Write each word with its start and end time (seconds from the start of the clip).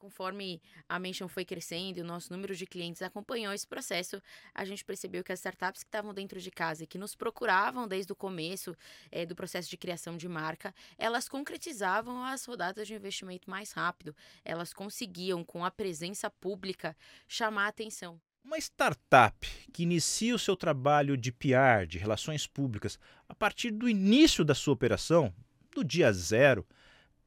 conforme 0.00 0.60
a 0.88 0.98
Mention 0.98 1.28
foi 1.28 1.44
crescendo 1.44 1.98
e 1.98 2.00
o 2.00 2.04
nosso 2.04 2.32
número 2.32 2.56
de 2.56 2.66
clientes 2.66 3.02
acompanhou 3.02 3.52
esse 3.52 3.66
processo, 3.66 4.20
a 4.54 4.64
gente 4.64 4.84
percebeu 4.84 5.22
que 5.22 5.30
as 5.30 5.38
startups 5.38 5.84
que 5.84 5.88
estavam 5.88 6.14
dentro 6.14 6.40
de 6.40 6.50
casa 6.50 6.82
e 6.82 6.86
que 6.86 6.98
nos 6.98 7.14
procuravam 7.14 7.86
desde 7.86 8.10
o 8.10 8.16
começo 8.16 8.74
é, 9.12 9.26
do 9.26 9.36
processo 9.36 9.68
de 9.68 9.76
criação 9.76 10.16
de 10.16 10.26
marca, 10.26 10.74
elas 10.98 11.28
concretizavam 11.28 12.24
as 12.24 12.44
rodadas 12.44 12.88
de 12.88 12.94
investimento 12.94 13.48
mais 13.48 13.72
rápido. 13.72 14.16
Elas 14.44 14.72
conseguiam, 14.72 15.44
com 15.44 15.64
a 15.64 15.70
presença 15.70 16.30
pública, 16.30 16.96
chamar 17.28 17.66
a 17.66 17.68
atenção. 17.68 18.18
Uma 18.42 18.56
startup 18.56 19.46
que 19.70 19.82
inicia 19.82 20.34
o 20.34 20.38
seu 20.38 20.56
trabalho 20.56 21.14
de 21.14 21.30
PR, 21.30 21.86
de 21.86 21.98
relações 21.98 22.46
públicas, 22.46 22.98
a 23.28 23.34
partir 23.34 23.70
do 23.70 23.86
início 23.86 24.42
da 24.44 24.54
sua 24.54 24.72
operação, 24.72 25.32
do 25.74 25.84
dia 25.84 26.10
zero, 26.10 26.66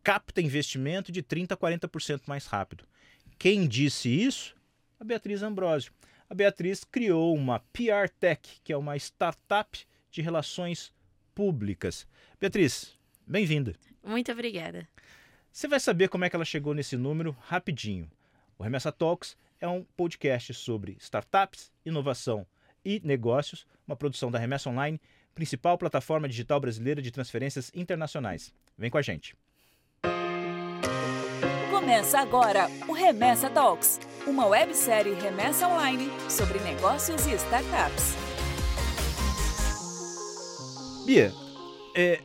capta 0.03 0.41
investimento 0.41 1.11
de 1.11 1.23
30% 1.23 1.53
a 1.53 1.57
40% 1.57 2.23
mais 2.27 2.45
rápido. 2.45 2.85
Quem 3.39 3.67
disse 3.67 4.09
isso? 4.09 4.55
A 4.99 5.03
Beatriz 5.03 5.41
Ambrosio. 5.41 5.93
A 6.29 6.35
Beatriz 6.35 6.83
criou 6.83 7.33
uma 7.35 7.59
PR 7.71 8.09
Tech, 8.19 8.41
que 8.63 8.73
é 8.73 8.77
uma 8.77 8.97
startup 8.97 9.79
de 10.11 10.21
relações 10.21 10.93
públicas. 11.33 12.07
Beatriz, 12.39 12.97
bem-vinda. 13.25 13.75
Muito 14.03 14.31
obrigada. 14.31 14.87
Você 15.51 15.67
vai 15.67 15.79
saber 15.79 16.09
como 16.09 16.25
é 16.25 16.29
que 16.29 16.35
ela 16.35 16.45
chegou 16.45 16.73
nesse 16.73 16.97
número 16.97 17.35
rapidinho. 17.41 18.09
O 18.57 18.63
Remessa 18.63 18.91
Talks 18.91 19.37
é 19.61 19.67
um 19.67 19.83
podcast 19.95 20.53
sobre 20.53 20.97
startups, 20.99 21.71
inovação 21.85 22.45
e 22.83 22.99
negócios, 23.03 23.65
uma 23.87 23.95
produção 23.95 24.29
da 24.29 24.39
Remessa 24.39 24.69
Online, 24.69 24.99
principal 25.33 25.77
plataforma 25.77 26.27
digital 26.27 26.59
brasileira 26.59 27.01
de 27.01 27.11
transferências 27.11 27.71
internacionais. 27.73 28.53
Vem 28.77 28.89
com 28.89 28.97
a 28.97 29.01
gente. 29.01 29.35
Começa 31.83 32.17
agora 32.17 32.69
o 32.87 32.93
Remessa 32.93 33.49
Talks, 33.49 33.99
uma 34.25 34.45
websérie 34.45 35.15
remessa 35.15 35.67
online 35.67 36.09
sobre 36.29 36.57
negócios 36.59 37.27
e 37.27 37.33
startups. 37.33 38.15
Bia, 41.05 41.33
é, 41.93 42.21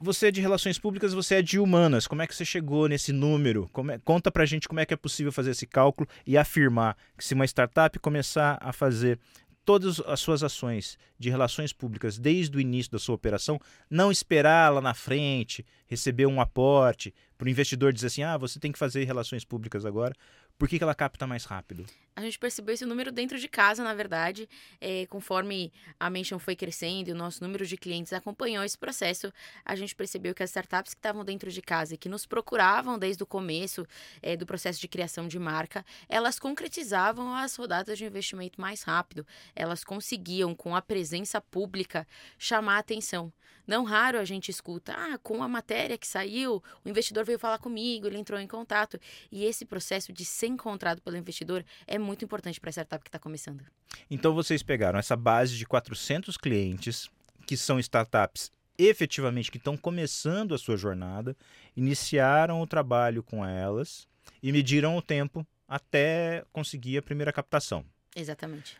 você 0.00 0.28
é 0.28 0.30
de 0.30 0.40
relações 0.40 0.78
públicas, 0.78 1.12
você 1.12 1.34
é 1.34 1.42
de 1.42 1.60
humanas. 1.60 2.06
Como 2.06 2.22
é 2.22 2.26
que 2.26 2.34
você 2.34 2.42
chegou 2.42 2.88
nesse 2.88 3.12
número? 3.12 3.70
É, 3.92 3.98
conta 3.98 4.32
pra 4.32 4.46
gente 4.46 4.66
como 4.66 4.80
é 4.80 4.86
que 4.86 4.94
é 4.94 4.96
possível 4.96 5.30
fazer 5.30 5.50
esse 5.50 5.66
cálculo 5.66 6.08
e 6.26 6.38
afirmar 6.38 6.96
que 7.16 7.22
se 7.22 7.34
uma 7.34 7.44
startup 7.44 7.98
começar 7.98 8.56
a 8.62 8.72
fazer 8.72 9.18
todas 9.64 10.00
as 10.00 10.20
suas 10.20 10.42
ações 10.42 10.98
de 11.18 11.30
relações 11.30 11.72
públicas 11.72 12.18
desde 12.18 12.56
o 12.56 12.60
início 12.60 12.92
da 12.92 12.98
sua 12.98 13.14
operação, 13.14 13.60
não 13.88 14.10
esperar 14.10 14.72
lá 14.72 14.80
na 14.80 14.94
frente, 14.94 15.64
receber 15.86 16.26
um 16.26 16.40
aporte, 16.40 17.14
para 17.38 17.46
o 17.46 17.50
investidor 17.50 17.92
dizer 17.92 18.08
assim: 18.08 18.22
ah, 18.22 18.36
você 18.36 18.58
tem 18.58 18.72
que 18.72 18.78
fazer 18.78 19.04
relações 19.04 19.44
públicas 19.44 19.84
agora, 19.84 20.14
por 20.58 20.68
que, 20.68 20.78
que 20.78 20.84
ela 20.84 20.94
capta 20.94 21.26
mais 21.26 21.44
rápido? 21.44 21.84
A 22.14 22.20
gente 22.20 22.38
percebeu 22.38 22.74
esse 22.74 22.84
número 22.84 23.10
dentro 23.10 23.38
de 23.38 23.48
casa, 23.48 23.82
na 23.82 23.94
verdade, 23.94 24.46
é, 24.78 25.06
conforme 25.06 25.72
a 25.98 26.10
Mention 26.10 26.38
foi 26.38 26.54
crescendo 26.54 27.08
e 27.08 27.12
o 27.12 27.14
nosso 27.14 27.42
número 27.42 27.64
de 27.64 27.74
clientes 27.74 28.12
acompanhou 28.12 28.62
esse 28.62 28.76
processo, 28.76 29.32
a 29.64 29.74
gente 29.74 29.94
percebeu 29.94 30.34
que 30.34 30.42
as 30.42 30.50
startups 30.50 30.92
que 30.92 30.98
estavam 30.98 31.24
dentro 31.24 31.50
de 31.50 31.62
casa 31.62 31.94
e 31.94 31.96
que 31.96 32.10
nos 32.10 32.26
procuravam 32.26 32.98
desde 32.98 33.22
o 33.22 33.26
começo 33.26 33.86
é, 34.20 34.36
do 34.36 34.44
processo 34.44 34.78
de 34.78 34.88
criação 34.88 35.26
de 35.26 35.38
marca, 35.38 35.86
elas 36.06 36.38
concretizavam 36.38 37.34
as 37.34 37.56
rodadas 37.56 37.96
de 37.96 38.04
investimento 38.04 38.60
mais 38.60 38.82
rápido, 38.82 39.26
elas 39.56 39.82
conseguiam, 39.82 40.54
com 40.54 40.76
a 40.76 40.82
presença 40.82 41.40
pública, 41.40 42.06
chamar 42.36 42.76
a 42.76 42.80
atenção. 42.80 43.32
Não 43.66 43.84
raro 43.84 44.18
a 44.18 44.24
gente 44.24 44.50
escuta, 44.50 44.92
ah, 44.92 45.18
com 45.18 45.42
a 45.42 45.48
matéria 45.48 45.96
que 45.96 46.06
saiu, 46.06 46.62
o 46.84 46.88
investidor 46.88 47.24
veio 47.24 47.38
falar 47.38 47.58
comigo, 47.58 48.06
ele 48.06 48.18
entrou 48.18 48.40
em 48.40 48.46
contato. 48.46 48.98
E 49.30 49.44
esse 49.44 49.64
processo 49.64 50.12
de 50.12 50.24
ser 50.24 50.48
encontrado 50.48 51.00
pelo 51.00 51.16
investidor 51.16 51.64
é 51.86 51.98
muito 52.02 52.24
importante 52.24 52.60
para 52.60 52.68
a 52.68 52.72
startup 52.72 53.02
que 53.02 53.08
está 53.08 53.18
começando. 53.18 53.64
Então 54.10 54.34
vocês 54.34 54.62
pegaram 54.62 54.98
essa 54.98 55.16
base 55.16 55.56
de 55.56 55.66
400 55.66 56.36
clientes, 56.36 57.10
que 57.46 57.56
são 57.56 57.78
startups 57.78 58.50
efetivamente 58.78 59.50
que 59.50 59.58
estão 59.58 59.76
começando 59.76 60.54
a 60.54 60.58
sua 60.58 60.76
jornada, 60.76 61.36
iniciaram 61.76 62.60
o 62.60 62.66
trabalho 62.66 63.22
com 63.22 63.44
elas 63.44 64.08
e 64.42 64.50
mediram 64.52 64.96
o 64.96 65.02
tempo 65.02 65.46
até 65.68 66.44
conseguir 66.52 66.98
a 66.98 67.02
primeira 67.02 67.32
captação. 67.32 67.84
Exatamente. 68.14 68.76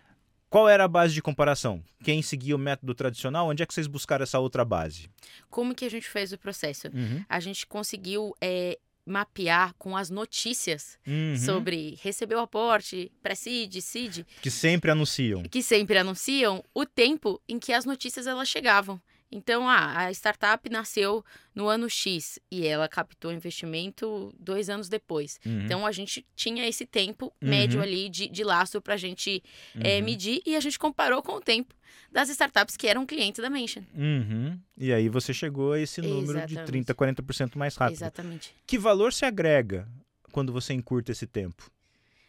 Qual 0.51 0.69
era 0.69 0.85
a 0.85 0.89
base 0.89 1.15
de 1.15 1.23
comparação? 1.23 1.83
Quem 2.05 2.21
seguia 2.21 2.55
o 2.55 2.59
método 2.59 2.95
tradicional? 2.95 3.49
Onde 3.49 3.63
é 3.63 3.67
que 3.67 3.73
vocês 3.73 3.87
buscaram 3.87 4.23
essa 4.23 4.39
outra 4.39 4.65
base? 4.67 5.09
Como 5.49 5.75
que 5.75 5.87
a 5.87 5.91
gente 5.91 6.07
fez 6.07 6.31
o 6.31 6.37
processo? 6.37 6.89
Uhum. 6.89 7.25
A 7.27 7.41
gente 7.41 7.67
conseguiu 7.67 8.37
é, 8.39 8.79
mapear 9.05 9.75
com 9.79 9.97
as 9.97 10.11
notícias 10.11 10.99
uhum. 11.07 11.37
sobre 11.37 11.99
recebeu 12.01 12.41
aporte, 12.41 13.11
pré-seed, 13.23 13.81
seed. 13.81 14.25
Que 14.41 14.51
sempre 14.51 14.91
anunciam. 14.91 15.43
Que 15.45 15.63
sempre 15.63 15.99
anunciam 15.99 16.65
o 16.75 16.87
tempo 16.87 17.41
em 17.49 17.59
que 17.59 17.73
as 17.73 17.85
notícias 17.85 18.27
elas 18.27 18.49
chegavam. 18.49 19.01
Então, 19.33 19.67
ah, 19.67 20.07
a 20.07 20.11
startup 20.11 20.69
nasceu 20.69 21.25
no 21.55 21.67
ano 21.67 21.89
X 21.89 22.39
e 22.51 22.67
ela 22.67 22.87
captou 22.87 23.33
investimento 23.33 24.33
dois 24.39 24.69
anos 24.69 24.91
depois. 24.91 25.41
Uhum. 25.45 25.65
Então, 25.65 25.87
a 25.87 25.91
gente 25.91 26.25
tinha 26.37 26.69
esse 26.69 26.85
tempo 26.85 27.33
uhum. 27.41 27.49
médio 27.49 27.81
ali 27.81 28.11
de, 28.11 28.29
de 28.29 28.45
laço 28.45 28.81
para 28.83 28.95
a 28.95 28.99
gente 28.99 29.43
uhum. 29.75 29.81
é, 29.83 30.01
medir 30.03 30.43
e 30.45 30.55
a 30.55 30.61
gente 30.61 30.79
comparou 30.79 31.23
com 31.23 31.33
o 31.33 31.41
tempo 31.41 31.75
das 32.13 32.29
startups 32.29 32.77
que 32.77 32.87
eram 32.87 33.07
clientes 33.07 33.41
da 33.41 33.49
Mention. 33.49 33.83
Uhum. 33.95 34.59
E 34.77 34.93
aí 34.93 35.09
você 35.09 35.33
chegou 35.33 35.73
a 35.73 35.81
esse 35.81 36.03
número 36.03 36.39
Exatamente. 36.39 36.85
de 36.87 36.95
30%, 36.95 37.25
40% 37.25 37.57
mais 37.57 37.75
rápido. 37.75 37.97
Exatamente. 37.97 38.55
Que 38.67 38.79
valor 38.79 39.15
se 39.15 39.25
agrega 39.25 39.89
quando 40.31 40.53
você 40.53 40.75
encurta 40.75 41.11
esse 41.11 41.27
tempo? 41.27 41.71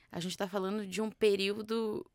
A 0.10 0.20
gente 0.20 0.32
está 0.32 0.48
falando 0.48 0.88
de 0.88 1.02
um 1.02 1.10
período 1.10 2.06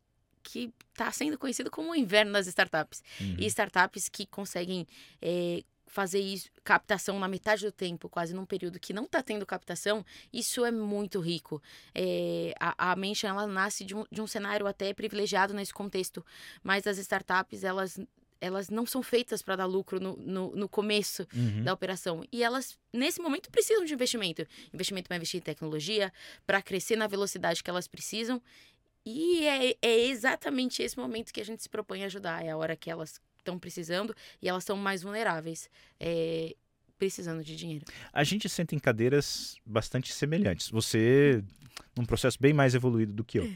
que 0.42 0.72
está 0.90 1.10
sendo 1.12 1.38
conhecido 1.38 1.70
como 1.70 1.92
o 1.92 1.94
inverno 1.94 2.32
das 2.32 2.46
startups. 2.46 3.02
Uhum. 3.20 3.36
E 3.38 3.46
startups 3.46 4.08
que 4.08 4.26
conseguem 4.26 4.86
é, 5.20 5.62
fazer 5.88 6.20
isso, 6.20 6.50
captação 6.62 7.18
na 7.18 7.26
metade 7.26 7.64
do 7.64 7.72
tempo, 7.72 8.08
quase 8.08 8.34
num 8.34 8.44
período 8.44 8.78
que 8.78 8.92
não 8.92 9.04
está 9.04 9.22
tendo 9.22 9.44
captação, 9.46 10.04
isso 10.32 10.64
é 10.64 10.70
muito 10.70 11.18
rico. 11.20 11.60
É, 11.94 12.54
a, 12.60 12.92
a 12.92 12.96
Mention, 12.96 13.28
ela 13.28 13.46
nasce 13.46 13.84
de 13.84 13.96
um, 13.96 14.04
de 14.10 14.20
um 14.20 14.26
cenário 14.26 14.66
até 14.66 14.92
privilegiado 14.92 15.54
nesse 15.54 15.72
contexto, 15.72 16.24
mas 16.62 16.86
as 16.86 16.98
startups, 16.98 17.64
elas 17.64 17.98
elas 18.40 18.70
não 18.70 18.86
são 18.86 19.02
feitas 19.02 19.42
para 19.42 19.56
dar 19.56 19.66
lucro 19.66 19.98
no, 19.98 20.16
no, 20.16 20.54
no 20.54 20.68
começo 20.68 21.26
uhum. 21.34 21.64
da 21.64 21.72
operação. 21.72 22.24
E 22.30 22.42
elas, 22.42 22.78
nesse 22.92 23.20
momento, 23.20 23.50
precisam 23.50 23.84
de 23.84 23.92
investimento. 23.92 24.46
Investimento 24.72 25.08
para 25.08 25.16
investir 25.16 25.40
em 25.40 25.42
tecnologia, 25.42 26.12
para 26.46 26.62
crescer 26.62 26.94
na 26.94 27.08
velocidade 27.08 27.64
que 27.64 27.70
elas 27.70 27.88
precisam. 27.88 28.40
E 29.04 29.46
é, 29.46 29.76
é 29.80 29.98
exatamente 30.06 30.82
esse 30.82 30.98
momento 30.98 31.32
que 31.32 31.40
a 31.40 31.44
gente 31.44 31.62
se 31.62 31.68
propõe 31.68 32.02
a 32.02 32.06
ajudar. 32.06 32.44
É 32.44 32.50
a 32.50 32.56
hora 32.56 32.76
que 32.76 32.90
elas 32.90 33.20
estão 33.38 33.58
precisando 33.58 34.14
e 34.42 34.48
elas 34.48 34.64
são 34.64 34.76
mais 34.76 35.02
vulneráveis. 35.02 35.70
É, 35.98 36.54
precisando 36.98 37.44
de 37.44 37.54
dinheiro. 37.56 37.84
A 38.12 38.24
gente 38.24 38.48
senta 38.48 38.74
em 38.74 38.78
cadeiras 38.78 39.56
bastante 39.64 40.12
semelhantes. 40.12 40.68
Você, 40.68 41.42
num 41.96 42.04
processo 42.04 42.36
bem 42.40 42.52
mais 42.52 42.74
evoluído 42.74 43.12
do 43.12 43.24
que 43.24 43.38
eu. 43.38 43.48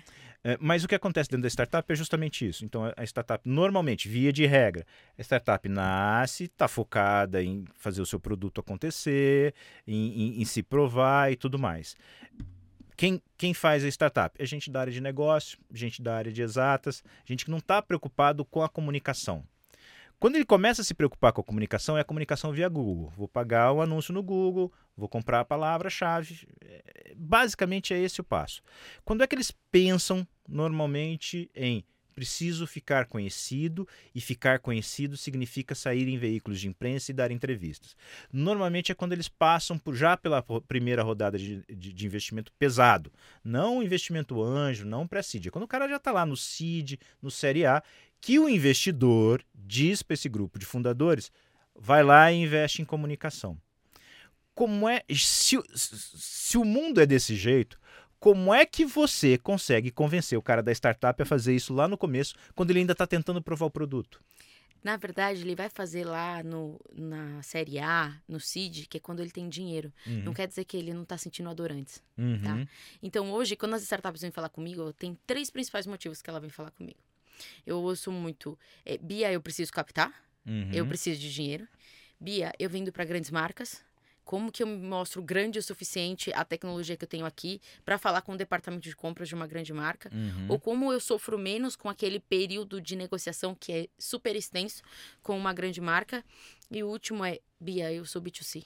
É, 0.44 0.58
mas 0.60 0.82
o 0.82 0.88
que 0.88 0.94
acontece 0.94 1.30
dentro 1.30 1.42
da 1.42 1.48
startup 1.48 1.92
é 1.92 1.94
justamente 1.94 2.46
isso. 2.46 2.64
Então, 2.64 2.92
a 2.96 3.04
startup, 3.04 3.48
normalmente, 3.48 4.08
via 4.08 4.32
de 4.32 4.44
regra, 4.44 4.84
a 5.16 5.22
startup 5.22 5.68
nasce, 5.68 6.44
está 6.44 6.66
focada 6.66 7.42
em 7.42 7.64
fazer 7.76 8.02
o 8.02 8.06
seu 8.06 8.18
produto 8.18 8.60
acontecer, 8.60 9.54
em, 9.86 10.38
em, 10.38 10.42
em 10.42 10.44
se 10.44 10.62
provar 10.62 11.30
e 11.30 11.36
tudo 11.36 11.58
mais. 11.58 11.96
Quem, 12.96 13.22
quem 13.36 13.54
faz 13.54 13.84
a 13.84 13.88
startup? 13.88 14.40
É 14.40 14.46
gente 14.46 14.70
da 14.70 14.80
área 14.80 14.92
de 14.92 15.00
negócio, 15.00 15.58
gente 15.72 16.02
da 16.02 16.16
área 16.16 16.32
de 16.32 16.42
exatas, 16.42 17.02
gente 17.24 17.44
que 17.44 17.50
não 17.50 17.58
está 17.58 17.80
preocupado 17.82 18.44
com 18.44 18.62
a 18.62 18.68
comunicação. 18.68 19.44
Quando 20.22 20.36
ele 20.36 20.44
começa 20.44 20.82
a 20.82 20.84
se 20.84 20.94
preocupar 20.94 21.32
com 21.32 21.40
a 21.40 21.44
comunicação, 21.44 21.98
é 21.98 22.00
a 22.00 22.04
comunicação 22.04 22.52
via 22.52 22.68
Google. 22.68 23.12
Vou 23.16 23.26
pagar 23.26 23.72
o 23.72 23.78
um 23.78 23.82
anúncio 23.82 24.14
no 24.14 24.22
Google, 24.22 24.72
vou 24.96 25.08
comprar 25.08 25.40
a 25.40 25.44
palavra-chave. 25.44 26.46
É, 26.60 27.12
basicamente 27.16 27.92
é 27.92 27.98
esse 27.98 28.20
o 28.20 28.24
passo. 28.24 28.62
Quando 29.04 29.24
é 29.24 29.26
que 29.26 29.34
eles 29.34 29.50
pensam 29.72 30.24
normalmente 30.48 31.50
em 31.56 31.84
preciso 32.12 32.66
ficar 32.66 33.06
conhecido, 33.06 33.88
e 34.14 34.20
ficar 34.20 34.58
conhecido 34.58 35.16
significa 35.16 35.74
sair 35.74 36.08
em 36.08 36.18
veículos 36.18 36.60
de 36.60 36.68
imprensa 36.68 37.10
e 37.10 37.14
dar 37.14 37.30
entrevistas. 37.30 37.96
Normalmente 38.32 38.92
é 38.92 38.94
quando 38.94 39.12
eles 39.12 39.28
passam 39.28 39.78
por, 39.78 39.94
já 39.94 40.16
pela 40.16 40.42
primeira 40.66 41.02
rodada 41.02 41.38
de, 41.38 41.64
de, 41.66 41.92
de 41.92 42.06
investimento 42.06 42.52
pesado, 42.58 43.12
não 43.42 43.82
investimento 43.82 44.42
anjo, 44.42 44.86
não 44.86 45.06
pré-seed. 45.06 45.46
É 45.46 45.50
quando 45.50 45.64
o 45.64 45.68
cara 45.68 45.88
já 45.88 45.96
está 45.96 46.12
lá 46.12 46.24
no 46.24 46.36
seed, 46.36 46.94
no 47.20 47.30
série 47.30 47.66
A, 47.66 47.82
que 48.20 48.38
o 48.38 48.48
investidor 48.48 49.44
diz 49.54 50.02
para 50.02 50.14
esse 50.14 50.28
grupo 50.28 50.58
de 50.58 50.64
fundadores, 50.64 51.32
vai 51.74 52.02
lá 52.02 52.30
e 52.30 52.36
investe 52.36 52.80
em 52.80 52.84
comunicação. 52.84 53.58
Como 54.54 54.88
é 54.88 55.02
se, 55.10 55.58
se 55.74 56.58
o 56.58 56.64
mundo 56.64 57.00
é 57.00 57.06
desse 57.06 57.34
jeito, 57.34 57.80
como 58.22 58.54
é 58.54 58.64
que 58.64 58.84
você 58.84 59.36
consegue 59.36 59.90
convencer 59.90 60.38
o 60.38 60.42
cara 60.42 60.62
da 60.62 60.70
startup 60.70 61.20
a 61.20 61.26
fazer 61.26 61.56
isso 61.56 61.74
lá 61.74 61.88
no 61.88 61.98
começo, 61.98 62.36
quando 62.54 62.70
ele 62.70 62.78
ainda 62.78 62.92
está 62.92 63.04
tentando 63.04 63.42
provar 63.42 63.66
o 63.66 63.70
produto? 63.70 64.22
Na 64.84 64.96
verdade, 64.96 65.40
ele 65.40 65.56
vai 65.56 65.68
fazer 65.68 66.04
lá 66.04 66.40
no, 66.40 66.80
na 66.92 67.42
série 67.42 67.80
A, 67.80 68.16
no 68.28 68.38
CID, 68.38 68.86
que 68.86 68.98
é 68.98 69.00
quando 69.00 69.18
ele 69.18 69.32
tem 69.32 69.48
dinheiro. 69.48 69.92
Uhum. 70.06 70.22
Não 70.22 70.32
quer 70.32 70.46
dizer 70.46 70.64
que 70.64 70.76
ele 70.76 70.94
não 70.94 71.02
está 71.02 71.18
sentindo 71.18 71.50
a 71.50 71.54
dor 71.54 71.72
antes. 71.72 72.00
Uhum. 72.16 72.40
tá? 72.40 72.64
Então, 73.02 73.32
hoje, 73.32 73.56
quando 73.56 73.74
as 73.74 73.82
startups 73.82 74.22
vêm 74.22 74.30
falar 74.30 74.50
comigo, 74.50 74.92
tem 74.92 75.18
três 75.26 75.50
principais 75.50 75.84
motivos 75.84 76.22
que 76.22 76.30
ela 76.30 76.38
vem 76.38 76.50
falar 76.50 76.70
comigo. 76.70 77.00
Eu 77.66 77.78
ouço 77.82 78.12
muito, 78.12 78.56
é, 78.84 78.96
Bia, 78.98 79.32
eu 79.32 79.40
preciso 79.42 79.72
captar, 79.72 80.12
Uhum. 80.46 80.70
eu 80.72 80.86
preciso 80.86 81.20
de 81.20 81.32
dinheiro. 81.32 81.66
Bia, 82.20 82.52
eu 82.56 82.70
vendo 82.70 82.92
para 82.92 83.04
grandes 83.04 83.32
marcas. 83.32 83.84
Como 84.24 84.52
que 84.52 84.62
eu 84.62 84.66
me 84.66 84.76
mostro 84.76 85.22
grande 85.22 85.58
o 85.58 85.62
suficiente 85.62 86.32
a 86.32 86.44
tecnologia 86.44 86.96
que 86.96 87.04
eu 87.04 87.08
tenho 87.08 87.26
aqui 87.26 87.60
para 87.84 87.98
falar 87.98 88.22
com 88.22 88.32
o 88.32 88.36
departamento 88.36 88.88
de 88.88 88.94
compras 88.94 89.28
de 89.28 89.34
uma 89.34 89.46
grande 89.46 89.72
marca? 89.72 90.10
Uhum. 90.12 90.46
Ou 90.48 90.58
como 90.58 90.92
eu 90.92 91.00
sofro 91.00 91.38
menos 91.38 91.76
com 91.76 91.88
aquele 91.88 92.20
período 92.20 92.80
de 92.80 92.96
negociação 92.96 93.54
que 93.54 93.72
é 93.72 93.88
super 93.98 94.36
extenso 94.36 94.82
com 95.22 95.36
uma 95.36 95.52
grande 95.52 95.80
marca? 95.80 96.24
E 96.70 96.82
o 96.82 96.88
último 96.88 97.24
é, 97.24 97.38
Bia, 97.60 97.92
eu 97.92 98.04
sou 98.04 98.22
B2C. 98.22 98.64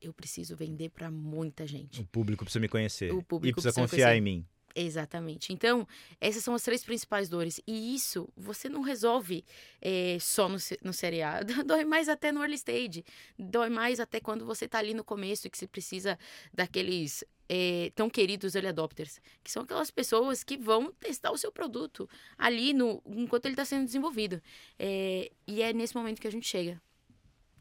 Eu 0.00 0.12
preciso 0.12 0.54
vender 0.54 0.90
para 0.90 1.10
muita 1.10 1.66
gente. 1.66 2.02
O 2.02 2.06
público 2.06 2.44
precisa 2.44 2.60
me 2.60 2.68
conhecer. 2.68 3.12
O 3.12 3.22
público 3.22 3.58
e 3.58 3.62
precisa 3.62 3.72
precisa 3.72 3.96
confiar 3.96 4.16
em 4.16 4.20
mim. 4.20 4.46
Exatamente. 4.76 5.52
Então, 5.52 5.86
essas 6.20 6.42
são 6.42 6.52
as 6.52 6.62
três 6.62 6.82
principais 6.82 7.28
dores. 7.28 7.60
E 7.64 7.94
isso 7.94 8.28
você 8.36 8.68
não 8.68 8.82
resolve 8.82 9.44
eh, 9.80 10.18
só 10.20 10.48
no, 10.48 10.56
no 10.82 10.90
A. 10.90 11.42
Dói 11.64 11.84
mais 11.84 12.08
até 12.08 12.32
no 12.32 12.40
early 12.40 12.56
stage. 12.56 13.04
Dói 13.38 13.70
mais 13.70 14.00
até 14.00 14.18
quando 14.18 14.44
você 14.44 14.64
está 14.64 14.78
ali 14.78 14.92
no 14.92 15.04
começo 15.04 15.46
e 15.46 15.50
que 15.50 15.56
você 15.56 15.68
precisa 15.68 16.18
daqueles 16.52 17.22
eh, 17.48 17.92
tão 17.94 18.10
queridos 18.10 18.56
early 18.56 18.68
adopters. 18.68 19.20
Que 19.44 19.50
são 19.50 19.62
aquelas 19.62 19.92
pessoas 19.92 20.42
que 20.42 20.56
vão 20.56 20.92
testar 20.92 21.30
o 21.30 21.38
seu 21.38 21.52
produto 21.52 22.08
ali 22.36 22.72
no, 22.72 23.00
enquanto 23.06 23.46
ele 23.46 23.54
está 23.54 23.64
sendo 23.64 23.84
desenvolvido. 23.84 24.42
Eh, 24.76 25.30
e 25.46 25.62
é 25.62 25.72
nesse 25.72 25.94
momento 25.94 26.20
que 26.20 26.26
a 26.26 26.32
gente 26.32 26.48
chega. 26.48 26.82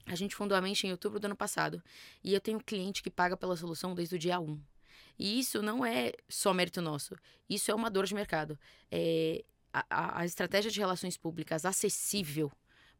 A 0.07 0.15
gente 0.15 0.35
fundou 0.35 0.57
a 0.57 0.61
Mente 0.61 0.87
em 0.87 0.91
outubro 0.91 1.19
do 1.19 1.25
ano 1.25 1.35
passado. 1.35 1.81
E 2.23 2.33
eu 2.33 2.41
tenho 2.41 2.57
um 2.57 2.61
cliente 2.61 3.03
que 3.03 3.09
paga 3.11 3.37
pela 3.37 3.55
solução 3.55 3.93
desde 3.93 4.15
o 4.15 4.19
dia 4.19 4.39
1. 4.39 4.72
E 5.17 5.39
isso 5.39 5.61
não 5.61 5.85
é 5.85 6.11
só 6.27 6.53
mérito 6.53 6.81
nosso. 6.81 7.15
Isso 7.49 7.69
é 7.71 7.75
uma 7.75 7.89
dor 7.89 8.05
de 8.05 8.15
mercado. 8.15 8.57
É, 8.91 9.43
a- 9.71 10.19
a, 10.21 10.25
estratégia 10.25 10.69
de 10.71 10.79
relações 10.79 11.17
públicas 11.17 11.65
acessível, 11.65 12.51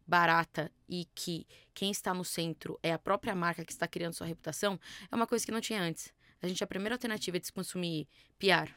barata 0.05 0.71
e 0.87 1.05
que 1.15 1.47
quem 1.73 1.89
está 1.91 2.13
no 2.13 2.25
centro 2.25 2.77
é 2.83 2.91
a 2.91 2.99
própria 2.99 3.33
marca 3.33 3.63
que 3.63 3.71
está 3.71 3.87
criando 3.87 4.13
sua 4.13 4.27
reputação 4.27 4.79
é 5.09 5.15
uma 5.15 5.25
coisa 5.27 5.45
que 5.45 5.51
não 5.51 5.61
tinha 5.61 5.81
antes. 5.81 6.13
A 6.41 6.47
gente, 6.47 6.63
a 6.63 6.67
primeira 6.67 6.95
alternativa 6.95 7.37
é 7.37 7.39
de 7.39 7.45
se 7.47 7.53
consumir 7.53 8.07
PR 8.37 8.69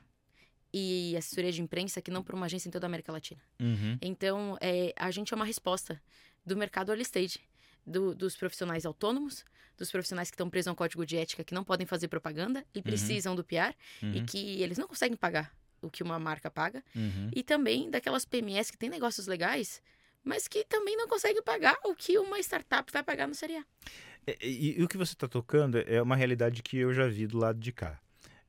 e 0.73 1.17
assessoria 1.17 1.51
de 1.51 1.61
imprensa 1.63 2.01
que 2.01 2.11
não 2.11 2.23
por 2.23 2.35
uma 2.35 2.47
agência 2.47 2.69
em 2.69 2.71
toda 2.71 2.87
a 2.87 2.89
América 2.89 3.11
Latina. 3.11 3.41
Uhum. 3.61 3.99
Então, 4.01 4.57
é, 4.61 4.93
a 4.97 5.11
gente 5.11 5.33
é 5.33 5.37
uma 5.37 5.45
resposta 5.45 6.01
do 6.45 6.57
mercado 6.57 6.91
early 6.91 7.03
stage, 7.03 7.41
do- 7.87 8.15
dos 8.15 8.37
profissionais 8.37 8.85
autônomos, 8.85 9.45
dos 9.79 9.91
profissionais 9.91 10.31
que 10.31 10.35
estão 10.35 10.49
presos 10.51 10.69
a 10.69 10.73
um 10.73 10.75
código 10.75 11.05
de 11.07 11.17
ética 11.17 11.45
que 11.45 11.55
não 11.55 11.63
podem 11.63 11.87
fazer 11.87 12.09
propaganda 12.09 12.65
e 12.75 12.83
precisam 12.83 13.35
do 13.37 13.45
PR 13.45 13.75
e 14.03 14.07
Uhum. 14.19 14.27
que 14.27 14.61
eles 14.63 14.79
não 14.79 14.89
conseguem 14.89 15.17
pagar 15.17 15.55
o 15.83 15.91
que 15.91 16.03
uma 16.03 16.19
marca 16.19 16.51
paga. 16.51 16.83
Uhum. 16.95 17.31
E 17.35 17.43
também 17.43 17.91
daquelas 17.91 18.25
PMS 18.25 18.73
que 18.73 18.79
têm 18.79 18.89
negócios 18.91 19.27
legais, 19.27 19.81
mas 20.25 20.49
que 20.49 20.65
também 20.65 20.97
não 20.97 21.07
conseguem 21.07 21.43
pagar 21.43 21.77
o 21.85 21.95
que 21.95 22.19
uma 22.19 22.41
startup 22.41 22.91
vai 22.93 23.03
pagar 23.05 23.29
no 23.29 23.35
Série 23.35 23.57
A. 23.59 23.65
E, 24.27 24.37
e- 24.43 24.81
e 24.81 24.83
o 24.83 24.89
que 24.89 24.97
você 24.97 25.13
está 25.13 25.29
tocando 25.29 25.79
é 25.79 26.03
uma 26.03 26.17
realidade 26.17 26.63
que 26.63 26.79
eu 26.79 26.93
já 26.93 27.07
vi 27.07 27.27
do 27.27 27.39
lado 27.39 27.61
de 27.61 27.71
cá. 27.71 28.01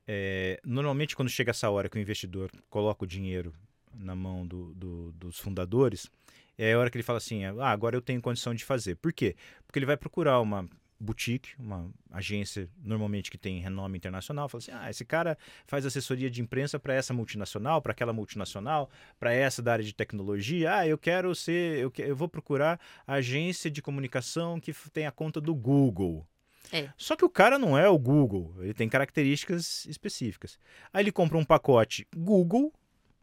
É, 0.06 0.58
normalmente, 0.64 1.14
quando 1.14 1.28
chega 1.28 1.50
essa 1.50 1.68
hora 1.70 1.88
que 1.88 1.98
o 1.98 2.00
investidor 2.00 2.50
coloca 2.70 3.04
o 3.04 3.06
dinheiro 3.06 3.54
na 3.94 4.16
mão 4.16 4.46
do- 4.46 4.72
do- 4.74 5.12
dos 5.12 5.38
fundadores, 5.38 6.10
é 6.58 6.72
a 6.72 6.78
hora 6.78 6.90
que 6.90 6.96
ele 6.96 7.02
fala 7.04 7.16
assim: 7.18 7.44
ah, 7.44 7.54
agora 7.70 7.96
eu 7.96 8.02
tenho 8.02 8.20
condição 8.20 8.52
de 8.54 8.64
fazer. 8.64 8.96
Por 8.96 9.12
quê? 9.12 9.36
Porque 9.66 9.78
ele 9.78 9.86
vai 9.86 9.96
procurar 9.96 10.40
uma 10.40 10.68
boutique, 11.00 11.50
uma 11.60 11.88
agência 12.10 12.68
normalmente 12.82 13.30
que 13.30 13.38
tem 13.38 13.60
renome 13.60 13.96
internacional, 13.96 14.48
fala 14.48 14.60
assim: 14.62 14.72
ah, 14.74 14.90
esse 14.90 15.04
cara 15.04 15.38
faz 15.66 15.86
assessoria 15.86 16.28
de 16.28 16.42
imprensa 16.42 16.78
para 16.78 16.92
essa 16.92 17.14
multinacional, 17.14 17.80
para 17.80 17.92
aquela 17.92 18.12
multinacional, 18.12 18.90
para 19.18 19.32
essa 19.32 19.62
da 19.62 19.72
área 19.74 19.84
de 19.84 19.94
tecnologia. 19.94 20.78
Ah, 20.78 20.86
eu 20.86 20.98
quero 20.98 21.32
ser, 21.36 21.78
eu, 21.78 21.90
que- 21.90 22.02
eu 22.02 22.16
vou 22.16 22.28
procurar 22.28 22.80
a 23.06 23.14
agência 23.14 23.70
de 23.70 23.80
comunicação 23.80 24.58
que 24.58 24.72
tem 24.92 25.06
a 25.06 25.12
conta 25.12 25.40
do 25.40 25.54
Google. 25.54 26.26
É. 26.72 26.90
Só 26.98 27.16
que 27.16 27.24
o 27.24 27.30
cara 27.30 27.58
não 27.58 27.78
é 27.78 27.88
o 27.88 27.96
Google, 27.98 28.54
ele 28.58 28.74
tem 28.74 28.88
características 28.88 29.86
específicas. 29.86 30.58
Aí 30.92 31.02
ele 31.02 31.12
compra 31.12 31.38
um 31.38 31.44
pacote 31.44 32.06
Google, 32.14 32.72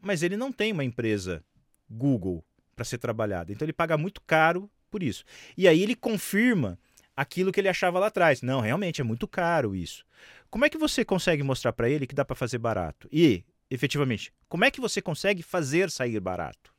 mas 0.00 0.22
ele 0.22 0.36
não 0.36 0.50
tem 0.50 0.72
uma 0.72 0.82
empresa 0.82 1.44
Google 1.88 2.42
para 2.76 2.84
ser 2.84 2.98
trabalhada. 2.98 3.50
Então 3.50 3.64
ele 3.64 3.72
paga 3.72 3.96
muito 3.96 4.20
caro 4.20 4.70
por 4.90 5.02
isso. 5.02 5.24
E 5.56 5.66
aí 5.66 5.82
ele 5.82 5.96
confirma 5.96 6.78
aquilo 7.16 7.50
que 7.50 7.58
ele 7.58 7.68
achava 7.68 7.98
lá 7.98 8.08
atrás. 8.08 8.42
Não, 8.42 8.60
realmente 8.60 9.00
é 9.00 9.04
muito 9.04 9.26
caro 9.26 9.74
isso. 9.74 10.04
Como 10.50 10.64
é 10.64 10.70
que 10.70 10.78
você 10.78 11.04
consegue 11.04 11.42
mostrar 11.42 11.72
para 11.72 11.88
ele 11.88 12.06
que 12.06 12.14
dá 12.14 12.24
para 12.24 12.36
fazer 12.36 12.58
barato? 12.58 13.08
E, 13.10 13.42
efetivamente, 13.70 14.32
como 14.48 14.64
é 14.64 14.70
que 14.70 14.80
você 14.80 15.00
consegue 15.00 15.42
fazer 15.42 15.90
sair 15.90 16.20
barato? 16.20 16.75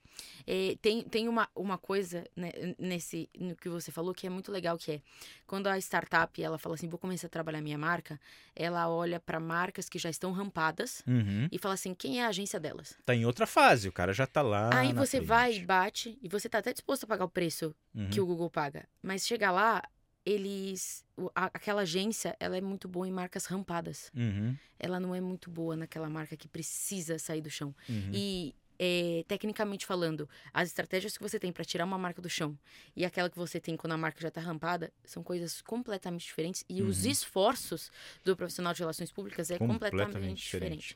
É, 0.50 0.78
tem 0.82 1.04
tem 1.04 1.28
uma, 1.28 1.50
uma 1.54 1.78
coisa 1.78 2.24
né, 2.34 2.54
nesse 2.80 3.30
no 3.38 3.54
que 3.54 3.68
você 3.68 3.92
falou 3.92 4.14
que 4.14 4.26
é 4.26 4.30
muito 4.30 4.50
legal 4.50 4.78
que 4.78 4.92
é 4.94 5.02
quando 5.46 5.68
a 5.68 5.78
startup 5.78 6.42
ela 6.42 6.58
fala 6.58 6.76
assim 6.76 6.88
vou 6.88 6.98
começar 6.98 7.28
a 7.28 7.30
trabalhar 7.30 7.60
minha 7.62 7.78
marca 7.78 8.18
ela 8.56 8.88
olha 8.90 9.20
para 9.20 9.42
marcas 9.42 9.90
que 9.90 10.00
já 10.00 10.10
estão 10.10 10.32
rampadas 10.32 11.04
Uhum. 11.06 11.50
e 11.52 11.58
fala 11.58 11.74
assim 11.74 11.94
quem 11.94 12.22
é 12.22 12.26
a 12.26 12.30
agência 12.30 12.60
delas 12.62 12.98
Tá 13.06 13.14
em 13.14 13.26
outra 13.26 13.46
fase, 13.46 13.90
o 13.90 13.92
cara 13.92 14.14
já 14.14 14.26
tá 14.26 14.42
lá. 14.42 14.70
aí 14.74 14.94
você 14.94 15.18
frente. 15.18 15.28
vai 15.28 15.54
e 15.58 15.66
bate 15.66 16.18
e 16.22 16.30
você 16.30 16.48
tá 16.48 16.60
até 16.60 16.72
disposto 16.72 17.04
a 17.04 17.08
pagar 17.08 17.26
o 17.26 17.30
preço 17.30 17.76
Uhum. 17.94 18.10
que 18.10 18.22
o 18.22 18.26
Google 18.26 18.50
paga 18.50 18.88
mas 19.04 19.28
chega 19.28 19.52
lá 19.52 19.84
eles 20.26 21.06
aquela 21.36 21.82
agência 21.82 22.36
ela 22.40 22.56
é 22.58 22.62
muito 22.62 22.88
boa 22.88 23.08
em 23.08 23.12
marcas 23.12 23.46
rampadas 23.48 24.12
Uhum. 24.16 24.56
ela 24.80 24.98
não 25.00 25.14
é 25.14 25.20
muito 25.20 25.50
boa 25.50 25.76
naquela 25.76 26.10
marca 26.10 26.38
que 26.38 26.48
precisa 26.48 27.20
sair 27.20 27.42
do 27.42 27.50
chão 27.50 27.76
Uhum. 27.90 28.12
e 28.14 28.56
é, 28.80 29.24
tecnicamente 29.28 29.86
falando, 29.86 30.30
as 30.54 30.70
estratégias 30.70 31.18
que 31.18 31.24
você 31.24 31.40
tem 31.40 31.52
para 31.52 31.66
tirar 31.66 31.86
uma 31.86 31.98
marca 31.98 32.22
do 32.22 32.30
chão 32.30 32.58
e 32.96 33.04
aquela 33.06 33.30
que 33.30 33.38
você 33.38 33.60
tem 33.60 33.76
quando 33.76 33.94
a 33.94 33.98
marca 33.98 34.20
já 34.22 34.28
está 34.28 34.40
rampada 34.42 34.92
são 35.04 35.24
coisas 35.24 35.62
completamente 35.62 36.26
diferentes 36.26 36.64
e 36.70 36.82
os 36.82 37.04
Uhum. 37.06 37.12
esforços 37.12 37.92
do 38.24 38.36
profissional 38.36 38.74
de 38.74 38.80
relações 38.80 39.12
públicas 39.12 39.50
é 39.52 39.58
completamente, 39.58 40.06
Completamente 40.06 40.44
diferente. 40.44 40.88
diferente. 40.90 40.96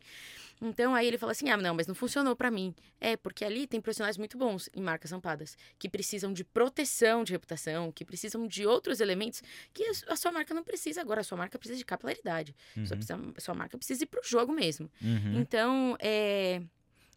Então 0.64 0.94
aí 0.94 1.08
ele 1.08 1.18
fala 1.18 1.32
assim: 1.32 1.50
ah, 1.50 1.58
não, 1.58 1.74
mas 1.74 1.88
não 1.88 1.96
funcionou 1.96 2.36
para 2.36 2.52
mim. 2.52 2.76
É, 3.00 3.18
porque 3.18 3.44
ali 3.44 3.66
tem 3.66 3.82
profissionais 3.82 4.16
muito 4.18 4.38
bons 4.38 4.70
em 4.76 4.82
marcas 4.82 5.10
rampadas, 5.10 5.58
que 5.80 5.90
precisam 5.90 6.32
de 6.32 6.44
proteção 6.44 7.24
de 7.24 7.32
reputação, 7.32 7.92
que 7.92 8.06
precisam 8.06 8.48
de 8.48 8.66
outros 8.66 9.00
elementos 9.00 9.42
que 9.74 9.84
a 10.08 10.16
sua 10.16 10.32
marca 10.32 10.54
não 10.54 10.64
precisa. 10.64 11.02
Agora, 11.02 11.22
a 11.22 11.24
sua 11.24 11.38
marca 11.38 11.58
precisa 11.58 11.80
de 11.80 11.86
capilaridade. 11.86 12.56
Sua, 12.74 12.82
Uhum. 12.82 12.88
precisa- 12.88 13.34
sua 13.40 13.56
marca 13.56 13.76
precisa 13.78 14.04
ir 14.04 14.08
pro 14.08 14.22
jogo 14.24 14.54
mesmo. 14.54 14.88
Uhum. 15.02 15.40
Então, 15.40 15.98
é. 16.00 16.62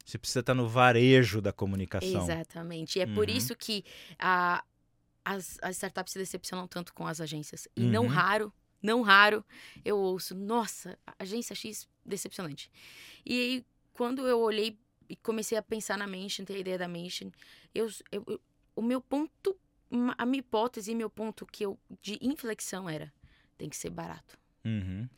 Você 0.05 0.19
precisa 0.19 0.41
estar 0.41 0.55
no 0.55 0.69
varejo 0.69 1.41
da 1.41 1.53
comunicação. 1.53 2.09
Exatamente. 2.25 2.99
E 2.99 3.03
é 3.03 3.07
por 3.07 3.29
Uhum. 3.29 3.35
isso 3.37 3.57
que 3.57 3.85
a, 4.19 4.63
as, 5.25 5.59
as 5.63 5.77
startups 5.77 6.13
se 6.13 6.19
decepcionam 6.19 6.69
tanto 6.69 6.93
com 6.93 7.07
as 7.07 7.21
agências. 7.21 7.67
E 7.75 7.81
não 7.83 8.03
Uhum. 8.03 8.09
raro, 8.09 8.53
não 8.83 9.01
raro, 9.03 9.45
eu 9.85 9.97
ouço, 9.99 10.35
nossa, 10.35 10.99
agência 11.19 11.55
X 11.57 11.89
decepcionante. 12.05 12.71
E 13.25 13.33
aí, 13.33 13.67
quando 13.95 14.27
eu 14.27 14.39
olhei 14.41 14.79
e 15.09 15.17
comecei 15.17 15.57
a 15.57 15.63
pensar 15.63 15.97
na 15.97 16.07
Mention, 16.07 16.45
ter 16.45 16.55
a 16.57 16.59
ideia 16.59 16.77
da 16.79 16.87
Mention, 16.89 17.31
eu, 17.75 17.89
eu- 18.13 18.25
eu- 18.27 18.41
o 18.77 18.83
meu 18.83 19.01
ponto, 19.01 19.57
a 20.19 20.27
minha 20.27 20.41
hipótese, 20.41 20.95
meu 20.95 21.09
ponto 21.09 21.47
que 21.47 21.65
eu, 21.65 21.79
de 22.03 22.19
inflexão 22.21 22.89
era, 22.89 23.11
tem 23.57 23.69
que 23.71 23.77
ser 23.77 23.89
barato. 23.91 24.37
Uhum. 24.65 25.09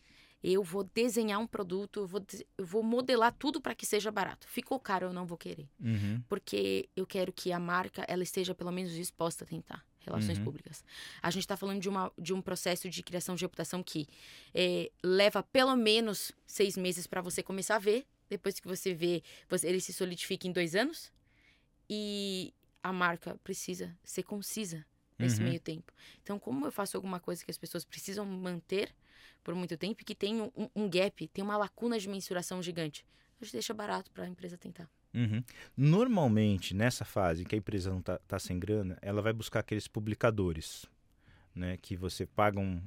Eu 0.49 0.63
vou 0.63 0.85
desenhar 0.85 1.41
um 1.41 1.47
produto, 1.47 2.01
eu 2.01 2.07
vou, 2.07 2.25
eu 2.57 2.65
vou 2.65 2.81
modelar 2.81 3.33
tudo 3.33 3.61
para 3.61 3.75
que 3.75 3.85
seja 3.85 4.13
barato. 4.13 4.47
Ficou 4.49 4.79
caro, 4.79 5.07
eu 5.07 5.13
não 5.13 5.27
vou 5.27 5.37
querer 5.37 5.69
Uhum. 5.81 6.23
porque 6.29 6.89
eu 6.95 7.05
quero 7.05 7.33
que 7.33 7.51
a 7.51 7.59
marca 7.59 8.05
ela 8.07 8.23
esteja 8.23 8.55
pelo 8.55 8.71
menos 8.71 8.93
disposta 8.93 9.43
a 9.45 9.47
tentar 9.47 9.85
relações 9.99 10.39
Uhum. 10.39 10.45
públicas. 10.45 10.85
A 11.21 11.31
gente 11.33 11.43
está 11.43 11.57
falando 11.57 11.81
de, 11.81 11.89
uma, 11.89 12.13
de 12.17 12.33
um 12.33 12.41
processo 12.41 12.89
de 12.89 13.03
criação 13.03 13.35
de 13.35 13.45
reputação 13.45 13.83
que 13.83 14.07
eh, 14.55 14.93
leva 15.03 15.43
pelo 15.43 15.75
menos 15.75 16.31
seis 16.47 16.77
meses 16.77 17.09
para 17.09 17.21
você 17.21 17.43
começar 17.43 17.75
a 17.75 17.81
ver. 17.81 18.07
Depois 18.31 18.61
que 18.61 18.69
você 18.69 18.95
vê, 18.95 19.25
você- 19.49 19.67
ele 19.67 19.81
se 19.81 19.93
solidifica 19.93 20.47
em 20.47 20.53
dois 20.53 20.77
anos. 20.77 21.11
E 21.91 22.53
a 22.83 22.93
marca 22.93 23.37
precisa 23.43 23.97
ser 24.05 24.23
concisa 24.23 24.87
nesse 25.19 25.41
Uhum. 25.41 25.49
meio 25.49 25.61
tempo. 25.61 25.93
Então, 26.23 26.39
como 26.39 26.65
eu 26.67 26.71
faço 26.71 26.97
alguma 26.97 27.19
coisa 27.19 27.45
que 27.45 27.51
as 27.51 27.59
pessoas 27.59 27.85
precisam 27.85 28.25
manter 28.25 28.95
por 29.43 29.55
muito 29.55 29.77
tempo 29.77 30.03
e 30.03 30.05
que 30.05 30.15
tem 30.15 30.41
um, 30.41 30.51
um 30.75 30.89
gap, 30.89 31.27
tem 31.29 31.45
uma 31.45 31.57
lacuna 31.57 31.99
de 31.99 32.09
mensuração 32.09 32.63
gigante, 32.63 33.05
a 33.41 33.45
gente 33.45 33.53
deixa 33.53 33.75
barato 33.75 34.11
para 34.11 34.25
a 34.25 34.29
empresa 34.29 34.57
tentar. 34.57 34.89
Uhum. 35.15 35.43
Normalmente, 35.77 36.75
nessa 36.75 37.05
fase 37.05 37.45
que 37.45 37.55
a 37.55 37.59
empresa 37.59 37.91
não 37.91 38.01
está 38.01 38.19
tá 38.29 38.39
sem 38.39 38.59
grana, 38.59 38.99
ela 39.01 39.23
vai 39.23 39.33
buscar 39.33 39.61
aqueles 39.61 39.89
publicadores, 39.89 40.85
né? 41.55 41.79
Que 41.81 41.97
você 41.97 42.27
paga 42.27 42.61
um, 42.61 42.83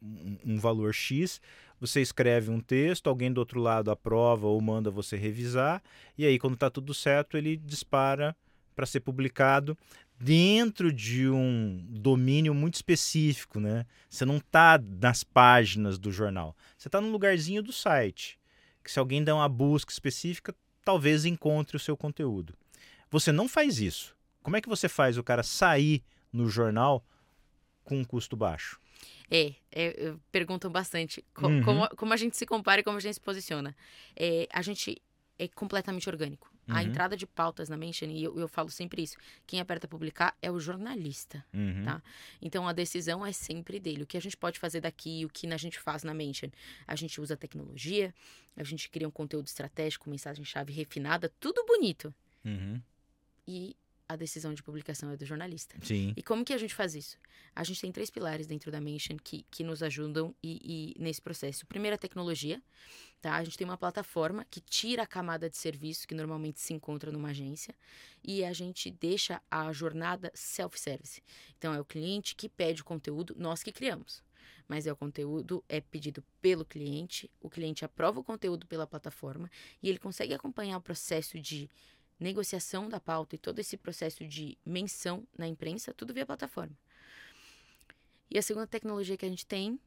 um, 0.00 0.38
um 0.44 0.58
valor 0.58 0.94
X, 0.94 1.40
você 1.80 2.00
escreve 2.00 2.50
um 2.50 2.60
texto, 2.60 3.08
alguém 3.08 3.32
do 3.32 3.38
outro 3.38 3.60
lado 3.60 3.90
aprova 3.90 4.46
ou 4.46 4.60
manda 4.60 4.92
você 4.92 5.16
revisar, 5.16 5.82
e 6.16 6.24
aí, 6.24 6.38
quando 6.38 6.54
está 6.54 6.70
tudo 6.70 6.94
certo, 6.94 7.36
ele 7.36 7.56
dispara 7.56 8.36
para 8.76 8.86
ser 8.86 9.00
publicado. 9.00 9.76
Dentro 10.18 10.92
de 10.92 11.28
um 11.28 11.84
domínio 11.88 12.54
muito 12.54 12.74
específico, 12.74 13.60
né? 13.60 13.84
Você 14.08 14.24
não 14.24 14.38
está 14.38 14.78
nas 14.78 15.22
páginas 15.22 15.98
do 15.98 16.10
jornal. 16.10 16.56
Você 16.76 16.88
está 16.88 17.00
num 17.00 17.12
lugarzinho 17.12 17.62
do 17.62 17.72
site. 17.72 18.38
Que 18.82 18.90
se 18.90 18.98
alguém 18.98 19.22
der 19.22 19.32
uma 19.32 19.48
busca 19.48 19.92
específica, 19.92 20.54
talvez 20.84 21.24
encontre 21.24 21.76
o 21.76 21.80
seu 21.80 21.96
conteúdo. 21.96 22.54
Você 23.10 23.32
não 23.32 23.48
faz 23.48 23.80
isso. 23.80 24.16
Como 24.42 24.56
é 24.56 24.60
que 24.60 24.68
você 24.68 24.88
faz 24.88 25.18
o 25.18 25.24
cara 25.24 25.42
sair 25.42 26.02
no 26.32 26.48
jornal 26.48 27.04
com 27.82 27.98
um 27.98 28.04
custo 28.04 28.36
baixo? 28.36 28.80
É, 29.30 29.54
é 29.72 30.14
perguntam 30.30 30.70
bastante 30.70 31.24
co 31.34 31.48
Uhum. 31.48 31.62
como, 31.62 31.88
como 31.96 32.12
a 32.12 32.16
gente 32.16 32.36
se 32.36 32.46
compara 32.46 32.80
e 32.80 32.84
como 32.84 32.96
a 32.96 33.00
gente 33.00 33.14
se 33.14 33.20
posiciona. 33.20 33.76
É, 34.14 34.46
a 34.52 34.62
gente 34.62 35.02
é 35.38 35.48
completamente 35.48 36.08
orgânico. 36.08 36.48
A 36.68 36.74
Uhum. 36.74 36.80
entrada 36.80 37.16
de 37.16 37.26
pautas 37.26 37.68
na 37.68 37.76
Mention, 37.76 38.06
e 38.08 38.24
eu, 38.24 38.36
eu 38.38 38.48
falo 38.48 38.70
sempre 38.70 39.02
isso, 39.02 39.16
quem 39.46 39.60
aperta 39.60 39.86
publicar 39.86 40.36
é 40.42 40.50
o 40.50 40.58
jornalista. 40.58 41.44
Uhum. 41.54 41.84
Tá. 41.84 42.02
Então 42.42 42.66
a 42.66 42.72
decisão 42.72 43.24
é 43.24 43.32
sempre 43.32 43.78
dele. 43.78 44.02
O 44.02 44.06
que 44.06 44.16
a 44.16 44.20
gente 44.20 44.36
pode 44.36 44.58
fazer 44.58 44.80
daqui, 44.80 45.24
o 45.24 45.28
que 45.28 45.46
a 45.46 45.56
gente 45.56 45.78
faz 45.78 46.02
na 46.02 46.12
Mention? 46.12 46.48
A 46.86 46.96
gente 46.96 47.20
usa 47.20 47.36
tecnologia, 47.36 48.12
a 48.56 48.64
gente 48.64 48.90
cria 48.90 49.06
um 49.06 49.12
conteúdo 49.12 49.46
estratégico, 49.46 50.10
mensagem-chave 50.10 50.72
refinada, 50.72 51.32
tudo 51.38 51.64
bonito. 51.64 52.12
Uhum. 52.44 52.80
E 53.46 53.76
a 54.08 54.16
decisão 54.16 54.54
de 54.54 54.62
publicação 54.62 55.10
é 55.10 55.16
do 55.16 55.24
jornalista. 55.24 55.76
Sim. 55.82 56.12
E 56.16 56.22
como 56.22 56.44
que 56.44 56.52
a 56.52 56.58
gente 56.58 56.74
faz 56.74 56.94
isso? 56.94 57.18
A 57.54 57.64
gente 57.64 57.80
tem 57.80 57.90
três 57.90 58.10
pilares 58.10 58.46
dentro 58.46 58.70
da 58.70 58.80
Mention 58.80 59.16
que, 59.22 59.44
que 59.50 59.64
nos 59.64 59.82
ajudam 59.82 60.34
e, 60.42 60.94
e 60.96 61.02
nesse 61.02 61.20
processo. 61.20 61.64
O 61.64 61.66
primeiro 61.66 61.94
é 61.94 61.96
a 61.96 61.98
tecnologia. 61.98 62.62
Tá? 63.20 63.34
A 63.34 63.44
gente 63.44 63.56
tem 63.56 63.66
uma 63.66 63.78
plataforma 63.78 64.46
que 64.48 64.60
tira 64.60 65.02
a 65.02 65.06
camada 65.06 65.48
de 65.48 65.56
serviço 65.56 66.06
que 66.06 66.14
normalmente 66.14 66.60
se 66.60 66.72
encontra 66.72 67.10
numa 67.10 67.30
agência 67.30 67.74
e 68.22 68.44
a 68.44 68.52
gente 68.52 68.90
deixa 68.90 69.42
a 69.50 69.72
jornada 69.72 70.30
self-service. 70.34 71.22
Então 71.58 71.74
é 71.74 71.80
o 71.80 71.84
cliente 71.84 72.36
que 72.36 72.48
pede 72.48 72.82
o 72.82 72.84
conteúdo, 72.84 73.34
nós 73.36 73.62
que 73.62 73.72
criamos. 73.72 74.22
Mas 74.68 74.86
é 74.86 74.92
o 74.92 74.96
conteúdo 74.96 75.64
é 75.68 75.80
pedido 75.80 76.22
pelo 76.40 76.64
cliente, 76.64 77.30
o 77.40 77.48
cliente 77.48 77.84
aprova 77.84 78.20
o 78.20 78.24
conteúdo 78.24 78.66
pela 78.66 78.86
plataforma 78.86 79.50
e 79.82 79.88
ele 79.88 79.98
consegue 79.98 80.34
acompanhar 80.34 80.76
o 80.76 80.82
processo 80.82 81.40
de 81.40 81.68
negociação 82.18 82.88
da 82.88 82.98
pauta 83.00 83.34
e 83.34 83.38
todo 83.38 83.58
esse 83.58 83.76
processo 83.76 84.26
de 84.26 84.56
menção 84.64 85.26
na 85.36 85.46
imprensa, 85.46 85.92
tudo 85.94 86.14
via 86.14 86.26
plataforma. 86.26 86.76
E 88.30 88.38
a 88.38 88.42
segunda 88.42 88.66
tecnologia 88.66 89.16
que 89.16 89.26
a 89.26 89.28
gente 89.28 89.46
tem 89.46 89.78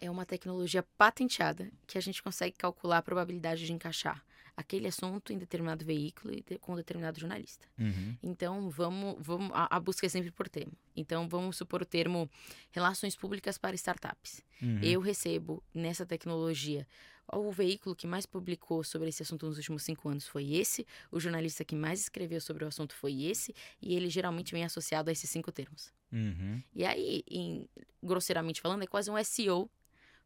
é 0.00 0.10
uma 0.10 0.26
tecnologia 0.26 0.82
patenteada 0.98 1.70
que 1.86 1.96
a 1.96 2.00
gente 2.00 2.22
consegue 2.22 2.56
calcular 2.56 2.98
a 2.98 3.02
probabilidade 3.02 3.64
de 3.66 3.72
encaixar 3.72 4.24
aquele 4.56 4.86
assunto 4.88 5.32
em 5.34 5.38
determinado 5.38 5.84
veículo 5.84 6.32
e 6.32 6.42
de- 6.42 6.58
com 6.58 6.74
determinado 6.74 7.20
jornalista. 7.20 7.68
Uhum. 7.78 8.16
Então, 8.22 8.70
vamos, 8.70 9.16
vamos 9.20 9.50
a, 9.52 9.76
a 9.76 9.78
busca 9.78 10.06
é 10.06 10.08
sempre 10.08 10.30
por 10.30 10.48
termo. 10.48 10.72
Então, 10.96 11.28
vamos 11.28 11.58
supor 11.58 11.82
o 11.82 11.84
termo 11.84 12.30
relações 12.70 13.14
públicas 13.14 13.58
para 13.58 13.76
startups. 13.76 14.42
Uhum. 14.62 14.80
Eu 14.82 15.00
recebo 15.00 15.62
nessa 15.74 16.06
tecnologia. 16.06 16.86
O 17.32 17.50
veículo 17.50 17.96
que 17.96 18.06
mais 18.06 18.24
publicou 18.24 18.84
sobre 18.84 19.08
esse 19.08 19.22
assunto 19.22 19.46
nos 19.46 19.56
últimos 19.56 19.82
cinco 19.82 20.08
anos 20.08 20.26
foi 20.26 20.54
esse. 20.54 20.86
O 21.10 21.18
jornalista 21.18 21.64
que 21.64 21.74
mais 21.74 22.00
escreveu 22.00 22.40
sobre 22.40 22.64
o 22.64 22.68
assunto 22.68 22.94
foi 22.94 23.24
esse. 23.24 23.54
E 23.82 23.94
ele 23.96 24.08
geralmente 24.08 24.52
vem 24.52 24.64
associado 24.64 25.10
a 25.10 25.12
esses 25.12 25.28
cinco 25.28 25.50
termos. 25.50 25.92
Uhum. 26.12 26.62
E 26.74 26.84
aí, 26.84 27.24
em- 27.28 27.68
grosseiramente 28.02 28.60
falando, 28.60 28.82
é 28.82 28.86
quase 28.86 29.10
um 29.10 29.18
SEO 29.24 29.68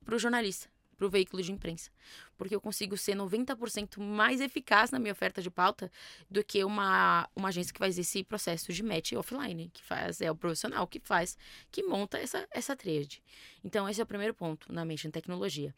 para 0.04 0.14
o 0.14 0.18
jornalista, 0.18 0.68
para 0.96 1.06
o 1.06 1.10
veículo 1.10 1.42
de 1.42 1.50
imprensa. 1.50 1.90
Porque 2.36 2.54
eu 2.54 2.60
consigo 2.60 2.96
ser 2.96 3.16
90% 3.16 3.98
mais 3.98 4.40
eficaz 4.40 4.90
na 4.90 4.98
minha 4.98 5.12
oferta 5.12 5.40
de 5.40 5.50
pauta 5.50 5.90
do 6.30 6.44
que 6.44 6.62
uma, 6.64 7.26
uma 7.34 7.48
agência 7.48 7.72
que 7.72 7.78
faz 7.78 7.98
esse 7.98 8.22
processo 8.22 8.72
de 8.72 8.82
match 8.82 9.12
offline, 9.12 9.70
que 9.72 9.82
faz, 9.82 10.20
é 10.20 10.30
o 10.30 10.36
profissional 10.36 10.86
que 10.86 11.00
faz, 11.00 11.38
que 11.70 11.82
monta 11.82 12.18
essa, 12.18 12.46
essa 12.50 12.76
tríade. 12.76 13.22
Então, 13.64 13.88
esse 13.88 14.00
é 14.00 14.04
o 14.04 14.06
primeiro 14.06 14.34
ponto 14.34 14.70
na 14.70 14.84
mente 14.84 15.06
em 15.06 15.10
tecnologia. 15.10 15.74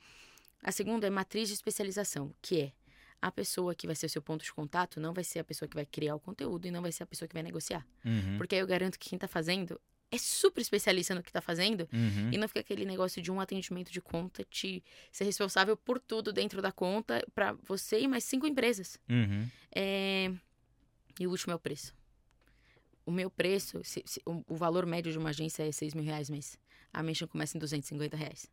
A 0.62 0.70
segunda 0.72 1.06
é 1.06 1.10
matriz 1.10 1.48
de 1.48 1.54
especialização, 1.54 2.32
que 2.40 2.60
é 2.60 2.72
a 3.20 3.30
pessoa 3.30 3.74
que 3.74 3.86
vai 3.86 3.94
ser 3.96 4.06
o 4.06 4.08
seu 4.08 4.22
ponto 4.22 4.44
de 4.44 4.52
contato 4.52 4.98
não 5.00 5.12
vai 5.12 5.22
ser 5.24 5.38
a 5.40 5.44
pessoa 5.44 5.68
que 5.68 5.74
vai 5.76 5.86
criar 5.86 6.14
o 6.14 6.20
conteúdo 6.20 6.66
e 6.66 6.70
não 6.70 6.82
vai 6.82 6.90
ser 6.92 7.02
a 7.04 7.06
pessoa 7.06 7.28
que 7.28 7.34
vai 7.34 7.42
negociar. 7.42 7.86
Uhum. 8.04 8.36
Porque 8.36 8.54
aí 8.54 8.60
eu 8.60 8.66
garanto 8.66 8.98
que 8.98 9.10
quem 9.10 9.18
tá 9.18 9.28
fazendo 9.28 9.80
é 10.10 10.18
super 10.18 10.60
especialista 10.60 11.14
no 11.14 11.22
que 11.22 11.32
tá 11.32 11.40
fazendo 11.40 11.88
Uhum. 11.92 12.30
e 12.32 12.36
não 12.36 12.46
fica 12.48 12.60
aquele 12.60 12.84
negócio 12.84 13.22
de 13.22 13.30
um 13.30 13.40
atendimento 13.40 13.90
de 13.92 14.00
conta 14.00 14.44
te 14.44 14.82
ser 15.10 15.24
responsável 15.24 15.76
por 15.76 15.98
tudo 16.00 16.32
dentro 16.32 16.60
da 16.60 16.70
conta 16.72 17.24
para 17.34 17.52
você 17.64 18.00
e 18.00 18.08
mais 18.08 18.24
cinco 18.24 18.46
empresas. 18.46 18.98
Uhum. 19.08 19.48
É, 19.74 20.32
E 21.20 21.26
o 21.26 21.30
último 21.30 21.52
é 21.52 21.56
o 21.56 21.58
preço. 21.58 21.94
O 23.06 23.10
meu 23.10 23.30
preço, 23.30 23.82
se- 23.84 24.02
se- 24.06 24.22
o, 24.26 24.42
o 24.48 24.54
valor 24.56 24.86
médio 24.86 25.10
de 25.12 25.18
uma 25.18 25.30
agência 25.30 25.62
é 25.66 25.72
6 25.72 25.92
mil 25.94 26.04
reais 26.04 26.28
mês. 26.30 26.58
A 26.92 27.02
Mention 27.02 27.26
começa 27.26 27.56
em 27.56 27.60
250 27.60 28.16
reais. 28.16 28.50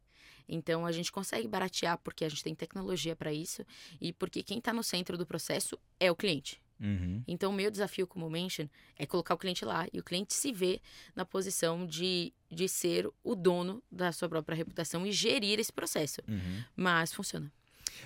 Então 0.47 0.85
a 0.85 0.91
gente 0.91 1.11
consegue 1.11 1.47
baratear 1.47 1.97
porque 1.99 2.25
a 2.25 2.29
gente 2.29 2.43
tem 2.43 2.55
tecnologia 2.55 3.15
para 3.15 3.31
isso 3.31 3.63
e 4.01 4.11
porque 4.11 4.41
quem 4.41 4.57
está 4.57 4.73
no 4.73 4.83
centro 4.83 5.17
do 5.17 5.25
processo 5.25 5.77
é 5.99 6.11
o 6.11 6.15
cliente. 6.15 6.61
Uhum. 6.79 7.21
Então, 7.27 7.51
o 7.51 7.53
meu 7.53 7.69
desafio 7.69 8.07
como 8.07 8.29
mention 8.29 8.67
é 8.97 9.05
colocar 9.05 9.33
o 9.33 9.37
cliente 9.37 9.65
lá 9.65 9.87
e 9.91 9.99
o 9.99 10.03
cliente 10.03 10.33
se 10.33 10.51
vê 10.53 10.81
na 11.15 11.25
posição 11.25 11.85
de, 11.85 12.33
de 12.49 12.69
ser 12.69 13.09
o 13.23 13.35
dono 13.35 13.83
da 13.91 14.11
sua 14.11 14.29
própria 14.29 14.55
reputação 14.55 15.05
e 15.05 15.11
gerir 15.11 15.59
esse 15.59 15.73
processo. 15.73 16.21
Uhum. 16.27 16.63
Mas 16.75 17.11
funciona. 17.11 17.51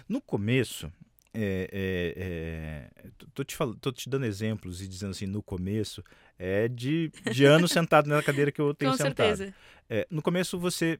No 0.09 0.19
começo, 0.19 0.91
é, 1.33 1.69
é, 1.71 2.89
é, 3.05 3.09
tô- 3.33 3.43
te 3.43 3.55
falando, 3.55 3.77
tô 3.79 3.91
te 3.91 4.09
dando 4.09 4.25
exemplos 4.25 4.81
e 4.81 4.87
dizendo 4.87 5.11
assim, 5.11 5.25
no 5.25 5.41
começo, 5.41 6.03
é 6.37 6.67
de, 6.67 7.11
de 7.31 7.45
anos 7.45 7.71
sentado 7.73 8.07
na 8.09 8.21
cadeira 8.21 8.51
que 8.51 8.61
eu 8.61 8.73
tenho 8.73 8.91
Com 8.91 8.97
sentado. 8.97 9.37
certeza. 9.37 9.55
É, 9.89 10.07
no 10.09 10.21
começo, 10.21 10.59
você. 10.59 10.99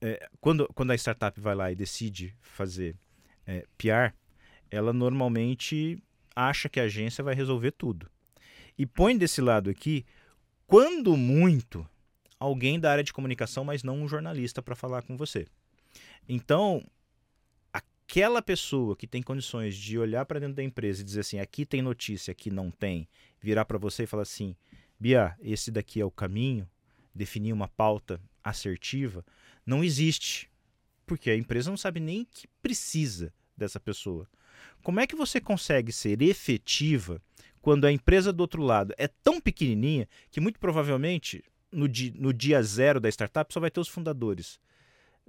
é, 0.00 0.28
quando, 0.40 0.68
quando 0.74 0.90
a 0.90 0.94
startup 0.94 1.40
vai 1.40 1.54
lá 1.54 1.72
e 1.72 1.74
decide 1.74 2.34
fazer 2.40 2.96
é, 3.46 3.64
PR, 3.78 4.12
ela 4.70 4.92
normalmente 4.92 6.02
acha 6.34 6.68
que 6.68 6.80
a 6.80 6.84
agência 6.84 7.22
vai 7.24 7.34
resolver 7.34 7.72
tudo. 7.72 8.10
E 8.78 8.86
põe 8.86 9.16
desse 9.16 9.40
lado 9.40 9.68
aqui, 9.70 10.04
quando 10.66 11.16
muito, 11.16 11.86
alguém 12.38 12.80
da 12.80 12.90
área 12.90 13.04
de 13.04 13.12
comunicação, 13.12 13.64
mas 13.64 13.82
não 13.82 14.02
um 14.02 14.08
jornalista 14.08 14.62
para 14.62 14.74
falar 14.74 15.02
com 15.02 15.16
você. 15.16 15.46
Então, 16.28 16.82
aquela 18.12 18.42
pessoa 18.42 18.94
que 18.94 19.06
tem 19.06 19.22
condições 19.22 19.74
de 19.74 19.98
olhar 19.98 20.26
para 20.26 20.38
dentro 20.38 20.56
da 20.56 20.62
empresa 20.62 21.00
e 21.00 21.04
dizer 21.04 21.20
assim: 21.20 21.38
aqui 21.38 21.64
tem 21.64 21.80
notícia, 21.80 22.30
aqui 22.30 22.50
não 22.50 22.70
tem, 22.70 23.08
virar 23.40 23.64
para 23.64 23.78
você 23.78 24.02
e 24.02 24.06
falar 24.06 24.24
assim: 24.24 24.54
Bia, 25.00 25.34
esse 25.40 25.70
daqui 25.70 25.98
é 25.98 26.04
o 26.04 26.10
caminho, 26.10 26.68
definir 27.14 27.54
uma 27.54 27.68
pauta 27.68 28.20
assertiva, 28.44 29.24
não 29.64 29.82
existe. 29.82 30.50
Porque 31.06 31.30
a 31.30 31.36
empresa 31.36 31.70
não 31.70 31.76
sabe 31.78 32.00
nem 32.00 32.26
que 32.26 32.46
precisa 32.60 33.32
dessa 33.56 33.80
pessoa. 33.80 34.28
Como 34.82 35.00
é 35.00 35.06
que 35.06 35.16
você 35.16 35.40
consegue 35.40 35.90
ser 35.90 36.20
efetiva 36.20 37.18
quando 37.62 37.86
a 37.86 37.92
empresa 37.92 38.30
do 38.30 38.42
outro 38.42 38.62
lado 38.62 38.94
é 38.98 39.08
tão 39.08 39.40
pequenininha 39.40 40.06
que 40.30 40.38
muito 40.38 40.60
provavelmente 40.60 41.42
no, 41.70 41.86
no 42.16 42.32
dia 42.32 42.62
zero 42.62 43.00
da 43.00 43.08
startup 43.08 43.52
só 43.54 43.58
vai 43.58 43.70
ter 43.70 43.80
os 43.80 43.88
fundadores? 43.88 44.60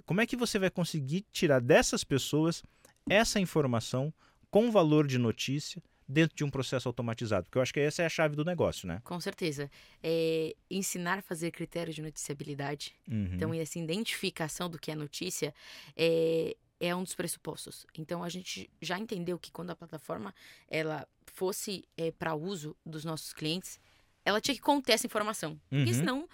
Como 0.04 0.20
é 0.20 0.26
que 0.26 0.36
você 0.36 0.58
vai 0.58 0.68
conseguir 0.68 1.24
tirar 1.32 1.60
dessas 1.60 2.04
pessoas 2.04 2.62
essa 3.08 3.38
informação 3.40 4.12
com 4.50 4.70
valor 4.70 5.06
de 5.06 5.18
notícia 5.18 5.82
dentro 6.08 6.36
de 6.36 6.44
um 6.44 6.50
processo 6.50 6.88
automatizado? 6.88 7.44
Porque 7.46 7.58
eu 7.58 7.62
acho 7.62 7.72
que 7.72 7.80
essa 7.80 8.02
é 8.02 8.06
a 8.06 8.08
chave 8.08 8.36
do 8.36 8.44
negócio, 8.44 8.86
né? 8.86 9.00
Com 9.04 9.20
certeza. 9.20 9.70
É 10.02 10.54
ensinar 10.70 11.18
a 11.18 11.22
fazer 11.22 11.50
critérios 11.50 11.94
de 11.96 12.02
noticiabilidade. 12.02 12.94
Uhum. 13.10 13.30
Então, 13.34 13.54
e 13.54 13.58
essa 13.60 13.78
identificação 13.78 14.68
do 14.70 14.78
que 14.78 14.90
é 14.90 14.94
notícia 14.94 15.54
é, 15.96 16.56
é 16.80 16.94
um 16.94 17.02
dos 17.02 17.14
pressupostos. 17.14 17.86
Então, 17.98 18.22
a 18.22 18.28
gente 18.28 18.70
já 18.80 18.98
entendeu 18.98 19.38
que 19.38 19.50
quando 19.50 19.70
a 19.70 19.76
plataforma 19.76 20.34
ela 20.68 21.06
fosse 21.26 21.84
para 22.18 22.34
uso 22.34 22.76
dos 22.84 23.04
nossos 23.04 23.32
clientes, 23.32 23.80
ela 24.24 24.40
tinha 24.40 24.54
que 24.54 24.60
conter 24.60 24.92
essa 24.92 25.06
informação. 25.06 25.60
Porque 25.68 25.90
Uhum. 25.90 25.94
senão 25.94 26.28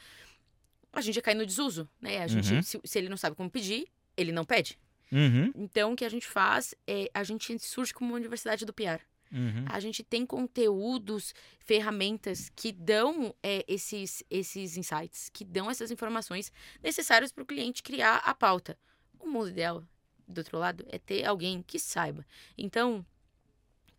a 0.92 1.00
gente 1.00 1.16
ia 1.16 1.22
cair 1.22 1.36
no 1.36 1.46
desuso, 1.46 1.88
né? 2.00 2.18
A 2.22 2.26
gente, 2.26 2.52
Uhum. 2.52 2.62
se, 2.62 2.80
se 2.84 2.98
ele 2.98 3.08
não 3.08 3.16
sabe 3.16 3.34
como 3.36 3.48
pedir, 3.50 3.86
ele 4.16 4.32
não 4.32 4.44
pede. 4.44 4.78
Uhum. 5.12 5.52
Então, 5.54 5.92
o 5.92 5.96
que 5.96 6.04
a 6.04 6.08
gente 6.08 6.26
faz 6.26 6.74
é 6.86 7.10
a 7.12 7.24
gente 7.24 7.58
surge 7.58 7.92
como 7.92 8.10
uma 8.10 8.16
universidade 8.16 8.64
do 8.64 8.72
PR. 8.72 9.00
Uhum. 9.32 9.64
A 9.66 9.78
gente 9.78 10.02
tem 10.02 10.26
conteúdos, 10.26 11.32
ferramentas 11.60 12.50
que 12.54 12.72
dão 12.72 13.34
é, 13.42 13.64
esses, 13.68 14.24
esses 14.28 14.76
insights, 14.76 15.30
que 15.32 15.44
dão 15.44 15.70
essas 15.70 15.90
informações 15.90 16.52
necessárias 16.82 17.30
para 17.30 17.42
o 17.42 17.46
cliente 17.46 17.82
criar 17.82 18.16
a 18.16 18.34
pauta. 18.34 18.76
O 19.18 19.28
mundo 19.28 19.50
ideal, 19.50 19.84
do 20.26 20.38
outro 20.38 20.58
lado, 20.58 20.84
é 20.88 20.98
ter 20.98 21.24
alguém 21.24 21.62
que 21.62 21.78
saiba. 21.78 22.26
Então, 22.58 23.04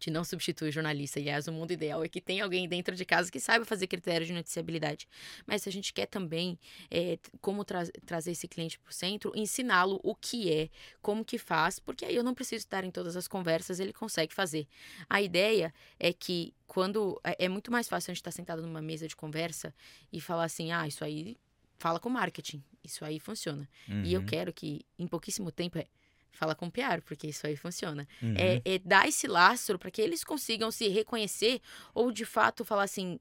gente 0.01 0.09
não 0.09 0.23
substitui 0.23 0.71
jornalista. 0.71 1.19
Aliás, 1.19 1.47
o 1.47 1.51
mundo 1.51 1.71
ideal 1.71 2.03
é 2.03 2.09
que 2.09 2.19
tenha 2.19 2.43
alguém 2.43 2.67
dentro 2.67 2.95
de 2.95 3.05
casa 3.05 3.31
que 3.31 3.39
saiba 3.39 3.63
fazer 3.63 3.85
critérios 3.85 4.27
de 4.27 4.33
noticiabilidade. 4.33 5.07
Mas 5.45 5.61
se 5.61 5.69
a 5.69 5.71
gente 5.71 5.93
quer 5.93 6.07
também 6.07 6.57
é, 6.89 7.19
como 7.39 7.63
tra 7.63 7.83
trazer 8.05 8.31
esse 8.31 8.47
cliente 8.47 8.79
para 8.79 8.89
o 8.89 8.93
centro, 8.93 9.31
ensiná-lo 9.35 9.99
o 10.03 10.15
que 10.15 10.51
é, 10.51 10.69
como 11.01 11.23
que 11.23 11.37
faz, 11.37 11.77
porque 11.77 12.03
aí 12.03 12.15
eu 12.15 12.23
não 12.23 12.33
preciso 12.33 12.65
estar 12.65 12.83
em 12.83 12.89
todas 12.89 13.15
as 13.15 13.27
conversas, 13.27 13.79
ele 13.79 13.93
consegue 13.93 14.33
fazer. 14.33 14.67
A 15.07 15.21
ideia 15.21 15.71
é 15.99 16.11
que 16.11 16.53
quando 16.65 17.21
é, 17.23 17.45
é 17.45 17.49
muito 17.49 17.71
mais 17.71 17.87
fácil 17.87 18.11
a 18.11 18.13
gente 18.13 18.21
estar 18.21 18.31
sentado 18.31 18.63
numa 18.63 18.81
mesa 18.81 19.07
de 19.07 19.15
conversa 19.15 19.73
e 20.11 20.19
falar 20.19 20.45
assim, 20.45 20.71
ah, 20.71 20.87
isso 20.87 21.03
aí 21.03 21.37
fala 21.77 21.99
com 21.99 22.09
marketing, 22.09 22.63
isso 22.83 23.05
aí 23.05 23.19
funciona. 23.19 23.69
Uhum. 23.87 24.03
E 24.03 24.13
eu 24.13 24.21
uhum. 24.21 24.25
quero 24.25 24.53
que 24.53 24.81
em 24.97 25.07
pouquíssimo 25.07 25.51
tempo 25.51 25.77
é 25.77 25.87
fala 26.31 26.55
com 26.55 26.67
o 26.67 26.71
PR, 26.71 27.01
porque 27.05 27.27
isso 27.27 27.45
aí 27.45 27.55
funciona. 27.55 28.07
Uhum. 28.21 28.33
É, 28.37 28.61
é 28.65 28.79
dar 28.79 29.07
esse 29.07 29.27
lastro 29.27 29.77
para 29.77 29.91
que 29.91 30.01
eles 30.01 30.23
consigam 30.23 30.71
se 30.71 30.87
reconhecer 30.87 31.61
ou 31.93 32.11
de 32.11 32.25
fato 32.25 32.65
falar 32.65 32.83
assim: 32.83 33.19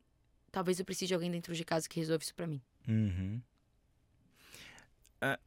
talvez 0.50 0.79
eu 0.79 0.85
precise 0.85 1.09
de 1.09 1.14
alguém 1.14 1.31
dentro 1.31 1.55
de 1.55 1.64
casa 1.64 1.88
que 1.88 1.99
resolva 1.99 2.23
isso 2.23 2.35
para 2.35 2.47
mim. 2.47 2.61
Uhum. 2.88 3.40
Uh, 5.23 5.38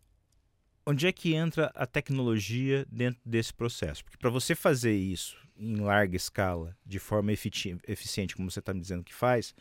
onde 0.85 1.07
é 1.07 1.11
que 1.11 1.33
entra 1.33 1.71
a 1.73 1.85
tecnologia 1.85 2.85
dentro 2.91 3.21
desse 3.25 3.53
processo? 3.53 4.03
Porque 4.03 4.17
para 4.17 4.29
você 4.29 4.53
fazer 4.55 4.93
isso 4.93 5.37
em 5.57 5.77
larga 5.77 6.15
escala, 6.15 6.75
de 6.85 6.99
forma 6.99 7.31
eficiente, 7.31 8.35
como 8.35 8.49
você 8.49 8.59
está 8.59 8.73
me 8.73 8.81
dizendo 8.81 9.03
que 9.03 9.13
faz, 9.13 9.53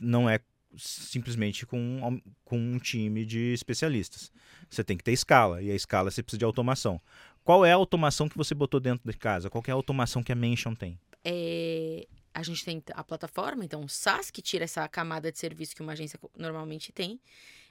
não 0.00 0.28
é 0.28 0.40
simplesmente 0.76 1.64
com, 1.64 2.20
com 2.44 2.58
um 2.58 2.78
time 2.78 3.24
de 3.24 3.52
especialistas. 3.52 4.30
Você 4.68 4.84
tem 4.84 4.96
que 4.96 5.04
ter 5.04 5.12
escala, 5.12 5.62
e 5.62 5.70
a 5.70 5.74
escala 5.74 6.10
você 6.10 6.22
precisa 6.22 6.38
de 6.38 6.44
automação. 6.44 7.00
Qual 7.48 7.64
é 7.64 7.72
a 7.72 7.76
automação 7.76 8.28
que 8.28 8.36
você 8.36 8.54
botou 8.54 8.78
dentro 8.78 9.10
de 9.10 9.16
casa? 9.16 9.48
Qual 9.48 9.64
é 9.66 9.70
a 9.70 9.74
automação 9.74 10.22
que 10.22 10.30
a 10.30 10.34
Mention 10.34 10.74
tem? 10.74 11.00
É, 11.24 12.06
a 12.34 12.42
gente 12.42 12.62
tem 12.62 12.82
a 12.92 13.02
plataforma, 13.02 13.64
então 13.64 13.80
o 13.80 13.88
SaaS, 13.88 14.30
que 14.30 14.42
tira 14.42 14.64
essa 14.64 14.86
camada 14.86 15.32
de 15.32 15.38
serviço 15.38 15.74
que 15.74 15.80
uma 15.80 15.92
agência 15.92 16.20
normalmente 16.36 16.92
tem, 16.92 17.18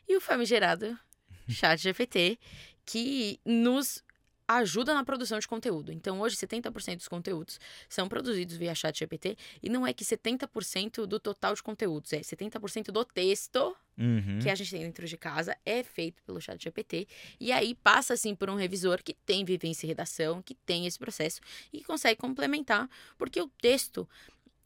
e 0.09 0.17
o 0.17 0.19
famigerado 0.19 0.97
Chat 1.47 1.79
GPT, 1.79 2.39
que 2.87 3.39
nos 3.45 4.03
ajuda 4.47 4.93
na 4.93 5.03
produção 5.03 5.39
de 5.39 5.47
conteúdo. 5.47 5.91
Então, 5.91 6.21
hoje, 6.21 6.35
70% 6.35 6.97
dos 6.97 7.07
conteúdos 7.07 7.59
são 7.89 8.07
produzidos 8.07 8.55
via 8.55 8.73
chat 8.73 8.97
GPT. 8.97 9.37
E 9.61 9.69
não 9.69 9.85
é 9.85 9.93
que 9.93 10.05
70% 10.05 11.05
do 11.05 11.19
total 11.19 11.53
de 11.53 11.61
conteúdos, 11.61 12.13
é 12.13 12.19
70% 12.19 12.91
do 12.91 13.03
texto 13.03 13.75
uhum. 13.97 14.39
que 14.41 14.49
a 14.49 14.55
gente 14.55 14.71
tem 14.71 14.81
dentro 14.81 15.05
de 15.05 15.17
casa 15.17 15.57
é 15.65 15.83
feito 15.83 16.21
pelo 16.23 16.39
chat 16.39 16.63
GPT. 16.63 17.07
E 17.39 17.51
aí 17.51 17.75
passa, 17.75 18.13
assim, 18.13 18.33
por 18.33 18.49
um 18.49 18.55
revisor 18.55 19.03
que 19.03 19.13
tem 19.13 19.43
vivência 19.43 19.85
e 19.85 19.89
redação, 19.89 20.41
que 20.41 20.55
tem 20.55 20.85
esse 20.85 20.97
processo 20.97 21.41
e 21.73 21.83
consegue 21.83 22.19
complementar, 22.19 22.89
porque 23.17 23.41
o 23.41 23.47
texto 23.61 24.07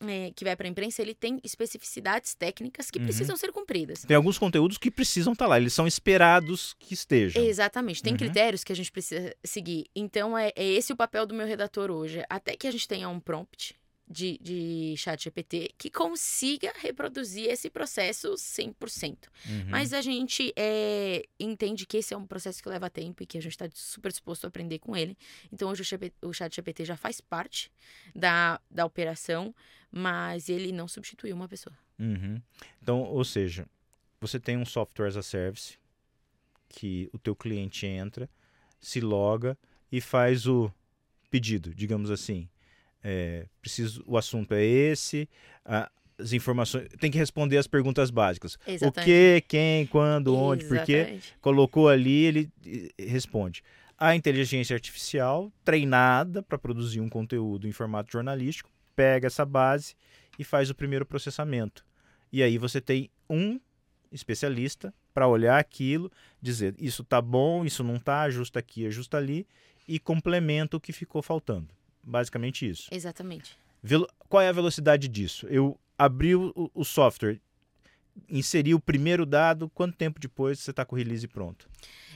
é, 0.07 0.31
que 0.35 0.43
vai 0.43 0.55
para 0.55 0.67
a 0.67 0.69
imprensa, 0.69 1.01
ele 1.01 1.13
tem 1.13 1.39
especificidades 1.43 2.33
técnicas 2.33 2.89
que 2.89 2.99
uhum. 2.99 3.05
precisam 3.05 3.35
ser 3.37 3.51
cumpridas. 3.51 4.03
Tem 4.05 4.15
alguns 4.15 4.37
conteúdos 4.37 4.77
que 4.77 4.91
precisam 4.91 5.33
estar 5.33 5.45
tá 5.45 5.49
lá, 5.49 5.57
eles 5.57 5.73
são 5.73 5.87
esperados 5.87 6.75
que 6.79 6.93
estejam. 6.93 7.43
Exatamente, 7.43 8.01
tem 8.01 8.13
uhum. 8.13 8.19
critérios 8.19 8.63
que 8.63 8.71
a 8.71 8.75
gente 8.75 8.91
precisa 8.91 9.35
seguir. 9.43 9.85
Então, 9.95 10.37
é, 10.37 10.51
é 10.55 10.65
esse 10.65 10.93
o 10.93 10.95
papel 10.95 11.25
do 11.25 11.33
meu 11.33 11.45
redator 11.45 11.91
hoje. 11.91 12.23
Até 12.29 12.55
que 12.55 12.67
a 12.67 12.71
gente 12.71 12.87
tenha 12.87 13.09
um 13.09 13.19
prompt 13.19 13.75
de, 14.11 14.37
de 14.39 14.95
chat 14.97 15.23
GPT 15.23 15.73
que 15.77 15.89
consiga 15.89 16.71
reproduzir 16.77 17.49
esse 17.49 17.69
processo 17.69 18.33
100%. 18.33 18.73
Uhum. 19.47 19.65
Mas 19.69 19.93
a 19.93 20.01
gente 20.01 20.53
é, 20.55 21.23
entende 21.39 21.85
que 21.85 21.97
esse 21.97 22.13
é 22.13 22.17
um 22.17 22.27
processo 22.27 22.61
que 22.61 22.69
leva 22.69 22.89
tempo 22.89 23.23
e 23.23 23.25
que 23.25 23.37
a 23.37 23.41
gente 23.41 23.53
está 23.53 23.69
super 23.73 24.11
disposto 24.11 24.45
a 24.45 24.47
aprender 24.49 24.79
com 24.79 24.95
ele. 24.95 25.17
Então, 25.51 25.69
hoje 25.69 25.83
o, 26.21 26.33
chat 26.33 26.55
GPT 26.55 26.85
já 26.85 26.97
faz 26.97 27.21
parte 27.21 27.71
da, 28.13 28.59
da 28.69 28.85
operação, 28.85 29.55
mas 29.89 30.49
ele 30.49 30.71
não 30.71 30.87
substitui 30.87 31.31
uma 31.31 31.47
pessoa. 31.47 31.75
Uhum. 31.97 32.41
Então, 32.81 33.01
ou 33.01 33.23
seja, 33.23 33.65
você 34.19 34.39
tem 34.39 34.57
um 34.57 34.65
software 34.65 35.07
as 35.07 35.17
a 35.17 35.23
service 35.23 35.79
que 36.67 37.09
o 37.13 37.17
teu 37.17 37.35
cliente 37.35 37.85
entra, 37.85 38.29
se 38.79 38.99
loga 38.99 39.57
e 39.91 40.01
faz 40.01 40.47
o 40.47 40.71
pedido, 41.29 41.73
digamos 41.73 42.11
assim 42.11 42.49
é, 43.03 43.45
preciso, 43.61 44.03
o 44.05 44.17
assunto 44.17 44.53
é 44.53 44.63
esse, 44.63 45.27
as 46.17 46.33
informações, 46.33 46.87
tem 46.99 47.09
que 47.09 47.17
responder 47.17 47.57
as 47.57 47.67
perguntas 47.67 48.11
básicas. 48.11 48.57
Exatamente. 48.67 48.99
O 48.99 49.03
que, 49.03 49.43
quem, 49.47 49.87
quando, 49.87 50.35
onde, 50.35 50.65
por 50.65 50.83
quê. 50.83 51.19
Colocou 51.39 51.89
ali, 51.89 52.25
ele 52.25 52.49
responde. 52.97 53.63
A 53.97 54.15
inteligência 54.15 54.75
artificial, 54.75 55.51
treinada 55.63 56.41
para 56.41 56.57
produzir 56.57 57.01
um 57.01 57.09
conteúdo 57.09 57.67
em 57.67 57.71
formato 57.71 58.11
jornalístico, 58.11 58.69
pega 58.95 59.27
essa 59.27 59.45
base 59.45 59.95
e 60.39 60.43
faz 60.43 60.69
o 60.69 60.75
primeiro 60.75 61.05
processamento. 61.05 61.85
E 62.31 62.41
aí 62.41 62.57
você 62.57 62.79
tem 62.81 63.09
um 63.29 63.59
especialista 64.11 64.93
para 65.13 65.27
olhar 65.27 65.59
aquilo, 65.59 66.11
dizer 66.41 66.73
isso 66.79 67.03
tá 67.03 67.21
bom, 67.21 67.65
isso 67.65 67.83
não 67.83 67.99
tá, 67.99 68.21
ajusta 68.21 68.59
aqui, 68.59 68.85
ajusta 68.85 69.17
ali 69.17 69.45
e 69.87 69.99
complementa 69.99 70.77
o 70.77 70.79
que 70.79 70.93
ficou 70.93 71.21
faltando. 71.21 71.69
Basicamente 72.03 72.67
isso. 72.69 72.87
Exatamente. 72.91 73.57
Velo... 73.81 74.07
Qual 74.27 74.41
é 74.41 74.47
a 74.47 74.53
velocidade 74.53 75.07
disso? 75.07 75.47
Eu 75.47 75.79
abri 75.97 76.35
o, 76.35 76.71
o 76.73 76.83
software, 76.83 77.39
inseri 78.29 78.73
o 78.73 78.79
primeiro 78.79 79.25
dado, 79.25 79.69
quanto 79.69 79.97
tempo 79.97 80.19
depois 80.19 80.59
você 80.59 80.71
está 80.71 80.85
com 80.85 80.95
o 80.95 80.97
release 80.97 81.27
pronto? 81.27 81.69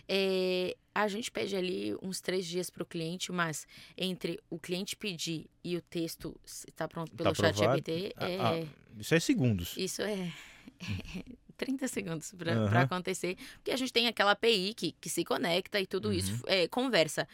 É, 0.08 0.76
a 0.94 1.08
gente 1.08 1.32
pede 1.32 1.56
ali 1.56 1.96
uns 2.02 2.22
três 2.22 2.46
dias 2.46 2.70
para 2.70 2.84
o 2.84 2.86
cliente, 2.86 3.32
mas 3.32 3.68
entre 3.98 4.40
o 4.50 4.60
cliente 4.60 4.96
pedir 4.96 5.48
e 5.64 5.76
o 5.76 5.82
texto 5.82 6.40
estar 6.46 6.88
pronto 6.88 7.12
pelo 7.12 7.34
tá 7.34 7.36
chat 7.36 7.58
GPT, 7.58 8.14
ah, 8.16 8.30
é... 8.30 8.40
ah, 8.40 8.68
isso 8.98 9.14
é 9.14 9.20
segundos. 9.20 9.76
Isso 9.78 10.02
é, 10.02 10.32
30 11.58 11.88
segundos 11.88 12.32
para 12.34 12.54
uhum. 12.54 12.78
acontecer, 12.78 13.38
porque 13.56 13.72
a 13.72 13.78
gente 13.78 13.92
tem 13.92 14.08
aquela 14.08 14.32
API 14.32 14.74
que, 14.74 14.94
que 15.00 15.10
se 15.10 15.24
conecta 15.24 15.80
e 15.80 15.86
tudo 15.86 16.10
uhum. 16.10 16.14
isso 16.14 16.44
é, 16.48 16.68
conversa. 16.68 17.28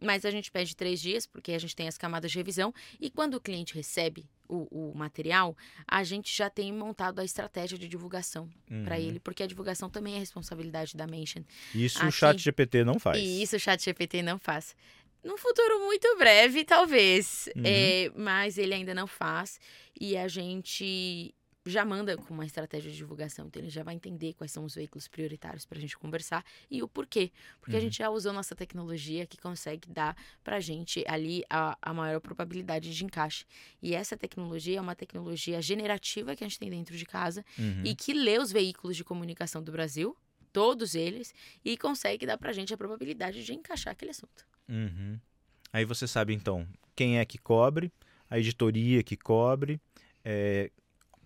Mas 0.00 0.24
a 0.24 0.30
gente 0.30 0.50
pede 0.50 0.76
três 0.76 1.00
dias, 1.00 1.26
porque 1.26 1.52
a 1.52 1.58
gente 1.58 1.74
tem 1.74 1.88
as 1.88 1.98
camadas 1.98 2.30
de 2.30 2.38
revisão, 2.38 2.72
e 3.00 3.10
quando 3.10 3.34
o 3.34 3.40
cliente 3.40 3.74
recebe 3.74 4.26
o, 4.48 4.90
o 4.90 4.96
material, 4.96 5.56
a 5.86 6.04
gente 6.04 6.34
já 6.34 6.50
tem 6.50 6.72
montado 6.72 7.18
a 7.18 7.24
estratégia 7.24 7.78
de 7.78 7.88
divulgação 7.88 8.48
uhum. 8.70 8.84
para 8.84 8.98
ele, 8.98 9.18
porque 9.20 9.42
a 9.42 9.46
divulgação 9.46 9.88
também 9.88 10.14
é 10.14 10.18
responsabilidade 10.18 10.96
da 10.96 11.06
Mention. 11.06 11.42
Isso 11.74 11.98
Aqui, 11.98 12.08
o 12.08 12.12
chat 12.12 12.38
GPT 12.38 12.84
não 12.84 12.98
faz. 12.98 13.18
E 13.18 13.42
isso 13.42 13.56
o 13.56 13.60
chat 13.60 13.82
GPT 13.82 14.22
não 14.22 14.38
faz. 14.38 14.76
Num 15.24 15.38
futuro 15.38 15.80
muito 15.80 16.06
breve, 16.18 16.64
talvez. 16.64 17.48
Uhum. 17.56 17.62
É, 17.64 18.12
mas 18.14 18.58
ele 18.58 18.74
ainda 18.74 18.94
não 18.94 19.06
faz. 19.06 19.58
E 19.98 20.16
a 20.16 20.28
gente 20.28 21.34
já 21.66 21.84
manda 21.84 22.16
com 22.16 22.34
uma 22.34 22.44
estratégia 22.44 22.90
de 22.90 22.96
divulgação. 22.96 23.46
Então, 23.46 23.60
ele 23.60 23.70
já 23.70 23.82
vai 23.82 23.94
entender 23.94 24.34
quais 24.34 24.52
são 24.52 24.64
os 24.64 24.74
veículos 24.74 25.08
prioritários 25.08 25.64
para 25.64 25.78
a 25.78 25.80
gente 25.80 25.96
conversar 25.96 26.44
e 26.70 26.82
o 26.82 26.88
porquê. 26.88 27.32
Porque 27.60 27.72
uhum. 27.72 27.78
a 27.78 27.80
gente 27.80 27.98
já 27.98 28.10
usou 28.10 28.32
nossa 28.32 28.54
tecnologia 28.54 29.26
que 29.26 29.38
consegue 29.38 29.88
dar 29.88 30.16
para 30.42 30.56
a 30.56 30.60
gente 30.60 31.04
ali 31.08 31.42
a, 31.48 31.76
a 31.80 31.94
maior 31.94 32.20
probabilidade 32.20 32.94
de 32.94 33.04
encaixe. 33.04 33.44
E 33.82 33.94
essa 33.94 34.16
tecnologia 34.16 34.78
é 34.78 34.80
uma 34.80 34.94
tecnologia 34.94 35.60
generativa 35.62 36.36
que 36.36 36.44
a 36.44 36.48
gente 36.48 36.58
tem 36.58 36.70
dentro 36.70 36.96
de 36.96 37.06
casa 37.06 37.44
uhum. 37.58 37.82
e 37.84 37.94
que 37.94 38.12
lê 38.12 38.38
os 38.38 38.52
veículos 38.52 38.96
de 38.96 39.04
comunicação 39.04 39.62
do 39.62 39.72
Brasil, 39.72 40.16
todos 40.52 40.94
eles, 40.94 41.34
e 41.64 41.76
consegue 41.76 42.26
dar 42.26 42.38
para 42.38 42.50
a 42.50 42.52
gente 42.52 42.72
a 42.72 42.76
probabilidade 42.76 43.44
de 43.44 43.54
encaixar 43.54 43.92
aquele 43.92 44.10
assunto. 44.10 44.46
Uhum. 44.68 45.18
Aí 45.72 45.84
você 45.84 46.06
sabe, 46.06 46.32
então, 46.32 46.68
quem 46.94 47.18
é 47.18 47.24
que 47.24 47.38
cobre, 47.38 47.92
a 48.30 48.38
editoria 48.38 49.02
que 49.02 49.16
cobre, 49.16 49.80
é, 50.24 50.70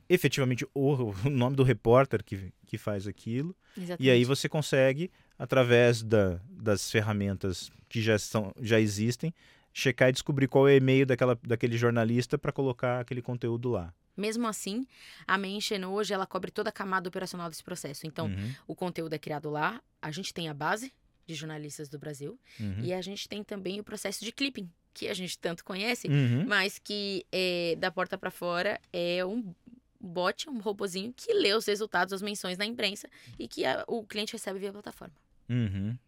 efetivamente 0.09 0.67
o, 0.75 1.13
o 1.25 1.31
nome 1.31 1.57
do 1.57 1.63
repórter 1.63 2.25
que, 2.25 2.53
que 2.67 2.79
faz 2.79 3.07
aquilo. 3.07 3.55
Exatamente. 3.77 4.05
E 4.05 4.11
aí 4.11 4.25
você 4.25 4.49
consegue, 4.49 5.11
através 5.39 6.03
da, 6.03 6.41
das 6.51 6.91
ferramentas 6.91 7.71
que 7.89 8.01
já, 8.01 8.19
são, 8.19 8.53
já 8.61 8.81
existem, 8.81 9.33
checar 9.73 10.09
e 10.09 10.13
descobrir 10.13 10.49
qual 10.49 10.69
é 10.69 10.73
o 10.73 10.77
e-mail 10.77 11.07
daquela, 11.07 11.39
daquele 11.43 11.77
jornalista 11.77 12.39
para 12.39 12.53
colocar 12.53 13.01
aquele 13.01 13.23
conteúdo 13.23 13.71
lá. 13.71 13.93
Mesmo 14.17 14.49
assim, 14.49 14.85
a 15.27 15.39
Mention 15.39 15.87
hoje 15.87 16.13
ela 16.13 16.27
cobre 16.27 16.51
toda 16.51 16.71
a 16.71 16.73
camada 16.73 17.09
operacional 17.09 17.49
desse 17.49 17.63
processo. 17.63 18.05
Então, 18.05 18.27
uhum. 18.27 18.55
o 18.67 18.75
conteúdo 18.75 19.13
é 19.13 19.19
criado 19.19 19.49
lá, 19.49 19.81
a 20.03 20.11
gente 20.11 20.35
tem 20.35 20.49
a 20.49 20.55
base 20.55 20.93
de 21.25 21.35
jornalistas 21.35 21.89
do 21.89 21.99
Brasil 21.99 22.39
uhum. 22.59 22.81
e 22.83 22.93
a 22.93 23.01
gente 23.01 23.29
tem 23.29 23.45
também 23.45 23.79
o 23.79 23.85
processo 23.85 24.25
de 24.25 24.33
clipping, 24.33 24.69
que 24.93 25.07
a 25.07 25.15
gente 25.15 25.39
tanto 25.39 25.65
conhece, 25.65 26.09
uhum. 26.09 26.45
mas 26.49 26.79
que 26.79 27.25
é, 27.31 27.77
da 27.79 27.93
porta 27.93 28.19
para 28.19 28.31
fora 28.31 28.81
é 28.93 29.25
um 29.25 29.55
bot, 30.01 30.49
um 30.49 30.59
robozinho 30.59 31.13
que 31.15 31.33
lê 31.33 31.53
os 31.55 31.67
resultados, 31.67 32.13
as 32.13 32.23
menções 32.23 32.57
na 32.57 32.65
imprensa 32.65 33.09
e 33.39 33.49
que 33.49 33.65
a, 33.65 33.85
o 33.87 34.05
cliente 34.05 34.33
recebe 34.33 34.59
via 34.59 34.73
plataforma. 34.73 35.15
Uhum. 35.49 35.99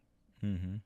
Uhum. 0.42 0.80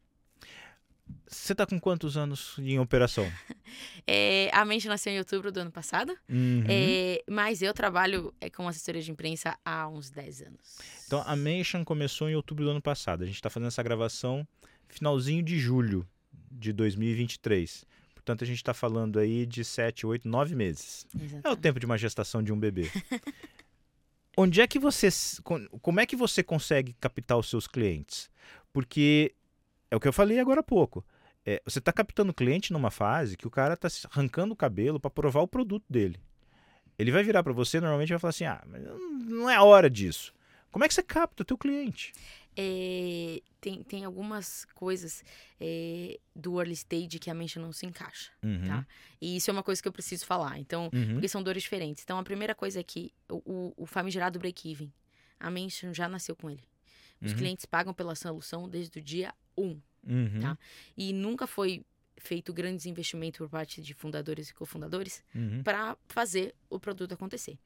Você 1.26 1.52
está 1.52 1.66
com 1.66 1.78
quantos 1.78 2.16
anos 2.16 2.56
em 2.58 2.78
operação? 2.78 3.30
é, 4.06 4.50
a 4.52 4.64
Mente 4.64 4.88
nasceu 4.88 5.12
em 5.12 5.18
outubro 5.18 5.52
do 5.52 5.60
ano 5.60 5.70
passado, 5.70 6.16
uhum. 6.28 6.64
é, 6.68 7.22
mas 7.28 7.60
eu 7.60 7.74
trabalho 7.74 8.32
é, 8.40 8.48
com 8.48 8.66
assessoria 8.68 9.02
de 9.02 9.10
imprensa 9.10 9.58
há 9.64 9.88
uns 9.88 10.10
10 10.10 10.42
anos. 10.42 10.78
Então, 11.06 11.22
a 11.26 11.36
Mention 11.36 11.84
começou 11.84 12.28
em 12.28 12.34
outubro 12.34 12.64
do 12.64 12.70
ano 12.70 12.82
passado. 12.82 13.22
A 13.22 13.26
gente 13.26 13.36
está 13.36 13.50
fazendo 13.50 13.68
essa 13.68 13.82
gravação 13.82 14.46
finalzinho 14.88 15.42
de 15.42 15.58
julho 15.58 16.08
de 16.50 16.72
2023 16.72 17.84
Portanto, 18.24 18.42
a 18.42 18.46
gente 18.46 18.56
está 18.56 18.72
falando 18.72 19.18
aí 19.18 19.44
de 19.44 19.62
7, 19.62 20.06
8, 20.06 20.26
9 20.26 20.54
meses. 20.54 21.06
Exatamente. 21.14 21.46
É 21.46 21.50
o 21.50 21.56
tempo 21.56 21.78
de 21.78 21.84
uma 21.84 21.98
gestação 21.98 22.42
de 22.42 22.54
um 22.54 22.58
bebê. 22.58 22.90
Onde 24.34 24.62
é 24.62 24.66
que 24.66 24.78
você. 24.78 25.08
Como 25.82 26.00
é 26.00 26.06
que 26.06 26.16
você 26.16 26.42
consegue 26.42 26.94
captar 26.94 27.36
os 27.36 27.50
seus 27.50 27.66
clientes? 27.66 28.30
Porque 28.72 29.34
é 29.90 29.96
o 29.96 30.00
que 30.00 30.08
eu 30.08 30.12
falei 30.12 30.38
agora 30.38 30.60
há 30.60 30.62
pouco. 30.62 31.04
É, 31.44 31.60
você 31.66 31.78
está 31.78 31.92
captando 31.92 32.32
cliente 32.32 32.72
numa 32.72 32.90
fase 32.90 33.36
que 33.36 33.46
o 33.46 33.50
cara 33.50 33.74
está 33.74 33.88
arrancando 34.10 34.54
o 34.54 34.56
cabelo 34.56 34.98
para 34.98 35.10
provar 35.10 35.42
o 35.42 35.48
produto 35.48 35.84
dele. 35.88 36.18
Ele 36.98 37.12
vai 37.12 37.22
virar 37.22 37.42
para 37.42 37.52
você 37.52 37.78
normalmente 37.78 38.08
vai 38.08 38.18
falar 38.18 38.30
assim: 38.30 38.46
ah, 38.46 38.64
mas 38.66 38.82
não 39.28 39.50
é 39.50 39.56
a 39.56 39.62
hora 39.62 39.90
disso. 39.90 40.32
Como 40.72 40.82
é 40.82 40.88
que 40.88 40.94
você 40.94 41.02
capta 41.02 41.42
o 41.42 41.46
teu 41.46 41.58
cliente? 41.58 42.14
É, 42.56 43.42
tem, 43.60 43.82
tem 43.82 44.04
algumas 44.04 44.64
coisas 44.74 45.24
é, 45.60 46.18
do 46.36 46.58
early 46.60 46.74
stage 46.74 47.18
que 47.18 47.30
a 47.30 47.34
mente 47.34 47.58
não 47.58 47.72
se 47.72 47.86
encaixa, 47.86 48.30
Uhum, 48.42 48.64
tá? 48.66 48.86
E 49.20 49.36
isso 49.36 49.50
é 49.50 49.52
uma 49.52 49.62
coisa 49.62 49.80
que 49.82 49.88
eu 49.88 49.92
preciso 49.92 50.24
falar. 50.26 50.58
Então, 50.58 50.90
uhum, 50.92 51.14
porque 51.14 51.28
são 51.28 51.42
dores 51.42 51.62
diferentes. 51.62 52.02
Então, 52.04 52.18
a 52.18 52.22
primeira 52.22 52.54
coisa 52.54 52.80
é 52.80 52.82
que 52.82 53.12
o, 53.28 53.36
o, 53.44 53.74
o 53.78 53.86
famigerado 53.86 54.38
break-even, 54.38 54.92
a 55.40 55.50
mente 55.50 55.92
já 55.92 56.08
nasceu 56.08 56.36
com 56.36 56.48
ele. 56.50 56.62
Os 57.20 57.32
uhum, 57.32 57.38
clientes 57.38 57.64
pagam 57.64 57.94
pela 57.94 58.14
solução 58.14 58.68
desde 58.68 58.98
o 58.98 59.02
dia 59.02 59.32
1. 59.56 59.80
uhum, 60.06 60.40
tá? 60.40 60.58
E 60.96 61.12
nunca 61.12 61.46
foi 61.46 61.84
feito 62.18 62.52
grandes 62.52 62.86
investimentos 62.86 63.38
por 63.38 63.48
parte 63.48 63.82
de 63.82 63.92
fundadores 63.94 64.48
e 64.50 64.54
cofundadores 64.54 65.22
uhum, 65.34 65.62
para 65.62 65.96
fazer 66.08 66.54
o 66.70 66.78
produto 66.78 67.12
acontecer. 67.12 67.58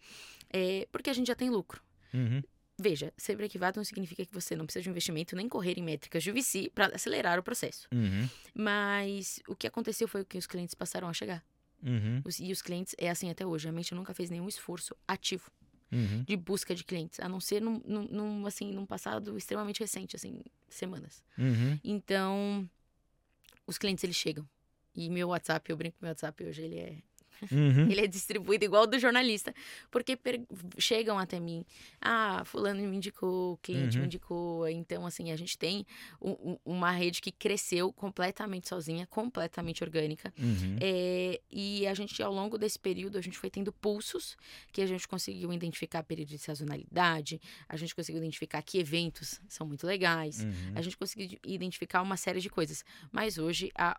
É, 0.50 0.86
porque 0.90 1.10
a 1.10 1.12
gente 1.12 1.26
já 1.26 1.34
tem 1.34 1.50
lucro. 1.50 1.82
uhum, 2.14 2.42
Veja, 2.80 3.12
ser 3.16 3.34
break-even 3.36 3.72
não 3.76 3.82
significa 3.84 4.24
que 4.24 4.32
você 4.32 4.54
não 4.54 4.64
precisa 4.64 4.82
de 4.84 4.88
um 4.88 4.92
investimento 4.92 5.34
nem 5.34 5.48
correr 5.48 5.78
em 5.78 5.82
métricas 5.82 6.22
de 6.22 6.30
VC 6.30 6.70
para 6.72 6.94
acelerar 6.94 7.38
o 7.38 7.42
processo. 7.42 7.88
uhum, 7.92 8.28
Mas 8.54 9.40
o 9.48 9.56
que 9.56 9.66
aconteceu 9.66 10.06
foi 10.06 10.24
que 10.24 10.38
os 10.38 10.46
clientes 10.46 10.74
passaram 10.74 11.08
a 11.08 11.12
chegar. 11.12 11.44
uhum, 11.82 12.22
Os- 12.24 12.38
e 12.38 12.52
os 12.52 12.62
clientes, 12.62 12.94
é 12.98 13.10
assim 13.10 13.30
até 13.30 13.44
hoje, 13.46 13.68
a 13.68 13.72
mente 13.72 13.94
nunca 13.94 14.14
fez 14.14 14.30
nenhum 14.30 14.48
esforço 14.48 14.94
ativo 15.08 15.50
uhum. 15.92 16.22
de 16.24 16.36
busca 16.36 16.74
de 16.74 16.84
clientes, 16.84 17.18
a 17.20 17.28
não 17.28 17.40
ser 17.40 17.60
num, 17.60 17.80
num, 17.84 18.04
num, 18.08 18.46
assim, 18.46 18.70
num 18.72 18.86
passado 18.86 19.36
extremamente 19.36 19.80
recente, 19.80 20.14
assim, 20.14 20.40
semanas. 20.68 21.22
uhum. 21.36 21.78
Então, 21.82 22.68
os 23.66 23.76
clientes, 23.76 24.04
eles 24.04 24.16
chegam. 24.16 24.48
E 24.94 25.08
meu 25.10 25.28
WhatsApp, 25.28 25.68
eu 25.70 25.76
brinco 25.76 25.98
com 25.98 26.04
meu 26.06 26.10
WhatsApp 26.10 26.44
hoje, 26.44 26.62
ele 26.62 26.78
é 26.78 26.98
Uhum. 27.50 27.90
Ele 27.90 28.00
é 28.00 28.06
distribuído 28.06 28.64
igual 28.64 28.86
do 28.86 28.98
jornalista. 28.98 29.54
Porque 29.90 30.16
per- 30.16 30.40
chegam 30.78 31.18
até 31.18 31.38
mim. 31.40 31.64
Ah, 32.00 32.42
fulano 32.44 32.80
me 32.82 32.96
indicou, 32.96 33.54
o 33.54 33.56
cliente 33.58 33.96
Uhum. 33.96 34.00
me 34.02 34.06
indicou. 34.06 34.68
Então, 34.68 35.06
assim, 35.06 35.30
a 35.30 35.36
gente 35.36 35.56
tem 35.56 35.86
um- 36.20 36.52
um- 36.52 36.58
uma 36.64 36.90
rede 36.90 37.20
que 37.20 37.30
cresceu 37.32 37.92
completamente 37.92 38.68
sozinha, 38.68 39.06
completamente 39.06 39.82
orgânica. 39.84 40.32
Uhum. 40.38 40.76
É, 40.80 41.40
e 41.50 41.86
a 41.86 41.94
gente, 41.94 42.22
ao 42.22 42.32
longo 42.32 42.58
desse 42.58 42.78
período, 42.78 43.18
a 43.18 43.20
gente 43.20 43.38
foi 43.38 43.50
tendo 43.50 43.72
pulsos 43.72 44.36
que 44.72 44.80
a 44.82 44.86
gente 44.86 45.06
conseguiu 45.08 45.52
identificar 45.52 46.02
período 46.02 46.28
de 46.28 46.38
sazonalidade, 46.38 47.40
a 47.68 47.76
gente 47.76 47.94
conseguiu 47.94 48.20
identificar 48.20 48.62
que 48.62 48.78
eventos 48.78 49.40
são 49.48 49.66
muito 49.66 49.86
legais, 49.86 50.44
Uhum. 50.44 50.72
a 50.74 50.82
gente 50.82 50.96
conseguiu 50.96 51.38
identificar 51.44 52.02
uma 52.02 52.16
série 52.16 52.40
de 52.40 52.48
coisas. 52.50 52.84
Mas 53.12 53.38
hoje 53.38 53.70
a, 53.74 53.98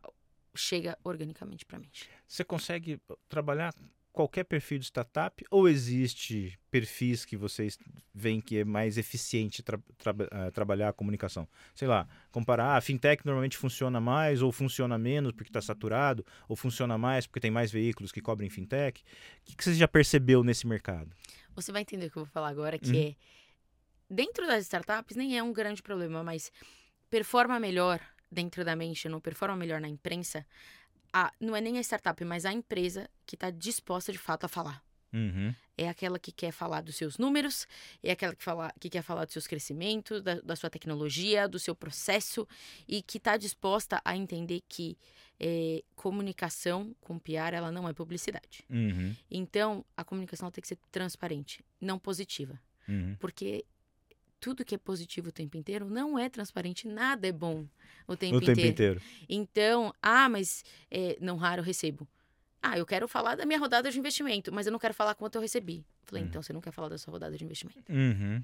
chega 0.55 0.97
organicamente 1.03 1.65
pra 1.65 1.79
mim. 1.79 1.89
Você 2.27 2.43
consegue 2.43 2.99
trabalhar 3.27 3.73
qualquer 4.11 4.43
perfil 4.43 4.79
de 4.79 4.85
startup 4.85 5.45
ou 5.51 5.69
existe 5.69 6.59
perfis 6.71 7.23
que 7.23 7.37
vocês 7.37 7.77
veem 8.13 8.41
que 8.41 8.57
é 8.57 8.65
mais 8.65 8.97
eficiente 8.97 9.61
tra- 9.63 9.79
tra- 9.97 10.15
eh, 10.31 10.51
trabalhar 10.51 10.89
a 10.89 10.93
comunicação? 10.93 11.47
Sei 11.75 11.87
lá, 11.87 12.07
comparar, 12.31 12.75
a 12.75 12.81
fintech 12.81 13.25
normalmente 13.25 13.55
funciona 13.57 14.01
mais 14.01 14.41
ou 14.41 14.51
funciona 14.51 14.97
menos 14.97 15.31
porque 15.31 15.49
está 15.49 15.61
saturado, 15.61 16.25
ou 16.47 16.55
funciona 16.55 16.97
mais 16.97 17.25
porque 17.27 17.39
tem 17.39 17.51
mais 17.51 17.71
veículos 17.71 18.11
que 18.11 18.19
cobrem 18.21 18.49
fintech. 18.49 19.01
O 19.41 19.45
que, 19.45 19.55
que 19.55 19.63
você 19.63 19.75
já 19.75 19.87
percebeu 19.87 20.43
nesse 20.43 20.65
mercado? 20.67 21.15
Você 21.55 21.71
vai 21.71 21.81
entender 21.83 22.07
o 22.07 22.11
que 22.11 22.17
eu 22.17 22.25
vou 22.25 22.31
falar 22.33 22.49
agora, 22.49 22.77
que 22.79 22.89
Uhum. 22.91 23.09
é 23.09 23.15
dentro 24.09 24.45
das 24.47 24.63
startups 24.63 25.15
nem 25.15 25.37
é 25.37 25.43
um 25.43 25.53
grande 25.53 25.81
problema, 25.83 26.23
mas 26.23 26.51
performa 27.09 27.59
melhor 27.59 28.01
dentro 28.31 28.63
da 28.63 28.75
mente, 28.75 29.07
não 29.09 29.19
performa 29.19 29.55
melhor 29.55 29.79
na 29.81 29.87
imprensa, 29.87 30.45
a, 31.11 31.31
não 31.39 31.55
é 31.55 31.61
nem 31.61 31.77
a 31.77 31.81
startup, 31.81 32.23
mas 32.23 32.45
a 32.45 32.53
empresa 32.53 33.09
que 33.25 33.35
está 33.35 33.49
disposta 33.49 34.11
de 34.11 34.17
fato 34.17 34.45
a 34.45 34.47
falar. 34.47 34.83
Uhum, 35.11 35.55
É 35.75 35.89
aquela 35.89 36.19
que 36.19 36.31
quer 36.31 36.51
falar 36.51 36.81
dos 36.81 36.95
seus 36.95 37.17
números, 37.17 37.67
é 38.03 38.11
aquela 38.11 38.35
que, 38.35 38.43
fala, 38.43 38.71
que 38.79 38.91
quer 38.91 39.01
falar 39.01 39.25
dos 39.25 39.33
seus 39.33 39.47
crescimentos, 39.47 40.21
da, 40.21 40.35
da 40.41 40.55
sua 40.55 40.69
tecnologia, 40.69 41.47
do 41.47 41.57
seu 41.57 41.73
processo 41.73 42.47
e 42.87 43.01
que 43.01 43.17
está 43.17 43.35
disposta 43.35 43.99
a 44.05 44.15
entender 44.15 44.61
que 44.69 44.95
eh, 45.39 45.81
comunicação 45.95 46.95
com 47.01 47.17
PR 47.17 47.53
ela 47.55 47.71
não 47.71 47.89
é 47.89 47.93
publicidade. 47.93 48.63
uhum, 48.69 49.15
Então, 49.31 49.83
a 49.97 50.03
comunicação 50.03 50.51
tem 50.51 50.61
que 50.61 50.67
ser 50.67 50.77
transparente, 50.91 51.65
não 51.81 51.97
positiva. 51.97 52.59
uhum. 52.87 53.15
Porque 53.19 53.65
tudo 54.39 54.63
que 54.65 54.75
é 54.75 54.77
positivo 54.77 55.29
o 55.29 55.31
tempo 55.31 55.57
inteiro 55.57 55.89
não 55.89 56.17
é 56.17 56.29
transparente, 56.29 56.87
nada 56.87 57.27
é 57.27 57.31
bom 57.31 57.65
o 58.07 58.15
tempo, 58.15 58.37
O 58.37 58.39
tempo 58.39 58.51
inteiro. 58.51 58.69
inteiro. 58.71 59.01
Então, 59.27 59.93
ah, 60.01 60.27
mas 60.29 60.63
é, 60.89 61.17
não 61.21 61.37
raro 61.37 61.61
eu 61.61 61.65
recebo. 61.65 62.07
Ah, 62.61 62.77
eu 62.77 62.85
quero 62.85 63.07
falar 63.07 63.35
da 63.35 63.45
minha 63.45 63.57
rodada 63.57 63.89
de 63.89 63.97
investimento, 63.97 64.51
mas 64.51 64.65
eu 64.65 64.71
não 64.71 64.79
quero 64.79 64.93
falar 64.93 65.15
quanto 65.15 65.35
eu 65.35 65.41
recebi. 65.41 65.85
Falei, 66.03 66.23
Uhum. 66.23 66.29
então 66.29 66.41
você 66.41 66.51
não 66.51 66.59
quer 66.59 66.71
falar 66.71 66.89
da 66.89 66.97
sua 66.97 67.11
rodada 67.11 67.37
de 67.37 67.43
investimento. 67.45 67.79
Uhum, 67.89 68.43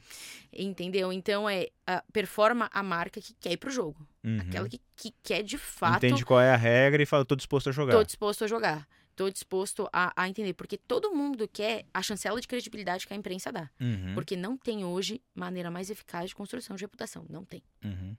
Entendeu? 0.54 1.12
Então 1.12 1.50
é 1.50 1.68
a, 1.86 2.04
performa 2.14 2.70
a 2.72 2.82
marca 2.84 3.20
que 3.20 3.34
quer 3.34 3.52
ir 3.54 3.58
pro 3.58 3.70
jogo. 3.72 4.08
uhum. 4.24 4.40
Aquela 4.40 4.70
que, 4.70 4.80
que 4.96 5.14
quer 5.24 5.44
de 5.44 5.58
fato. 5.58 6.06
Entende 6.06 6.24
qual 6.26 6.40
é 6.40 6.52
a 6.54 6.56
regra 6.56 7.02
e 7.02 7.06
fala, 7.06 7.24
estou 7.24 7.36
disposto 7.36 7.70
a 7.70 7.72
jogar. 7.72 7.94
Tô 7.94 8.04
disposto 8.04 8.44
a 8.44 8.48
jogar. 8.48 8.88
Tô 9.16 9.30
disposto 9.30 9.88
a, 9.94 10.12
a 10.22 10.28
entender. 10.28 10.54
Porque 10.54 10.78
todo 10.78 11.14
mundo 11.14 11.48
quer 11.48 11.86
a 11.94 12.02
chancela 12.02 12.40
de 12.42 12.48
credibilidade 12.48 13.08
que 13.08 13.14
a 13.14 13.16
imprensa 13.16 13.52
dá. 13.52 13.70
Uhum, 13.80 14.14
Porque 14.14 14.36
não 14.36 14.58
tem 14.58 14.84
hoje 14.84 15.22
maneira 15.34 15.72
mais 15.72 15.90
eficaz 15.90 16.30
de 16.30 16.36
construção 16.36 16.76
de 16.76 16.84
reputação. 16.84 17.26
Não 17.30 17.46
tem. 17.46 17.64
uhum. 17.84 18.16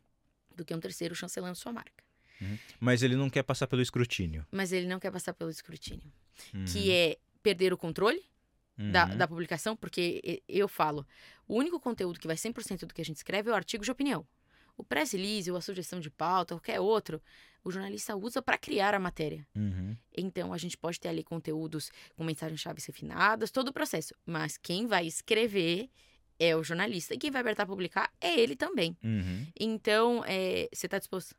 Do 0.55 0.65
que 0.65 0.75
um 0.75 0.81
terceiro 0.81 1.15
chancelando 1.15 1.55
sua 1.55 1.71
marca. 1.71 2.03
Mas 2.81 3.03
ele 3.03 3.15
não 3.15 3.29
quer 3.29 3.43
passar 3.43 3.67
pelo 3.67 3.83
escrutínio. 3.83 4.47
Mas 4.51 4.73
ele 4.73 4.87
não 4.87 4.99
quer 4.99 5.11
passar 5.11 5.35
pelo 5.35 5.51
escrutínio. 5.51 6.11
Uhum, 6.55 6.65
Que 6.65 6.91
é 6.91 7.19
perder 7.43 7.73
o 7.75 7.77
controle 7.77 8.25
da, 8.77 9.07
uhum. 9.07 9.17
da 9.19 9.29
publicação. 9.29 9.77
Porque 9.77 10.43
eu 10.49 10.67
falo, 10.67 11.07
o 11.47 11.55
único 11.57 11.79
conteúdo 11.79 12.19
que 12.19 12.27
vai 12.27 12.37
100% 12.37 12.87
do 12.87 12.95
que 12.95 13.03
a 13.03 13.05
gente 13.05 13.17
escreve 13.17 13.51
é 13.51 13.53
o 13.53 13.57
artigo 13.57 13.85
de 13.85 13.91
opinião. 13.91 14.27
O 14.77 14.85
press 14.85 15.13
release 15.13 15.51
ou 15.51 15.57
a 15.57 15.61
sugestão 15.61 16.01
de 16.01 16.11
pauta, 16.11 16.55
qualquer 16.55 16.81
outro, 16.81 17.21
o 17.65 17.71
jornalista 17.71 18.15
usa 18.15 18.41
para 18.41 18.59
criar 18.59 18.95
a 18.95 18.99
matéria. 18.99 19.47
Uhum, 19.57 19.97
Então, 20.17 20.53
a 20.53 20.59
gente 20.59 20.77
pode 20.77 21.01
ter 21.01 21.09
ali 21.09 21.25
conteúdos 21.25 21.91
com 22.15 22.23
mensagens-chave 22.25 22.81
refinadas, 22.87 23.51
todo 23.51 23.69
o 23.69 23.73
processo. 23.73 24.15
Mas 24.25 24.57
quem 24.57 24.87
vai 24.87 25.07
escrever 25.07 25.91
é 26.39 26.55
o 26.55 26.63
jornalista. 26.63 27.15
E 27.15 27.19
quem 27.19 27.31
vai 27.31 27.41
abertar 27.41 27.65
a 27.65 27.67
publicar 27.67 28.13
é 28.21 28.39
ele 28.39 28.55
também. 28.55 28.97
uhum. 29.03 29.47
Então, 29.59 30.23
é, 30.27 30.69
você 30.73 30.87
está 30.87 30.99
disposto? 30.99 31.35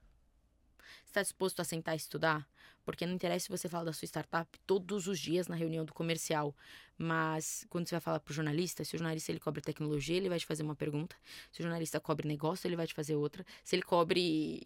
Você 1.06 1.12
está 1.12 1.22
disposto 1.22 1.60
a 1.62 1.64
sentar 1.64 1.94
e 1.94 1.98
estudar? 1.98 2.48
Porque 2.88 3.06
não 3.06 3.14
interessa 3.14 3.46
se 3.46 3.50
você 3.50 3.68
fala 3.68 3.84
da 3.84 3.92
sua 3.94 4.06
startup 4.06 4.50
todos 4.66 5.08
os 5.08 5.20
dias 5.20 5.50
na 5.50 5.56
reunião 5.58 5.84
do 5.84 5.94
comercial. 5.94 6.56
Mas 6.98 7.66
quando 7.70 7.86
você 7.88 7.96
vai 7.96 8.00
falar 8.02 8.20
para 8.22 8.32
o 8.32 8.34
jornalista, 8.34 8.84
se 8.86 8.96
o 8.96 8.98
jornalista 8.98 9.30
ele 9.30 9.42
cobre 9.42 9.62
tecnologia, 9.62 10.16
ele 10.16 10.30
vai 10.30 10.40
te 10.40 10.46
fazer 10.46 10.64
uma 10.64 10.74
pergunta. 10.76 11.14
Se 11.52 11.60
o 11.60 11.64
jornalista 11.64 12.00
cobre 12.00 12.26
negócio, 12.28 12.66
ele 12.66 12.78
vai 12.78 12.88
te 12.88 12.94
fazer 12.94 13.16
outra. 13.16 13.46
Se 13.64 13.76
ele 13.76 13.84
cobre 13.84 14.66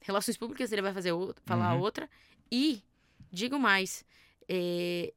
relações 0.00 0.36
públicas, 0.36 0.72
ele 0.72 0.82
vai 0.82 0.92
fazer 0.92 1.12
outra, 1.12 1.40
falar 1.46 1.74
Uhum. 1.74 1.80
outra. 1.80 2.10
E, 2.50 2.82
digo 3.30 3.56
mais, 3.56 4.04
é, 4.48 5.12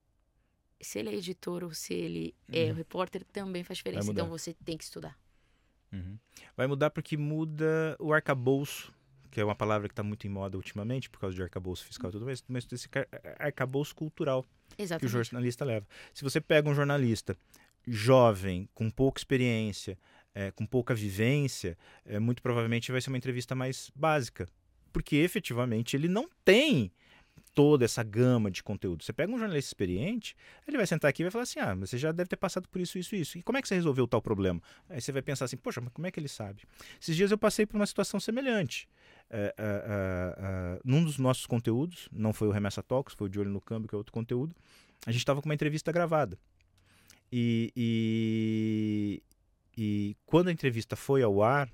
se 0.80 1.00
ele 1.00 1.10
é 1.10 1.16
editor 1.16 1.64
ou 1.64 1.74
se 1.74 1.94
ele 1.94 2.36
é 2.52 2.66
Uhum. 2.66 2.72
o 2.72 2.74
repórter, 2.76 3.24
também 3.26 3.64
faz 3.64 3.78
diferença. 3.78 4.12
Então, 4.12 4.30
você 4.30 4.54
tem 4.64 4.78
que 4.78 4.84
estudar. 4.84 5.18
Uhum. 5.92 6.20
Vai 6.56 6.68
mudar 6.68 6.92
porque 6.92 7.18
muda 7.18 7.96
o 8.00 8.14
arcabouço, 8.14 8.94
que 9.34 9.42
é 9.42 9.44
uma 9.44 9.56
palavra 9.56 9.88
que 9.88 9.94
está 9.94 10.04
muito 10.04 10.28
em 10.28 10.30
moda 10.30 10.56
ultimamente, 10.56 11.10
por 11.10 11.20
causa 11.20 11.36
de 11.36 11.42
arcabouço 11.42 11.84
fiscal 11.86 12.10
e 12.10 12.14
tudo 12.14 12.26
mais, 12.26 12.44
mas 12.48 12.66
desse 12.66 12.88
car- 12.88 13.08
arcabouço 13.40 13.96
cultural 13.96 14.46
que 14.76 14.82
o 14.82 14.84
Exatamente. 14.84 15.12
jornalista 15.12 15.66
leva. 15.66 15.88
Se 16.14 16.24
você 16.24 16.40
pega 16.40 16.70
um 16.70 16.76
jornalista 16.76 17.36
jovem, 17.88 18.70
com 18.74 18.90
pouca 18.90 19.20
experiência, 19.20 19.98
eh, 20.36 20.52
com 20.52 20.66
pouca 20.66 20.94
vivência, 20.96 21.78
eh, 22.06 22.20
muito 22.20 22.42
provavelmente 22.42 22.92
vai 22.92 23.02
ser 23.02 23.10
uma 23.10 23.18
entrevista 23.18 23.56
mais 23.56 23.92
básica, 23.96 24.48
porque 24.92 25.16
efetivamente 25.18 25.96
ele 25.96 26.08
não 26.08 26.30
tem 26.46 26.92
toda 27.56 27.86
essa 27.86 28.02
gama 28.04 28.50
de 28.50 28.64
conteúdo. 28.64 29.04
Você 29.04 29.14
pega 29.14 29.32
um 29.32 29.38
jornalista 29.38 29.70
experiente, 29.70 30.36
ele 30.68 30.78
vai 30.78 30.88
sentar 30.88 31.10
aqui 31.10 31.22
e 31.22 31.26
vai 31.26 31.32
falar 31.32 31.44
assim: 31.44 31.60
ah, 31.60 31.76
você 31.76 31.98
já 31.98 32.12
deve 32.12 32.28
ter 32.30 32.36
passado 32.38 32.68
por 32.70 32.82
isso, 32.82 32.98
isso, 32.98 33.16
isso. 33.16 33.38
E 33.38 33.44
como 33.44 33.58
é 33.58 33.62
que 33.62 33.68
você 33.68 33.76
resolveu 33.76 34.08
tal 34.08 34.22
problema? 34.22 34.62
Aí 34.90 35.02
você 35.02 35.12
vai 35.12 35.22
pensar 35.22 35.46
assim: 35.46 35.58
poxa, 35.58 35.80
mas 35.82 35.92
como 35.94 36.08
é 36.08 36.12
que 36.12 36.20
ele 36.20 36.28
sabe? 36.28 36.64
Esses 37.02 37.16
dias 37.16 37.30
eu 37.32 37.38
passei 37.38 37.66
por 37.66 37.76
uma 37.76 37.86
situação 37.86 38.20
semelhante. 38.20 38.88
É, 39.36 39.54
é, 39.58 40.80
num 40.86 41.04
dos 41.04 41.18
nossos 41.18 41.48
conteúdos, 41.48 42.08
não 42.12 42.32
foi 42.32 42.48
o 42.48 42.52
Remessa 42.52 42.84
Talks, 42.84 43.16
foi 43.16 43.28
o 43.28 43.30
De 43.30 43.40
Olho 43.40 43.50
no 43.50 43.60
Câmbio, 43.60 43.90
que 43.90 43.96
é 43.96 43.98
outro 43.98 44.14
conteúdo, 44.14 44.56
a 45.08 45.12
gente 45.12 45.22
estava 45.22 45.42
com 45.42 45.50
uma 45.50 45.56
entrevista 45.56 45.92
gravada. 45.92 46.38
E, 47.32 47.74
e, 47.76 49.24
e 49.76 50.16
quando 50.24 50.50
a 50.50 50.52
entrevista 50.52 50.96
foi 50.96 51.24
ao 51.24 51.42
ar, 51.42 51.68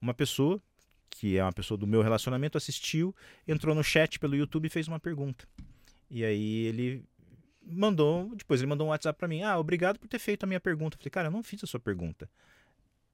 uma 0.00 0.12
pessoa, 0.12 0.60
que 1.08 1.38
é 1.38 1.42
uma 1.42 1.52
pessoa 1.52 1.78
do 1.78 1.86
meu 1.86 2.02
relacionamento, 2.02 2.58
assistiu, 2.58 3.14
entrou 3.46 3.76
no 3.76 3.84
chat 3.84 4.18
pelo 4.18 4.34
YouTube 4.34 4.66
e 4.66 4.70
fez 4.70 4.88
uma 4.88 4.98
pergunta. 4.98 5.46
E 6.10 6.24
aí 6.24 6.64
ele 6.66 7.04
mandou, 7.62 8.34
depois 8.34 8.60
ele 8.60 8.68
mandou 8.68 8.88
um 8.88 8.90
WhatsApp 8.90 9.16
para 9.16 9.28
mim. 9.28 9.42
Ah, 9.42 9.56
obrigado 9.56 10.00
por 10.00 10.08
ter 10.08 10.18
feito 10.18 10.42
a 10.42 10.46
minha 10.46 10.60
pergunta. 10.60 10.96
Eu 10.96 10.98
falei, 10.98 11.10
cara, 11.10 11.28
eu 11.28 11.32
não 11.32 11.44
fiz 11.44 11.62
a 11.62 11.66
sua 11.66 11.78
pergunta. 11.78 12.28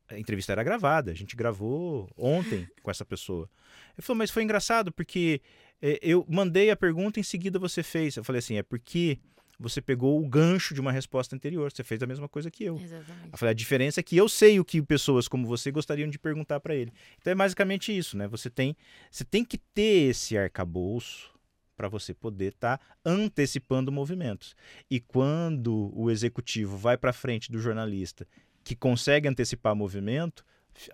A 0.08 0.18
entrevista 0.18 0.52
era 0.52 0.62
gravada, 0.62 1.10
a 1.10 1.14
gente 1.14 1.34
gravou 1.34 2.10
ontem 2.16 2.68
com 2.82 2.90
essa 2.90 3.04
pessoa. 3.04 3.48
Ele 3.96 4.04
falou, 4.04 4.18
mas 4.18 4.30
foi 4.30 4.42
engraçado 4.42 4.92
porque 4.92 5.40
é, 5.80 5.98
eu 6.02 6.26
mandei 6.28 6.70
a 6.70 6.76
pergunta 6.76 7.18
em 7.18 7.22
seguida 7.22 7.58
você 7.58 7.82
fez. 7.82 8.16
Eu 8.16 8.24
falei 8.24 8.38
assim, 8.38 8.56
é 8.56 8.62
porque 8.62 9.18
você 9.58 9.80
pegou 9.80 10.22
o 10.22 10.28
gancho 10.28 10.74
de 10.74 10.80
uma 10.80 10.92
resposta 10.92 11.34
anterior, 11.34 11.70
você 11.70 11.84
fez 11.84 12.02
a 12.02 12.06
mesma 12.06 12.28
coisa 12.28 12.50
que 12.50 12.64
eu. 12.64 12.76
Exatamente. 12.76 13.32
Eu 13.32 13.38
falei, 13.38 13.50
a 13.50 13.54
diferença 13.54 14.00
é 14.00 14.02
que 14.02 14.16
eu 14.16 14.28
sei 14.28 14.58
o 14.58 14.64
que 14.64 14.82
pessoas 14.82 15.28
como 15.28 15.46
você 15.46 15.70
gostariam 15.70 16.08
de 16.08 16.18
perguntar 16.18 16.60
para 16.60 16.74
ele. 16.74 16.92
Então 17.18 17.30
é 17.30 17.34
basicamente 17.34 17.96
isso, 17.96 18.16
né? 18.16 18.26
Você 18.28 18.50
tem, 18.50 18.76
você 19.10 19.24
tem 19.24 19.44
que 19.44 19.58
ter 19.58 20.10
esse 20.10 20.36
arcabouço 20.36 21.32
para 21.76 21.88
você 21.88 22.14
poder 22.14 22.52
estar 22.52 22.78
tá 22.78 22.84
antecipando 23.04 23.90
movimentos. 23.90 24.54
E 24.90 25.00
quando 25.00 25.92
o 25.94 26.10
executivo 26.10 26.76
vai 26.76 26.96
para 26.96 27.12
frente 27.12 27.50
do 27.50 27.58
jornalista 27.58 28.26
que 28.64 28.74
consegue 28.74 29.28
antecipar 29.28 29.76
movimento, 29.76 30.44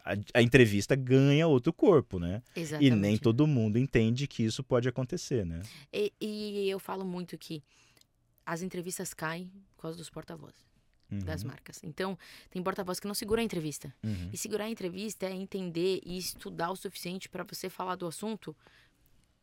a, 0.05 0.15
a, 0.35 0.43
entrevista 0.43 0.95
ganha 0.95 1.47
outro 1.47 1.73
corpo, 1.73 2.19
né? 2.19 2.43
Exatamente. 2.55 2.93
E 2.93 2.97
nem 2.97 3.17
todo 3.17 3.47
mundo 3.47 3.79
entende 3.79 4.27
que 4.27 4.43
isso 4.43 4.63
pode 4.63 4.89
acontecer, 4.89 5.47
né? 5.47 5.63
E, 5.93 6.13
e 6.21 6.69
eu 6.69 6.79
falo 6.79 7.05
muito 7.05 7.39
que 7.39 7.63
as 8.45 8.63
entrevistas 8.63 9.15
caem 9.15 9.51
por 9.77 9.83
causa 9.83 9.97
dos 9.97 10.11
porta-vozes. 10.11 10.69
Uhum. 11.11 11.19
Das 11.21 11.43
marcas. 11.43 11.81
Então, 11.83 12.17
tem 12.51 12.63
porta-voz 12.63 13.01
que 13.01 13.07
não 13.07 13.15
segura 13.15 13.41
a 13.41 13.45
entrevista. 13.45 13.93
Uhum. 14.01 14.31
E 14.33 14.37
segurar 14.37 14.67
a 14.67 14.71
entrevista 14.71 15.27
é 15.27 15.33
entender 15.33 16.01
e 16.07 16.17
estudar 16.17 16.71
o 16.71 16.77
suficiente 16.77 17.29
para 17.29 17.43
você 17.43 17.69
falar 17.69 17.97
do 17.97 18.07
assunto 18.07 18.55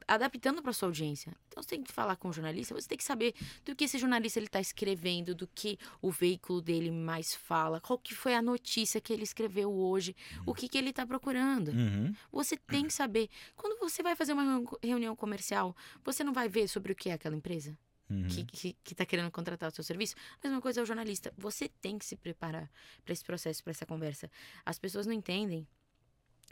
adaptando 0.08 0.62
para 0.62 0.72
sua 0.72 0.88
audiência. 0.88 1.36
Então 1.48 1.62
você 1.62 1.70
tem 1.70 1.84
que 1.84 1.92
falar 1.92 2.16
com 2.16 2.30
o 2.30 2.34
jornalista, 2.34 2.74
você 2.74 2.88
tem 2.88 2.98
que 2.98 3.04
saber 3.04 3.34
do 3.66 3.76
que 3.76 3.84
esse 3.84 3.98
jornalista 3.98 4.40
ele 4.40 4.46
está 4.48 4.62
escrevendo, 4.62 5.36
do 5.36 5.48
que 5.48 5.78
o 6.02 6.10
veículo 6.10 6.62
dele 6.62 6.90
mais 6.92 7.36
fala, 7.36 7.82
qual 7.82 8.00
que 8.00 8.16
foi 8.16 8.34
a 8.34 8.42
notícia 8.42 9.02
que 9.02 9.12
ele 9.12 9.24
escreveu 9.24 9.72
hoje, 9.72 10.16
uhum. 10.38 10.44
o 10.48 10.54
que, 10.54 10.70
que 10.70 10.78
ele 10.78 10.92
está 10.92 11.06
procurando. 11.06 11.70
Uhum. 11.70 12.16
Você 12.32 12.56
tem 12.56 12.86
que 12.86 12.94
saber. 12.94 13.30
Quando 13.56 13.80
você 13.80 14.02
vai 14.02 14.16
fazer 14.16 14.34
uma 14.34 14.64
reunião 14.82 15.16
comercial, 15.16 15.76
você 16.04 16.24
não 16.24 16.34
vai 16.34 16.48
ver 16.48 16.68
sobre 16.68 16.94
o 16.94 16.96
que 16.96 17.10
é 17.10 17.14
aquela 17.14 17.36
empresa? 17.36 17.78
Uhum. 18.10 18.26
que 18.26 18.74
está 18.90 19.06
querendo 19.06 19.30
contratar 19.30 19.70
o 19.70 19.76
seu 19.76 19.84
serviço. 19.84 20.16
A 20.42 20.48
mesma 20.48 20.62
coisa 20.62 20.80
é 20.80 20.84
o 20.84 20.86
jornalista. 20.86 21.34
Você 21.38 21.68
tem 21.68 22.00
que 22.00 22.06
se 22.06 22.16
preparar 22.16 22.72
para 23.04 23.12
esse 23.12 23.24
processo, 23.24 23.62
para 23.62 23.72
essa 23.72 23.86
conversa. 23.86 24.32
As 24.66 24.80
pessoas 24.80 25.06
não 25.06 25.12
entendem 25.12 25.68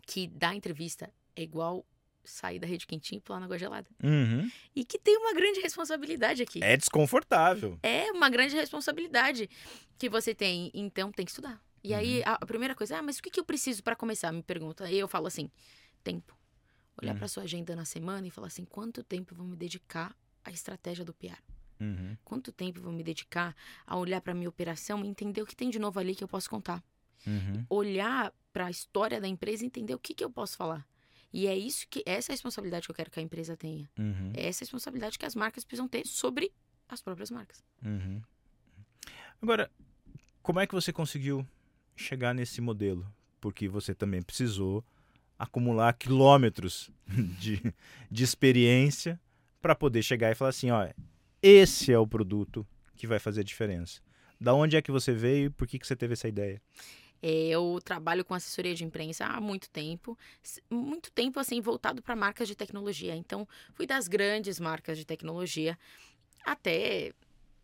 que 0.06 0.28
dar 0.28 0.54
entrevista 0.54 1.10
é 1.34 1.42
igual 1.42 1.86
sair 2.26 2.60
da 2.60 2.68
rede 2.68 2.86
quentinha 2.86 3.18
e 3.18 3.22
pular 3.22 3.40
na 3.40 3.46
água 3.46 3.58
gelada. 3.58 3.88
Uhum. 4.04 4.50
E 4.76 4.84
que 4.84 4.98
tem 4.98 5.18
uma 5.18 5.34
grande 5.34 5.60
responsabilidade 5.62 6.42
aqui. 6.42 6.64
É 6.64 6.76
desconfortável. 6.76 7.78
É 7.82 8.12
uma 8.12 8.30
grande 8.30 8.56
responsabilidade 8.56 9.50
que 9.98 10.10
você 10.10 10.34
tem. 10.34 10.72
Então 10.74 11.12
tem 11.12 11.26
que 11.26 11.32
estudar. 11.32 11.62
E 11.84 11.92
uhum. 11.92 12.00
aí 12.00 12.24
a, 12.24 12.34
a, 12.34 12.46
primeira 12.46 12.74
coisa, 12.74 12.98
ah, 12.98 13.02
mas 13.02 13.18
o 13.18 13.24
que, 13.24 13.30
que 13.30 13.40
eu 13.40 13.46
preciso 13.46 13.84
para 13.84 13.96
começar? 13.96 14.32
Me 14.32 14.42
pergunta. 14.42 14.90
E 14.90 14.98
eu 14.98 15.08
falo 15.08 15.28
assim: 15.28 15.50
tempo. 16.04 16.36
Olhar 17.02 17.12
uhum. 17.12 17.20
para 17.20 17.28
sua 17.28 17.44
agenda 17.44 17.76
na 17.76 17.86
semana 17.86 18.28
e 18.28 18.32
falar 18.32 18.48
assim: 18.48 18.66
quanto 18.66 19.04
tempo 19.04 19.34
eu 19.34 19.38
vou 19.38 19.46
me 19.46 19.56
dedicar 19.56 20.16
a 20.44 20.52
estratégia 20.52 21.04
do 21.04 21.14
PR. 21.14 21.42
Uhum. 21.80 22.16
Quanto 22.24 22.52
tempo 22.52 22.80
eu 22.80 22.84
vou 22.84 22.94
me 22.94 23.04
dedicar 23.04 23.56
a 23.86 23.98
olhar 23.98 24.22
para 24.22 24.34
minha 24.34 24.48
operação 24.48 25.04
e 25.04 25.08
entender 25.08 25.42
o 25.42 25.46
que 25.46 25.56
tem 25.56 25.70
de 25.70 25.80
novo 25.80 26.00
ali 26.00 26.16
que 26.16 26.24
eu 26.24 26.28
posso 26.28 26.50
contar? 26.50 26.84
Uhum. 27.28 27.66
Olhar 27.70 28.34
para 28.54 28.68
a 28.68 28.72
história 28.72 29.20
da 29.20 29.28
empresa 29.28 29.64
e 29.64 29.68
entender 29.68 29.94
o 29.94 30.00
que, 30.00 30.14
que 30.14 30.24
eu 30.24 30.30
posso 30.30 30.56
falar. 30.56 30.88
E 31.36 31.48
é 31.48 31.58
isso 31.58 31.86
que 31.90 32.02
essa 32.06 32.32
é 32.32 32.34
a 32.34 32.36
responsabilidade 32.36 32.88
que 32.88 32.92
eu 32.92 32.96
quero 32.96 33.12
que 33.12 33.20
a 33.20 33.22
empresa 33.22 33.58
tenha. 33.58 33.90
Uhum. 34.00 34.32
É 34.34 34.48
essa 34.48 34.64
a 34.64 34.66
responsabilidade 34.66 35.20
que 35.20 35.26
as 35.26 35.36
marcas 35.36 35.66
precisam 35.66 35.86
ter 35.86 36.08
sobre 36.08 36.50
as 36.88 37.02
próprias 37.02 37.30
marcas. 37.30 37.62
Uhum. 37.84 38.22
Agora, 39.42 39.70
como 40.42 40.62
é 40.62 40.66
que 40.66 40.74
você 40.74 40.94
conseguiu 40.94 41.46
chegar 41.94 42.34
nesse 42.34 42.62
modelo? 42.62 43.06
Porque 43.42 43.68
você 43.68 43.94
também 43.94 44.22
precisou 44.22 44.82
acumular 45.38 45.92
quilômetros 45.92 46.90
de, 47.38 47.62
de 48.10 48.24
experiência 48.24 49.20
para 49.62 49.76
poder 49.76 50.04
chegar 50.04 50.32
e 50.32 50.36
falar 50.36 50.52
assim, 50.52 50.72
ó, 50.72 50.88
esse 51.42 51.92
é 51.92 52.00
o 52.00 52.08
produto 52.08 52.66
que 52.96 53.06
vai 53.06 53.20
fazer 53.20 53.42
a 53.42 53.44
diferença. 53.44 54.00
Da 54.40 54.54
onde 54.54 54.78
é 54.78 54.82
que 54.82 54.90
você 54.90 55.12
veio 55.12 55.48
e 55.48 55.50
por 55.50 55.68
que, 55.68 55.80
que 55.80 55.86
você 55.86 55.98
teve 55.98 56.14
essa 56.14 56.30
ideia? 56.30 56.62
É, 57.22 57.48
eu 57.48 57.80
trabalho 57.84 58.24
com 58.24 58.34
assessoria 58.34 58.76
de 58.76 58.84
imprensa 58.84 59.26
há 59.26 59.42
muito 59.42 59.70
tempo, 59.70 60.18
muito 60.70 61.12
tempo 61.12 61.40
assim 61.40 61.60
voltado 61.62 62.02
para 62.02 62.16
marcas 62.16 62.48
de 62.48 62.56
tecnologia. 62.56 63.16
Então, 63.16 63.48
fui 63.74 63.86
das 63.88 64.08
grandes 64.08 64.60
marcas 64.60 64.98
de 64.98 65.06
tecnologia 65.06 65.78
até 66.46 67.14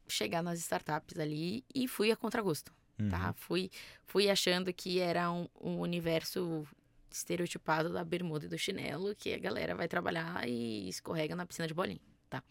chegar 0.07 0.41
nas 0.41 0.59
startups 0.59 1.17
ali 1.19 1.63
e 1.73 1.87
fui 1.87 2.11
a 2.11 2.15
contragosto, 2.15 2.71
tá? 2.97 3.03
uhum. 3.03 3.09
tá? 3.09 3.33
Fui, 3.33 3.69
fui 4.05 4.29
achando 4.29 4.73
que 4.73 4.99
era 4.99 5.31
um, 5.31 5.47
um 5.59 5.79
universo 5.79 6.67
estereotipado 7.09 7.91
da 7.91 8.03
bermuda 8.03 8.45
e 8.45 8.49
do 8.49 8.57
chinelo 8.57 9.15
que 9.15 9.33
a 9.33 9.37
galera 9.37 9.75
vai 9.75 9.87
trabalhar 9.87 10.47
e 10.47 10.87
escorrega 10.87 11.35
na 11.35 11.45
piscina 11.45 11.67
de 11.67 11.73
bolinha, 11.73 12.01
tá? 12.29 12.43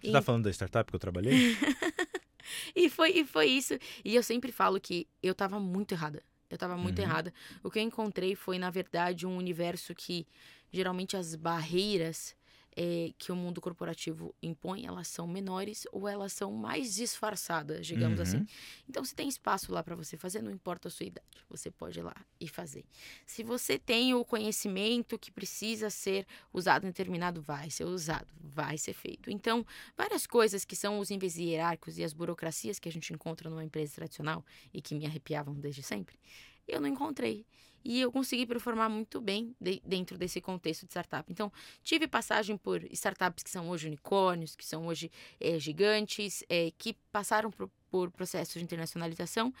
Você 0.00 0.08
e... 0.08 0.12
tá 0.12 0.22
falando 0.22 0.44
da 0.44 0.50
startup 0.50 0.90
que 0.90 0.94
eu 0.94 1.00
trabalhei? 1.00 1.56
e, 2.76 2.88
foi, 2.90 3.10
e 3.10 3.24
foi 3.24 3.46
isso. 3.46 3.74
E 4.04 4.14
eu 4.14 4.22
sempre 4.22 4.52
falo 4.52 4.80
que 4.80 5.08
eu 5.22 5.34
tava 5.34 5.58
muito 5.58 5.92
errada. 5.92 6.22
Eu 6.52 6.58
tava 6.58 6.76
muito 6.76 6.98
uhum. 6.98 7.04
errada. 7.04 7.32
O 7.62 7.70
que 7.70 7.78
eu 7.78 7.82
encontrei 7.82 8.34
foi, 8.34 8.58
na 8.58 8.68
verdade, 8.68 9.26
um 9.26 9.38
universo 9.38 9.94
que 9.94 10.26
geralmente 10.70 11.16
as 11.16 11.34
barreiras 11.34 12.36
é, 12.76 13.12
que 13.18 13.30
o 13.30 13.36
mundo 13.36 13.60
corporativo 13.60 14.34
impõe, 14.42 14.86
elas 14.86 15.08
são 15.08 15.26
menores 15.26 15.86
ou 15.92 16.08
elas 16.08 16.32
são 16.32 16.52
mais 16.52 16.94
disfarçadas, 16.94 17.86
digamos 17.86 18.18
uhum. 18.18 18.22
assim. 18.22 18.46
Então, 18.88 19.04
se 19.04 19.14
tem 19.14 19.28
espaço 19.28 19.72
lá 19.72 19.82
para 19.82 19.94
você 19.94 20.16
fazer, 20.16 20.42
não 20.42 20.50
importa 20.50 20.88
a 20.88 20.90
sua 20.90 21.06
idade, 21.06 21.26
você 21.48 21.70
pode 21.70 21.98
ir 21.98 22.02
lá 22.02 22.16
e 22.40 22.48
fazer. 22.48 22.84
Se 23.26 23.42
você 23.42 23.78
tem 23.78 24.14
o 24.14 24.24
conhecimento 24.24 25.18
que 25.18 25.30
precisa 25.30 25.90
ser 25.90 26.26
usado 26.52 26.84
em 26.84 26.88
determinado, 26.88 27.42
vai 27.42 27.70
ser 27.70 27.84
usado, 27.84 28.28
vai 28.40 28.78
ser 28.78 28.94
feito. 28.94 29.30
Então, 29.30 29.66
várias 29.96 30.26
coisas 30.26 30.64
que 30.64 30.74
são 30.74 30.98
os 30.98 31.10
níveis 31.10 31.36
hierárquicos 31.36 31.98
e 31.98 32.04
as 32.04 32.12
burocracias 32.12 32.78
que 32.78 32.88
a 32.88 32.92
gente 32.92 33.12
encontra 33.12 33.50
numa 33.50 33.64
empresa 33.64 33.94
tradicional 33.96 34.44
e 34.72 34.80
que 34.80 34.94
me 34.94 35.04
arrepiavam 35.04 35.54
desde 35.54 35.82
sempre, 35.82 36.18
eu 36.66 36.80
não 36.80 36.88
encontrei. 36.88 37.44
E 37.84 38.00
eu 38.00 38.12
consegui 38.12 38.46
performar 38.46 38.88
muito 38.88 39.20
bem 39.20 39.54
de, 39.60 39.82
dentro 39.84 40.16
desse 40.16 40.40
contexto 40.40 40.86
de 40.86 40.92
startup. 40.92 41.30
Então, 41.30 41.52
tive 41.82 42.06
passagem 42.06 42.56
por 42.56 42.84
startups 42.92 43.42
que 43.42 43.50
são 43.50 43.68
hoje 43.68 43.86
unicórnios, 43.86 44.54
que 44.54 44.64
são 44.64 44.86
hoje 44.86 45.10
é, 45.40 45.58
gigantes, 45.58 46.44
é, 46.48 46.72
que 46.78 46.94
passaram 47.10 47.50
por, 47.50 47.70
por 47.90 48.10
processos 48.10 48.54
de 48.54 48.62
internacionalização. 48.62 49.52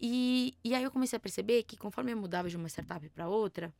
E, 0.00 0.54
e 0.62 0.74
aí 0.74 0.82
eu 0.82 0.90
comecei 0.90 1.16
a 1.16 1.20
perceber 1.20 1.62
que 1.64 1.76
conforme 1.76 2.12
eu 2.12 2.16
mudava 2.16 2.48
de 2.48 2.56
uma 2.56 2.68
startup 2.68 3.08
para 3.10 3.28
outra, 3.28 3.72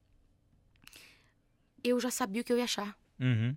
eu 1.83 2.01
já 2.01 2.11
sabia 2.11 2.43
o 2.43 2.45
que 2.45 2.53
eu 2.53 2.59
ia 2.59 2.65
achar. 2.65 2.97
Uhum. 3.21 3.57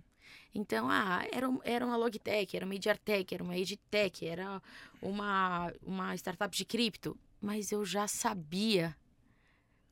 Então, 0.54 0.88
ah, 0.90 1.26
era, 1.32 1.46
era 1.64 1.86
uma 1.86 1.96
Logitech, 1.96 2.56
era 2.56 2.64
uma 2.64 2.74
Ediartech, 2.74 3.34
era 3.34 3.44
uma 3.44 3.56
Edtech, 3.56 4.26
era 4.26 4.62
uma, 5.00 5.72
uma 5.82 6.14
startup 6.14 6.54
de 6.56 6.64
cripto. 6.64 7.16
Mas 7.40 7.70
eu 7.70 7.84
já 7.84 8.08
sabia 8.08 8.96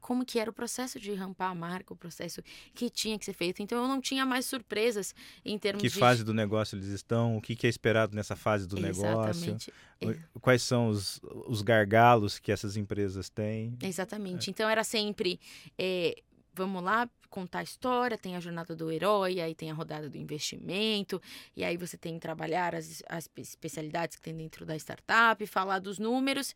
como 0.07 0.25
que 0.25 0.39
era 0.39 0.49
o 0.49 0.53
processo 0.53 1.01
de 1.01 1.13
rampar 1.15 1.51
a 1.51 1.55
marca, 1.55 1.93
o 1.93 1.97
processo 1.97 2.41
que 2.73 2.89
tinha 2.89 3.19
que 3.19 3.25
ser 3.25 3.33
feito. 3.33 3.61
Então 3.61 3.83
eu 3.83 3.89
não 3.89 4.01
tinha 4.01 4.25
mais 4.25 4.47
surpresas 4.47 5.13
em 5.45 5.59
termos 5.59 5.83
que 5.83 5.89
de... 5.89 5.95
Que 5.95 5.99
fase 5.99 6.23
do 6.23 6.33
negócio 6.33 6.77
eles 6.77 6.87
estão, 6.87 7.37
o 7.37 7.43
que, 7.43 7.57
que 7.57 7.67
é 7.67 7.71
esperado 7.71 8.15
nessa 8.15 8.37
fase 8.37 8.69
do 8.69 8.79
Exatamente. 8.79 9.73
negócio, 10.01 10.25
quais 10.41 10.63
são 10.63 10.91
os, 10.91 11.21
os 11.49 11.61
gargalos 11.61 12.39
que 12.39 12.53
essas 12.53 12.77
empresas 12.77 13.29
têm. 13.29 13.77
Exatamente. 13.83 14.49
É. 14.49 14.51
Então 14.53 14.71
era 14.71 14.85
sempre... 14.85 15.41
É, 15.77 16.23
vamos 16.55 16.85
lá, 16.85 17.11
contar 17.29 17.59
a 17.59 17.63
história, 17.65 18.17
tem 18.17 18.37
a 18.37 18.41
jornada 18.41 18.77
do 18.77 18.93
herói, 18.93 19.41
aí 19.41 19.57
tem 19.57 19.73
a 19.73 19.75
rodada 19.75 20.09
do 20.09 20.17
investimento, 20.17 21.21
e 21.57 21.65
aí 21.65 21.77
você 21.77 21.99
tem 21.99 22.15
que 22.15 22.21
trabalhar 22.21 22.77
as, 22.77 23.03
as 23.09 23.29
especialidades 23.37 24.17
que 24.17 24.23
tem 24.23 24.35
dentro 24.35 24.65
da 24.65 24.77
startup, 24.77 25.45
falar 25.47 25.81
dos 25.81 25.99
números, 25.99 26.55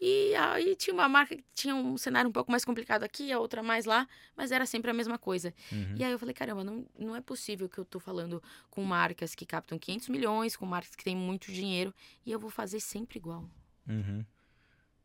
e 0.00 0.34
aí 0.36 0.76
tinha 0.76 0.94
uma 0.94 1.08
marca 1.08 1.34
que 1.34 1.44
tinha 1.54 1.74
um 1.74 1.98
cenário 1.98 2.30
um 2.30 2.32
pouco 2.32 2.50
mais 2.50 2.64
complicado 2.64 3.02
aqui, 3.02 3.32
a 3.32 3.38
outra 3.40 3.62
mais 3.62 3.84
lá, 3.84 4.06
mas 4.36 4.52
era 4.52 4.64
sempre 4.64 4.90
a 4.90 4.94
mesma 4.94 5.18
coisa. 5.18 5.52
Uhum. 5.72 5.96
E 5.96 6.04
aí 6.04 6.12
eu 6.12 6.18
falei, 6.18 6.34
caramba, 6.34 6.62
não, 6.62 6.86
não 6.96 7.16
é 7.16 7.20
possível 7.20 7.68
que 7.68 7.78
eu 7.78 7.84
tô 7.84 7.98
falando 7.98 8.42
com 8.70 8.84
marcas 8.84 9.34
que 9.34 9.44
captam 9.44 9.78
500 9.78 10.08
milhões, 10.08 10.56
com 10.56 10.64
marcas 10.64 10.94
que 10.94 11.02
têm 11.02 11.16
muito 11.16 11.50
dinheiro, 11.50 11.92
e 12.24 12.30
eu 12.30 12.38
vou 12.38 12.50
fazer 12.50 12.78
sempre 12.78 13.18
igual. 13.18 13.44
Uhum. 13.88 14.24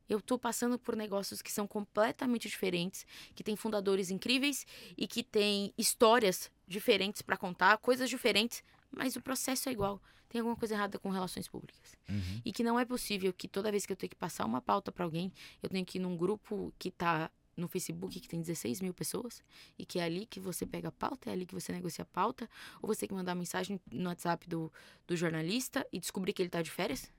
Eu 0.07 0.21
tô 0.21 0.37
passando 0.37 0.77
por 0.77 0.95
negócios 0.95 1.41
que 1.41 1.51
são 1.51 1.65
completamente 1.65 2.47
diferentes, 2.47 3.05
que 3.33 3.43
têm 3.43 3.55
fundadores 3.55 4.11
incríveis 4.11 4.65
e 4.95 5.07
que 5.07 5.23
têm 5.23 5.73
histórias 5.75 6.51
diferentes 6.67 7.21
para 7.23 7.37
contar, 7.37 7.77
coisas 7.77 8.09
diferentes, 8.09 8.63
mas 8.91 9.15
o 9.15 9.21
processo 9.21 9.69
é 9.69 9.71
igual 9.71 9.99
tem 10.33 10.39
alguma 10.39 10.55
coisa 10.55 10.73
errada 10.73 10.97
com 10.97 11.11
relações 11.11 11.47
públicas. 11.47 11.95
Uhum. 12.09 12.41
E 12.43 12.51
que 12.51 12.63
não 12.63 12.79
é 12.79 12.83
possível 12.83 13.31
que 13.31 13.47
toda 13.47 13.69
vez 13.69 13.85
que 13.85 13.93
eu 13.93 13.95
tenho 13.95 14.09
que 14.09 14.15
passar 14.15 14.45
uma 14.45 14.59
pauta 14.59 14.91
para 14.91 15.05
alguém, 15.05 15.31
eu 15.61 15.69
tenho 15.69 15.85
que 15.85 15.99
ir 15.99 16.01
num 16.01 16.17
grupo 16.17 16.73
que 16.79 16.89
está 16.89 17.29
no 17.55 17.67
Facebook 17.67 18.19
que 18.19 18.27
tem 18.27 18.41
16 18.41 18.81
mil 18.81 18.95
pessoas 18.95 19.43
e 19.77 19.85
que 19.85 19.99
é 19.99 20.03
ali 20.03 20.25
que 20.25 20.39
você 20.39 20.65
pega 20.65 20.87
a 20.87 20.91
pauta, 20.91 21.29
é 21.29 21.33
ali 21.33 21.45
que 21.45 21.53
você 21.53 21.71
negocia 21.71 22.01
a 22.01 22.05
pauta, 22.05 22.49
ou 22.81 22.87
você 22.87 23.01
tem 23.01 23.09
que 23.09 23.13
mandar 23.13 23.35
mensagem 23.35 23.79
no 23.91 24.09
WhatsApp 24.09 24.49
do, 24.49 24.73
do 25.05 25.15
jornalista 25.15 25.85
e 25.93 25.99
descobrir 25.99 26.33
que 26.33 26.41
ele 26.41 26.49
tá 26.49 26.63
de 26.63 26.71
férias? 26.71 27.11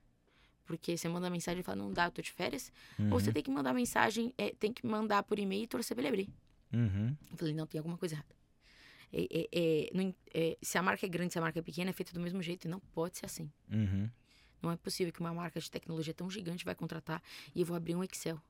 Porque 0.65 0.97
você 0.97 1.07
manda 1.07 1.29
mensagem 1.29 1.61
e 1.61 1.63
fala, 1.63 1.77
não 1.77 1.93
dá, 1.93 2.07
eu 2.07 2.11
tô 2.11 2.21
de 2.21 2.33
férias. 2.33 2.69
Uhum. 2.99 3.13
Ou 3.13 3.19
você 3.21 3.31
tem 3.31 3.41
que 3.41 3.51
mandar 3.51 3.73
mensagem, 3.73 4.33
é, 4.37 4.53
tem 4.59 4.73
que 4.73 4.85
mandar 4.85 5.23
por 5.23 5.39
e-mail 5.39 5.63
e 5.63 5.67
torcer 5.67 5.95
pra 5.95 6.01
ele 6.01 6.09
abrir. 6.09 6.29
Uhum. 6.73 7.15
Eu 7.31 7.37
falei, 7.37 7.53
não, 7.53 7.65
tem 7.65 7.79
alguma 7.79 7.97
coisa 7.97 8.15
errada. 8.15 8.35
É, 9.17 9.27
é, 9.31 9.47
é, 9.53 9.89
não, 9.93 10.13
é, 10.33 10.57
se 10.61 10.77
a 10.77 10.83
marca 10.83 11.05
é 11.05 11.09
grande, 11.09 11.31
se 11.31 11.39
a 11.39 11.41
marca 11.41 11.57
é 11.57 11.61
pequena, 11.61 11.89
é 11.89 11.93
feita 11.93 12.11
do 12.11 12.19
mesmo 12.19 12.41
jeito. 12.41 12.65
E 12.65 12.67
não 12.67 12.81
pode 12.81 13.17
ser 13.17 13.25
assim. 13.25 13.49
Uhum. 13.71 14.09
Não 14.61 14.71
é 14.71 14.75
possível 14.75 15.13
que 15.13 15.21
uma 15.21 15.33
marca 15.33 15.59
de 15.59 15.71
tecnologia 15.71 16.13
tão 16.13 16.29
gigante 16.29 16.65
vai 16.65 16.75
contratar 16.75 17.23
e 17.53 17.61
eu 17.61 17.65
vou 17.65 17.77
abrir 17.77 17.95
um 17.95 18.03
Excel. 18.03 18.41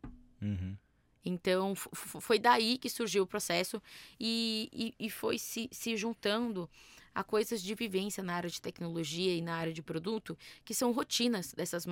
Uhum. 0.42 0.76
Então, 1.24 1.76
foi 1.76 2.40
daí 2.40 2.78
que 2.78 2.90
surgiu 2.90 3.24
o 3.24 3.28
processo 3.28 3.82
e, 4.20 4.70
e, 5.00 5.06
e 5.08 5.10
foi 5.10 5.38
se, 5.38 5.68
se 5.72 5.96
juntando 5.98 6.70
a 7.16 7.24
coisas 7.24 7.64
de 7.64 7.74
vivência 7.74 8.22
na 8.22 8.36
área 8.36 8.50
de 8.50 8.62
tecnologia 8.62 9.34
e 9.34 9.42
na 9.42 9.56
área 9.56 9.72
de 9.72 9.82
produto, 9.82 10.38
que 10.66 10.74
são 10.74 10.92
rotinas 10.92 11.54
dessas, 11.54 11.86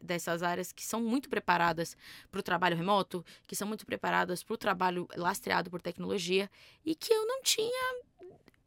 dessas 0.00 0.42
áreas 0.42 0.72
que 0.72 0.86
são 0.86 1.02
muito 1.02 1.28
preparadas 1.28 1.96
para 2.30 2.38
o 2.38 2.42
trabalho 2.42 2.76
remoto, 2.76 3.24
que 3.46 3.56
são 3.56 3.66
muito 3.66 3.84
preparadas 3.84 4.44
para 4.44 4.54
o 4.54 4.58
trabalho 4.58 5.08
lastreado 5.16 5.68
por 5.68 5.82
tecnologia 5.82 6.48
e 6.84 6.94
que 6.94 7.12
eu 7.12 7.26
não 7.26 7.42
tinha 7.42 8.07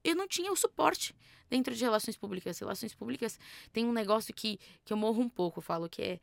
eu 0.03 0.15
não 0.15 0.27
tinha 0.27 0.51
o 0.51 0.55
suporte 0.55 1.15
dentro 1.49 1.75
de 1.75 1.83
relações 1.83 2.17
públicas. 2.17 2.57
Relações 2.59 2.93
públicas 2.93 3.39
tem 3.71 3.85
um 3.85 3.93
negócio 3.93 4.33
que, 4.33 4.59
que 4.83 4.93
eu 4.93 4.97
morro 4.97 5.21
um 5.21 5.29
pouco, 5.29 5.59
eu 5.59 5.63
falo 5.63 5.89
que 5.89 6.01
é 6.01 6.19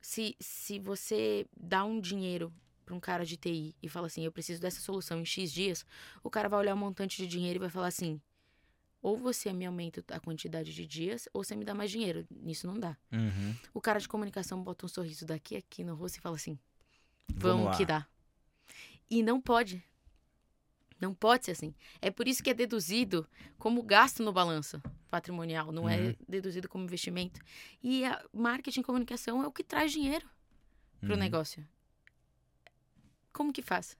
se, 0.00 0.34
se 0.40 0.78
você 0.78 1.46
dá 1.56 1.84
um 1.84 2.00
dinheiro 2.00 2.52
para 2.84 2.94
um 2.94 3.00
cara 3.00 3.24
de 3.24 3.36
TI 3.36 3.74
e 3.82 3.88
fala 3.88 4.06
assim, 4.06 4.24
eu 4.24 4.32
preciso 4.32 4.60
dessa 4.60 4.80
solução 4.80 5.20
em 5.20 5.24
X 5.24 5.52
dias, 5.52 5.84
o 6.22 6.30
cara 6.30 6.48
vai 6.48 6.58
olhar 6.58 6.74
um 6.74 6.78
montante 6.78 7.16
de 7.18 7.26
dinheiro 7.26 7.58
e 7.58 7.60
vai 7.60 7.70
falar 7.70 7.86
assim, 7.86 8.20
ou 9.02 9.16
você 9.16 9.52
me 9.52 9.64
aumenta 9.64 10.02
a 10.14 10.20
quantidade 10.20 10.74
de 10.74 10.86
dias, 10.86 11.28
ou 11.32 11.42
você 11.42 11.56
me 11.56 11.64
dá 11.64 11.72
mais 11.72 11.90
dinheiro. 11.90 12.26
Nisso 12.30 12.66
não 12.66 12.78
dá. 12.78 12.96
Uhum. 13.12 13.56
O 13.72 13.80
cara 13.80 13.98
de 13.98 14.08
comunicação 14.08 14.62
bota 14.62 14.84
um 14.84 14.88
sorriso 14.88 15.24
daqui 15.24 15.56
aqui 15.56 15.82
no 15.84 15.94
rosto 15.94 16.16
e 16.18 16.20
fala 16.20 16.36
assim, 16.36 16.58
Vamos 17.34 17.62
vamos, 17.64 17.76
que 17.76 17.86
dá. 17.86 18.06
E 19.08 19.22
não 19.22 19.40
pode. 19.40 19.82
Não 21.00 21.14
pode 21.14 21.46
ser 21.46 21.52
assim. 21.52 21.74
É 22.02 22.10
por 22.10 22.28
isso 22.28 22.42
que 22.42 22.50
é 22.50 22.54
deduzido 22.54 23.26
como 23.58 23.82
gasto 23.82 24.22
no 24.22 24.32
balanço 24.32 24.82
patrimonial, 25.10 25.72
não 25.72 25.84
Uhum. 25.84 25.88
é 25.90 26.16
deduzido 26.28 26.68
como 26.68 26.84
investimento. 26.84 27.40
E 27.82 28.04
a 28.04 28.22
marketing 28.32 28.80
e 28.80 28.84
comunicação 28.84 29.42
é 29.42 29.46
o 29.46 29.52
que 29.52 29.64
traz 29.64 29.90
dinheiro 29.92 30.28
para 31.00 31.10
o 31.10 31.12
Uhum. 31.12 31.16
negócio. 31.18 31.66
Como 33.32 33.52
que 33.52 33.62
faz? 33.62 33.96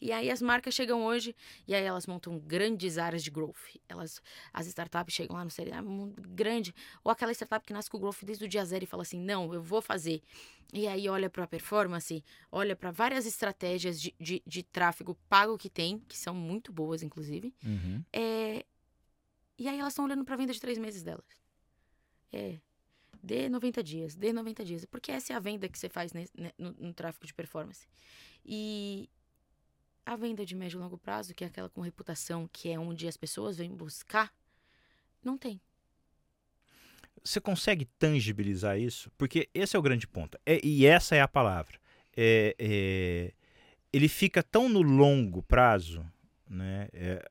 E 0.00 0.12
aí 0.12 0.30
as 0.30 0.40
marcas 0.40 0.74
chegam 0.74 1.04
hoje 1.04 1.34
e 1.66 1.74
aí 1.74 1.82
elas 1.84 2.06
montam 2.06 2.38
grandes 2.38 2.98
áreas 2.98 3.22
de 3.22 3.30
growth. 3.30 3.56
Elas, 3.88 4.20
as 4.52 4.66
startups 4.66 5.12
chegam 5.14 5.36
lá 5.36 5.44
no 5.44 5.50
série 5.50 5.72
ah, 5.72 5.82
muito 5.82 6.22
grande, 6.28 6.74
ou 7.02 7.10
aquela 7.10 7.32
startup 7.32 7.66
que 7.66 7.72
nasce 7.72 7.90
com 7.90 7.96
o 7.96 8.00
growth 8.00 8.22
desde 8.24 8.44
o 8.44 8.48
dia 8.48 8.64
zero 8.64 8.84
e 8.84 8.86
fala 8.86 9.02
assim, 9.02 9.18
não, 9.20 9.52
eu 9.52 9.62
vou 9.62 9.82
fazer. 9.82 10.22
E 10.72 10.86
aí 10.86 11.08
olha 11.08 11.28
para 11.28 11.44
a 11.44 11.46
performance, 11.46 12.22
olha 12.52 12.76
para 12.76 12.90
várias 12.90 13.26
estratégias 13.26 14.00
de, 14.00 14.14
de, 14.20 14.42
de 14.46 14.62
tráfego 14.62 15.16
pago 15.28 15.56
que 15.58 15.70
tem, 15.70 15.98
que 16.06 16.16
são 16.16 16.34
muito 16.34 16.72
boas, 16.72 17.02
inclusive. 17.02 17.52
Uhum. 17.64 18.04
É, 18.12 18.64
E 19.58 19.66
aí 19.68 19.78
elas 19.80 19.92
estão 19.94 20.04
olhando 20.04 20.24
para 20.24 20.34
a 20.34 20.38
venda 20.38 20.52
de 20.52 20.60
três 20.60 20.78
meses 20.78 21.02
delas. 21.02 21.24
É. 22.32 22.58
Dê 23.20 23.48
90 23.48 23.82
dias, 23.82 24.14
dê 24.14 24.32
90 24.32 24.64
dias. 24.64 24.84
Porque 24.84 25.10
essa 25.10 25.32
é 25.32 25.36
a 25.36 25.40
venda 25.40 25.68
que 25.68 25.76
você 25.78 25.88
faz 25.88 26.12
ne- 26.12 26.28
no, 26.56 26.70
no 26.78 26.94
tráfego 26.94 27.26
de 27.26 27.34
performance. 27.34 27.88
E 28.44 29.08
a 30.08 30.16
venda 30.16 30.44
de 30.44 30.54
médio 30.54 30.78
e 30.78 30.80
longo 30.80 30.96
prazo, 30.96 31.34
que 31.34 31.44
é 31.44 31.46
aquela 31.48 31.68
com 31.68 31.82
reputação, 31.82 32.48
que 32.50 32.70
é 32.70 32.78
onde 32.78 33.06
as 33.06 33.16
pessoas 33.16 33.58
vêm 33.58 33.70
buscar, 33.70 34.32
não 35.22 35.36
tem. 35.36 35.60
Você 37.22 37.38
consegue 37.42 37.84
tangibilizar 37.84 38.78
isso? 38.78 39.10
Porque 39.18 39.50
esse 39.52 39.76
é 39.76 39.78
o 39.78 39.82
grande 39.82 40.06
ponto. 40.08 40.38
É- 40.46 40.64
e 40.64 40.86
essa 40.86 41.14
é 41.14 41.20
a 41.20 41.28
palavra. 41.28 41.78
É, 42.16 42.56
é, 42.58 43.32
ele 43.92 44.08
fica 44.08 44.42
tão 44.42 44.66
no 44.66 44.80
longo 44.80 45.42
prazo, 45.42 46.02
né? 46.48 46.88
É, 46.92 47.22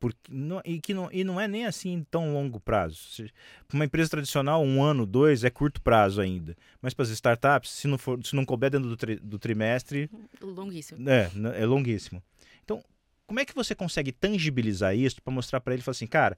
porque 0.00 0.18
não, 0.30 0.62
e, 0.64 0.80
que 0.80 0.94
não, 0.94 1.08
e 1.12 1.22
não 1.22 1.38
é 1.38 1.46
nem 1.46 1.66
assim 1.66 2.04
tão 2.10 2.32
longo 2.32 2.58
prazo. 2.58 2.98
Para 3.68 3.74
uma 3.76 3.84
empresa 3.84 4.10
tradicional, 4.10 4.64
um 4.64 4.82
ano, 4.82 5.04
dois 5.04 5.44
é 5.44 5.50
curto 5.50 5.80
prazo 5.82 6.20
ainda. 6.22 6.56
Mas 6.80 6.94
para 6.94 7.02
as 7.04 7.10
startups, 7.10 7.70
se 7.70 7.86
não, 7.86 7.98
for, 7.98 8.18
se 8.24 8.34
não 8.34 8.44
couber 8.44 8.70
dentro 8.70 8.88
do, 8.88 8.96
tri- 8.96 9.20
do 9.20 9.38
trimestre, 9.38 10.10
Longuíssimo. 10.42 11.08
é, 11.08 11.30
é 11.54 11.66
longuíssimo. 11.66 12.22
Então, 12.64 12.82
como 13.26 13.38
é 13.38 13.44
que 13.44 13.54
você 13.54 13.74
consegue 13.74 14.10
tangibilizar 14.10 14.96
isso 14.96 15.22
para 15.22 15.32
mostrar 15.32 15.60
para 15.60 15.74
ele, 15.74 15.82
falar 15.82 15.92
assim, 15.92 16.06
cara, 16.06 16.36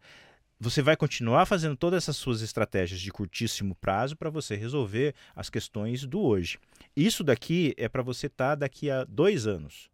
você 0.58 0.82
vai 0.82 0.96
continuar 0.96 1.46
fazendo 1.46 1.76
todas 1.76 2.02
essas 2.04 2.16
suas 2.16 2.42
estratégias 2.42 3.00
de 3.00 3.10
curtíssimo 3.10 3.74
prazo 3.76 4.16
para 4.16 4.28
você 4.30 4.56
resolver 4.56 5.14
as 5.34 5.48
questões 5.48 6.04
do 6.04 6.20
hoje. 6.20 6.58
Isso 6.96 7.24
daqui 7.24 7.74
é 7.76 7.88
para 7.88 8.02
você 8.02 8.26
estar 8.26 8.56
daqui 8.56 8.90
a 8.90 9.04
dois 9.04 9.46
anos. 9.46 9.88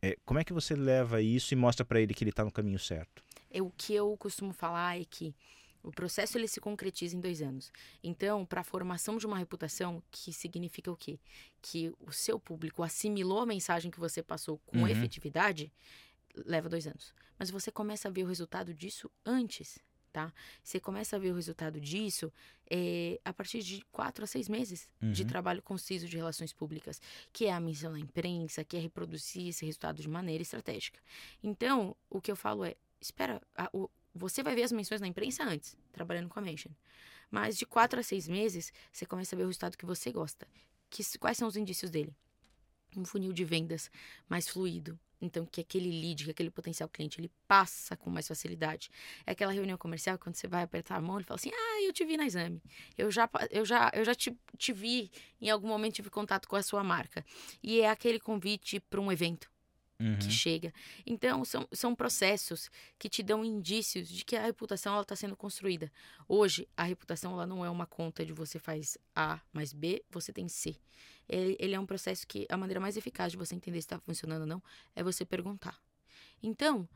É, 0.00 0.16
como 0.24 0.38
é 0.38 0.44
que 0.44 0.52
você 0.52 0.74
leva 0.74 1.20
isso 1.20 1.52
e 1.52 1.56
mostra 1.56 1.84
para 1.84 2.00
ele 2.00 2.14
que 2.14 2.22
ele 2.22 2.30
está 2.30 2.44
no 2.44 2.52
caminho 2.52 2.78
certo? 2.78 3.22
É, 3.50 3.60
o 3.62 3.70
que 3.70 3.94
eu 3.94 4.16
costumo 4.16 4.52
falar 4.52 5.00
é 5.00 5.04
que 5.04 5.34
o 5.82 5.90
processo 5.90 6.36
ele 6.36 6.46
se 6.48 6.60
concretiza 6.60 7.16
em 7.16 7.20
dois 7.20 7.40
anos. 7.40 7.72
Então, 8.02 8.44
para 8.44 8.60
a 8.60 8.64
formação 8.64 9.16
de 9.16 9.26
uma 9.26 9.38
reputação, 9.38 10.02
que 10.10 10.32
significa 10.32 10.90
o 10.90 10.96
quê? 10.96 11.18
Que 11.62 11.92
o 12.00 12.12
seu 12.12 12.38
público 12.38 12.82
assimilou 12.82 13.40
a 13.40 13.46
mensagem 13.46 13.90
que 13.90 13.98
você 13.98 14.22
passou 14.22 14.58
com 14.66 14.78
Uhum. 14.80 14.88
efetividade, 14.88 15.72
leva 16.46 16.68
dois 16.68 16.86
anos. 16.86 17.14
Mas 17.38 17.50
você 17.50 17.70
começa 17.70 18.08
a 18.08 18.10
ver 18.10 18.24
o 18.24 18.26
resultado 18.26 18.74
disso 18.74 19.10
antes, 19.24 19.78
tá? 20.12 20.32
Você 20.62 20.78
começa 20.80 21.16
a 21.16 21.18
ver 21.18 21.30
o 21.32 21.34
resultado 21.34 21.80
disso 21.80 22.32
é, 22.70 23.20
a 23.24 23.32
partir 23.32 23.62
de 23.62 23.82
quatro 23.92 24.24
a 24.24 24.26
seis 24.26 24.48
meses 24.48 24.88
de 25.00 25.22
Uhum. 25.22 25.28
trabalho 25.28 25.62
conciso 25.62 26.06
de 26.08 26.16
relações 26.16 26.52
públicas, 26.52 27.00
que 27.32 27.46
é 27.46 27.52
a 27.52 27.60
missão 27.60 27.92
na 27.92 27.98
imprensa, 27.98 28.64
que 28.64 28.76
é 28.76 28.80
reproduzir 28.80 29.48
esse 29.48 29.64
resultado 29.64 30.02
de 30.02 30.08
maneira 30.08 30.42
estratégica. 30.42 31.00
Então, 31.42 31.96
o 32.10 32.20
que 32.20 32.30
eu 32.30 32.36
falo 32.36 32.64
é, 32.64 32.74
espera, 33.00 33.40
a- 33.56 33.70
o- 33.72 33.88
você 34.14 34.42
vai 34.42 34.54
ver 34.54 34.64
as 34.64 34.72
menções 34.72 35.00
na 35.00 35.06
imprensa 35.06 35.44
antes, 35.44 35.76
trabalhando 35.92 36.28
com 36.28 36.38
a 36.38 36.42
mention. 36.42 36.72
Mas 37.30 37.56
de 37.56 37.64
quatro 37.66 38.00
a 38.00 38.02
seis 38.02 38.26
meses, 38.26 38.72
você 38.92 39.06
começa 39.06 39.34
a 39.34 39.38
ver 39.38 39.44
o 39.44 39.46
resultado 39.46 39.76
que 39.76 39.86
você 39.86 40.10
gosta. 40.10 40.46
Que, 40.90 41.02
quais 41.18 41.36
são 41.38 41.46
os 41.46 41.56
indícios 41.56 41.90
dele? 41.90 42.14
Um 42.96 43.04
funil 43.04 43.32
de 43.32 43.44
vendas 43.44 43.90
mais 44.28 44.48
fluido. 44.48 44.98
Então, 45.20 45.44
que 45.44 45.60
aquele 45.60 45.90
lead, 45.90 46.24
que 46.24 46.30
aquele 46.30 46.50
potencial 46.50 46.88
cliente, 46.88 47.20
ele 47.20 47.30
passa 47.46 47.96
com 47.96 48.08
mais 48.08 48.28
facilidade. 48.28 48.88
É 49.26 49.32
aquela 49.32 49.52
reunião 49.52 49.76
comercial, 49.76 50.16
quando 50.16 50.36
você 50.36 50.46
vai 50.46 50.62
apertar 50.62 50.96
a 50.96 51.00
mão, 51.00 51.16
ele 51.16 51.24
fala 51.24 51.36
assim, 51.36 51.50
ah, 51.52 51.82
eu 51.82 51.92
te 51.92 52.04
vi 52.04 52.16
na 52.16 52.24
exame. 52.24 52.62
Eu 52.96 53.10
já, 53.10 53.28
eu 53.50 53.64
já, 53.64 53.90
eu 53.94 54.04
já 54.04 54.14
te, 54.14 54.36
te 54.56 54.72
vi, 54.72 55.10
em 55.40 55.50
algum 55.50 55.66
momento 55.66 55.94
tive 55.94 56.10
contato 56.10 56.48
com 56.48 56.54
a 56.54 56.62
sua 56.62 56.84
marca. 56.84 57.24
E 57.62 57.80
é 57.80 57.90
aquele 57.90 58.20
convite 58.20 58.78
para 58.78 59.00
um 59.00 59.10
evento 59.10 59.50
Uhum. 60.00 60.16
que 60.16 60.30
chega. 60.30 60.72
Então, 61.04 61.44
são, 61.44 61.66
são 61.72 61.92
processos 61.92 62.70
que 62.96 63.08
te 63.08 63.20
dão 63.20 63.44
indícios 63.44 64.08
de 64.08 64.24
que 64.24 64.36
a 64.36 64.42
reputação 64.42 65.00
está 65.00 65.16
sendo 65.16 65.36
construída. 65.36 65.90
Hoje, 66.28 66.68
a 66.76 66.84
reputação 66.84 67.32
ela 67.32 67.46
não 67.46 67.64
é 67.64 67.70
uma 67.70 67.84
conta 67.84 68.24
de 68.24 68.32
você 68.32 68.60
faz 68.60 68.96
A 69.14 69.40
mais 69.52 69.72
B, 69.72 70.04
você 70.08 70.32
tem 70.32 70.46
C. 70.48 70.76
Ele, 71.28 71.56
ele 71.58 71.74
é 71.74 71.80
um 71.80 71.86
processo 71.86 72.26
que 72.26 72.46
a 72.48 72.56
maneira 72.56 72.78
mais 72.78 72.96
eficaz 72.96 73.32
de 73.32 73.38
você 73.38 73.56
entender 73.56 73.80
se 73.80 73.86
está 73.86 73.98
funcionando 73.98 74.42
ou 74.42 74.46
não 74.46 74.62
é 74.94 75.02
você 75.02 75.24
perguntar. 75.24 75.76
Então, 76.40 76.88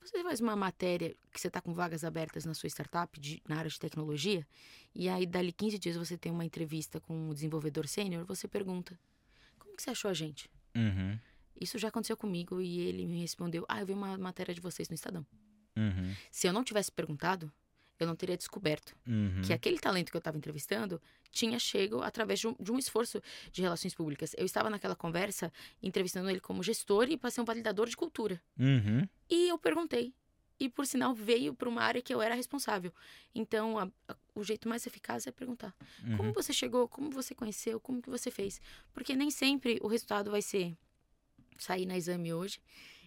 você 0.00 0.22
faz 0.22 0.40
uma 0.40 0.56
matéria 0.56 1.14
que 1.32 1.40
você 1.40 1.48
está 1.48 1.60
com 1.60 1.72
vagas 1.72 2.04
abertas 2.04 2.44
na 2.44 2.54
sua 2.54 2.68
startup, 2.68 3.18
de, 3.18 3.42
na 3.48 3.56
área 3.58 3.70
de 3.70 3.78
tecnologia, 3.78 4.46
e 4.94 5.08
aí 5.08 5.26
dali 5.26 5.52
15 5.52 5.78
dias 5.78 5.96
você 5.96 6.16
tem 6.16 6.30
uma 6.30 6.44
entrevista 6.44 7.00
com 7.00 7.30
um 7.30 7.34
desenvolvedor 7.34 7.86
sênior, 7.86 8.24
você 8.24 8.46
pergunta, 8.46 8.98
como 9.58 9.76
que 9.76 9.82
você 9.82 9.90
achou 9.90 10.10
a 10.10 10.14
gente? 10.14 10.50
Uhum. 10.74 11.18
Isso 11.60 11.78
já 11.78 11.88
aconteceu 11.88 12.16
comigo 12.16 12.60
e 12.60 12.80
ele 12.80 13.06
me 13.06 13.20
respondeu: 13.20 13.64
Ah, 13.68 13.80
eu 13.80 13.86
vi 13.86 13.92
uma 13.92 14.16
matéria 14.18 14.54
de 14.54 14.60
vocês 14.60 14.88
no 14.88 14.94
Estadão. 14.94 15.26
Uhum. 15.76 16.14
Se 16.30 16.46
eu 16.46 16.52
não 16.52 16.64
tivesse 16.64 16.90
perguntado, 16.90 17.52
eu 17.98 18.06
não 18.06 18.14
teria 18.16 18.36
descoberto 18.36 18.94
Uhum. 19.06 19.42
que 19.44 19.52
aquele 19.52 19.78
talento 19.78 20.10
que 20.10 20.16
eu 20.16 20.20
estava 20.20 20.36
entrevistando 20.36 21.00
tinha 21.32 21.58
chego 21.58 22.00
através 22.02 22.38
de 22.40 22.46
um, 22.48 22.54
de 22.58 22.70
um 22.72 22.78
esforço 22.78 23.20
de 23.52 23.60
relações 23.62 23.94
públicas. 23.94 24.34
Eu 24.38 24.46
estava 24.46 24.70
naquela 24.70 24.94
conversa 24.96 25.52
entrevistando 25.82 26.30
ele 26.30 26.40
como 26.40 26.62
gestor 26.62 27.08
e 27.10 27.16
para 27.16 27.30
ser 27.30 27.40
um 27.40 27.44
validador 27.44 27.88
de 27.88 27.96
cultura. 27.96 28.40
Uhum. 28.58 29.06
E 29.28 29.48
eu 29.48 29.58
perguntei. 29.58 30.14
E, 30.60 30.68
por 30.68 30.84
sinal, 30.86 31.14
veio 31.14 31.54
para 31.54 31.68
uma 31.68 31.82
área 31.82 32.02
que 32.02 32.12
eu 32.12 32.20
era 32.20 32.34
responsável. 32.34 32.92
Então, 33.32 33.78
a- 33.78 33.88
a- 34.08 34.16
o 34.34 34.42
jeito 34.42 34.68
mais 34.68 34.84
eficaz 34.86 35.24
é 35.26 35.30
perguntar. 35.30 35.72
Como 36.16 36.30
Uhum. 36.30 36.32
você 36.32 36.52
chegou? 36.52 36.88
Como 36.88 37.10
você 37.10 37.32
conheceu? 37.32 37.78
Como 37.78 38.02
que 38.02 38.10
você 38.10 38.28
fez? 38.28 38.60
Porque 38.92 39.14
nem 39.14 39.30
sempre 39.30 39.78
o 39.82 39.86
resultado 39.86 40.32
vai 40.32 40.42
ser 40.42 40.76
sair 41.58 41.86
na 41.86 41.96
exame 41.96 42.32
hoje 42.32 42.60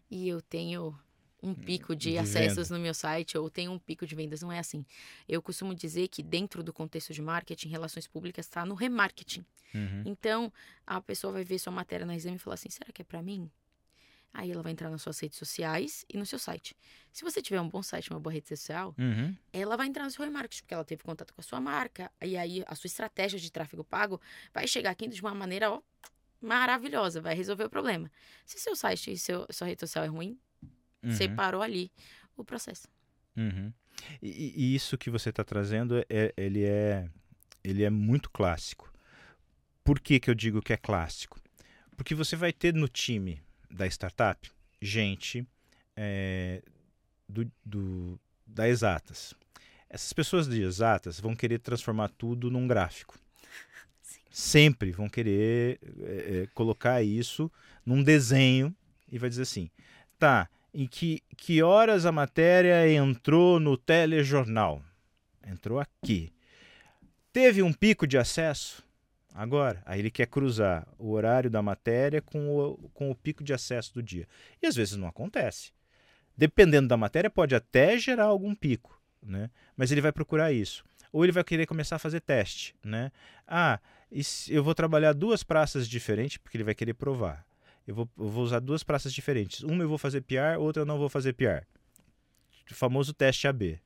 e 0.09 0.27
eu 0.27 0.41
tenho 0.41 0.97
um 1.43 1.55
pico 1.55 1.95
de, 1.95 2.11
De 2.11 2.17
acessos 2.19 2.69
no 2.69 2.77
meu 2.77 2.93
site 2.93 3.35
ou 3.37 3.49
tem 3.49 3.67
um 3.67 3.79
pico 3.79 4.05
de 4.05 4.13
vendas. 4.13 4.41
Não 4.43 4.51
é 4.51 4.59
assim. 4.59 4.85
Eu 5.27 5.41
costumo 5.41 5.73
dizer 5.73 6.07
que 6.07 6.21
dentro 6.21 6.63
do 6.63 6.71
contexto 6.71 7.13
de 7.13 7.21
marketing, 7.21 7.69
relações 7.69 8.05
públicas 8.07 8.45
está 8.45 8.63
no 8.63 8.75
remarketing. 8.75 9.43
Uhum. 9.73 10.03
Então, 10.05 10.53
a 10.85 11.01
pessoa 11.01 11.33
vai 11.33 11.43
ver 11.43 11.57
sua 11.57 11.73
matéria 11.73 12.05
na 12.05 12.15
exame 12.15 12.35
e 12.35 12.39
falar 12.39 12.53
assim: 12.55 12.69
será 12.69 12.91
que 12.91 13.01
é 13.01 13.05
para 13.05 13.23
mim? 13.23 13.49
Aí 14.33 14.49
ela 14.51 14.61
vai 14.61 14.71
entrar 14.71 14.89
nas 14.89 15.01
suas 15.01 15.19
redes 15.19 15.37
sociais 15.37 16.05
e 16.07 16.15
no 16.17 16.25
seu 16.25 16.39
site. 16.39 16.75
Se 17.11 17.23
você 17.23 17.41
tiver 17.41 17.59
um 17.59 17.67
bom 17.67 17.81
site, 17.83 18.11
uma 18.11 18.19
boa 18.19 18.31
rede 18.31 18.47
social, 18.47 18.95
Uhum. 18.97 19.35
ela 19.51 19.75
vai 19.75 19.87
entrar 19.87 20.05
no 20.05 20.11
seu 20.11 20.23
remarketing, 20.23 20.61
porque 20.61 20.73
ela 20.73 20.85
teve 20.85 21.03
contato 21.03 21.33
com 21.33 21.41
a 21.41 21.43
sua 21.43 21.59
marca. 21.59 22.09
E 22.21 22.37
aí 22.37 22.63
a 22.67 22.75
sua 22.75 22.87
estratégia 22.87 23.37
de 23.39 23.51
tráfego 23.51 23.83
pago 23.83 24.21
vai 24.53 24.67
chegar 24.67 24.91
aqui 24.91 25.07
de 25.07 25.19
uma 25.21 25.33
maneira 25.33 25.71
ó, 25.71 25.81
maravilhosa, 26.41 27.21
vai 27.21 27.35
resolver 27.35 27.65
o 27.65 27.69
problema. 27.69 28.11
Se 28.45 28.59
seu 28.59 28.75
site 28.75 29.11
e 29.11 29.17
seu, 29.17 29.45
sua 29.51 29.67
rede 29.67 29.79
social 29.81 30.03
é 30.03 30.07
ruim, 30.07 30.37
você 31.03 31.25
Uhum. 31.25 31.35
parou 31.35 31.61
ali 31.61 31.91
o 32.35 32.43
processo. 32.43 32.87
Uhum. 33.37 33.71
E, 34.21 34.29
e- 34.29 34.53
e 34.63 34.75
isso 34.75 34.97
que 34.97 35.09
você 35.09 35.29
está 35.29 35.43
trazendo, 35.43 35.99
é, 36.09 36.33
ele, 36.35 36.63
é, 36.63 37.07
ele 37.63 37.83
é 37.83 37.89
muito 37.89 38.29
clássico. 38.29 38.91
Por 39.83 39.99
que, 39.99 40.19
que 40.19 40.29
eu 40.29 40.35
digo 40.35 40.61
que 40.61 40.73
é 40.73 40.77
clássico? 40.77 41.39
Porque 41.95 42.15
você 42.15 42.35
vai 42.35 42.51
ter 42.51 42.73
no 42.73 42.87
time 42.87 43.41
da 43.69 43.85
startup 43.87 44.49
gente 44.81 45.47
é, 45.95 46.61
do, 47.27 47.49
do- 47.63 48.19
da 48.45 48.67
exatas. 48.67 49.33
Essas 49.89 50.11
pessoas 50.13 50.47
de 50.47 50.61
exatas 50.61 51.19
vão 51.19 51.35
querer 51.35 51.59
transformar 51.59 52.09
tudo 52.09 52.49
num 52.49 52.67
gráfico. 52.67 53.19
Sempre 54.31 54.91
vão 54.91 55.09
querer 55.09 55.79
é, 56.01 56.47
colocar 56.53 57.03
isso 57.03 57.51
num 57.85 58.01
desenho 58.01 58.73
e 59.11 59.17
vai 59.19 59.29
dizer 59.29 59.41
assim: 59.41 59.69
tá, 60.17 60.49
em 60.73 60.87
que, 60.87 61.21
que 61.35 61.61
horas 61.61 62.05
a 62.05 62.11
matéria 62.11 62.89
entrou 62.89 63.59
no 63.59 63.75
telejornal? 63.75 64.81
Entrou 65.45 65.79
aqui. 65.79 66.31
Teve 67.33 67.61
um 67.61 67.73
pico 67.73 68.07
de 68.07 68.17
acesso? 68.17 68.83
Agora. 69.33 69.81
Aí 69.85 69.99
ele 69.99 70.11
quer 70.11 70.27
cruzar 70.27 70.87
o 70.97 71.11
horário 71.11 71.49
da 71.49 71.61
matéria 71.61 72.21
com 72.21 72.49
o, 72.49 72.89
com 72.93 73.11
o 73.11 73.15
pico 73.15 73.43
de 73.43 73.53
acesso 73.53 73.93
do 73.93 74.03
dia. 74.03 74.27
E 74.61 74.67
às 74.67 74.75
vezes 74.75 74.95
não 74.95 75.07
acontece. 75.07 75.71
Dependendo 76.37 76.87
da 76.87 76.97
matéria, 76.97 77.29
pode 77.29 77.53
até 77.53 77.97
gerar 77.97 78.25
algum 78.25 78.55
pico, 78.55 78.99
né? 79.21 79.49
Mas 79.75 79.91
ele 79.91 80.01
vai 80.01 80.11
procurar 80.11 80.51
isso. 80.51 80.83
Ou 81.11 81.23
ele 81.23 81.31
vai 81.31 81.43
querer 81.43 81.65
começar 81.65 81.97
a 81.97 81.99
fazer 81.99 82.21
teste, 82.21 82.75
né? 82.83 83.11
Ah, 83.47 83.79
e 84.11 84.21
eu 84.49 84.63
vou 84.63 84.75
trabalhar 84.75 85.13
duas 85.13 85.43
praças 85.43 85.87
diferentes, 85.87 86.37
porque 86.37 86.57
ele 86.57 86.63
vai 86.63 86.75
querer 86.75 86.93
provar. 86.93 87.45
Eu 87.87 87.95
vou, 87.95 88.09
eu 88.17 88.29
vou 88.29 88.43
usar 88.43 88.59
duas 88.59 88.83
praças 88.83 89.13
diferentes. 89.13 89.61
Uma 89.63 89.83
eu 89.83 89.89
vou 89.89 89.97
fazer 89.97 90.21
PR, 90.21 90.59
outra 90.59 90.81
eu 90.81 90.85
não 90.85 90.97
vou 90.97 91.09
fazer 91.09 91.33
PR. 91.33 91.65
O 92.69 92.73
famoso 92.75 93.13
teste 93.13 93.47
AB. 93.47 93.79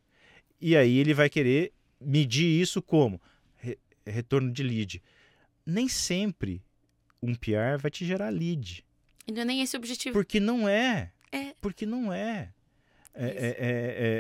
E 0.59 0.76
aí 0.76 0.97
ele 0.97 1.13
vai 1.13 1.30
querer 1.30 1.71
medir 1.99 2.45
isso 2.61 2.82
como 2.82 3.21
Re- 3.57 3.78
retorno 4.05 4.51
de 4.51 4.63
lead. 4.63 5.01
Nem 5.65 5.88
sempre 5.88 6.61
um 7.21 7.34
PR 7.34 7.78
vai 7.80 7.89
te 7.89 8.05
gerar 8.05 8.30
lead. 8.30 8.84
E 9.28 9.32
não 9.32 9.41
é 9.41 9.45
nem 9.45 9.61
esse 9.61 9.76
o 9.76 9.80
objetivo. 9.80 10.13
Porque 10.13 10.39
não 10.39 10.67
é. 10.69 11.11
É. 11.32 11.53
Porque 11.61 11.86
não 11.86 12.11
é. 12.13 12.51
É, 13.13 13.26
é, 13.26 13.30
é, 13.30 13.53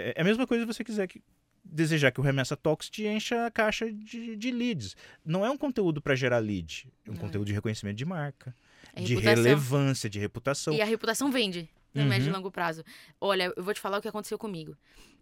é- 0.09 0.13
é 0.15 0.21
a 0.21 0.23
mesma 0.23 0.47
coisa 0.47 0.63
se 0.63 0.67
você 0.73 0.83
quiser 0.83 1.07
que, 1.07 1.21
desejar 1.65 2.11
que 2.11 2.19
o 2.19 2.23
Remessa 2.23 2.55
Talks 2.55 2.89
te 2.89 3.05
encha 3.05 3.45
a 3.45 3.51
caixa 3.51 3.91
de, 3.91 4.35
de 4.35 4.51
leads. 4.51 4.95
Não 5.25 5.45
é 5.45 5.49
um 5.49 5.57
conteúdo 5.57 6.01
para 6.01 6.15
gerar 6.15 6.37
lead. 6.39 6.87
É 7.05 7.09
um 7.09 7.13
Não 7.13 7.19
é. 7.19 7.25
conteúdo 7.25 7.47
de 7.47 7.53
reconhecimento 7.53 7.97
de 7.97 8.05
marca, 8.05 8.55
É 8.93 9.01
de 9.01 9.15
reputação. 9.15 9.43
relevância, 9.43 10.09
de 10.09 10.19
reputação. 10.19 10.73
E 10.73 10.81
a 10.81 10.85
reputação 10.85 11.31
vende 11.31 11.69
no 11.93 12.05
médio 12.05 12.27
e 12.27 12.29
Uhum. 12.29 12.35
longo 12.37 12.51
prazo. 12.51 12.83
Olha, 13.19 13.51
eu 13.55 13.63
vou 13.63 13.73
te 13.73 13.79
falar 13.79 13.97
o 13.97 14.01
que 14.01 14.07
aconteceu 14.07 14.37
comigo. 14.37 14.77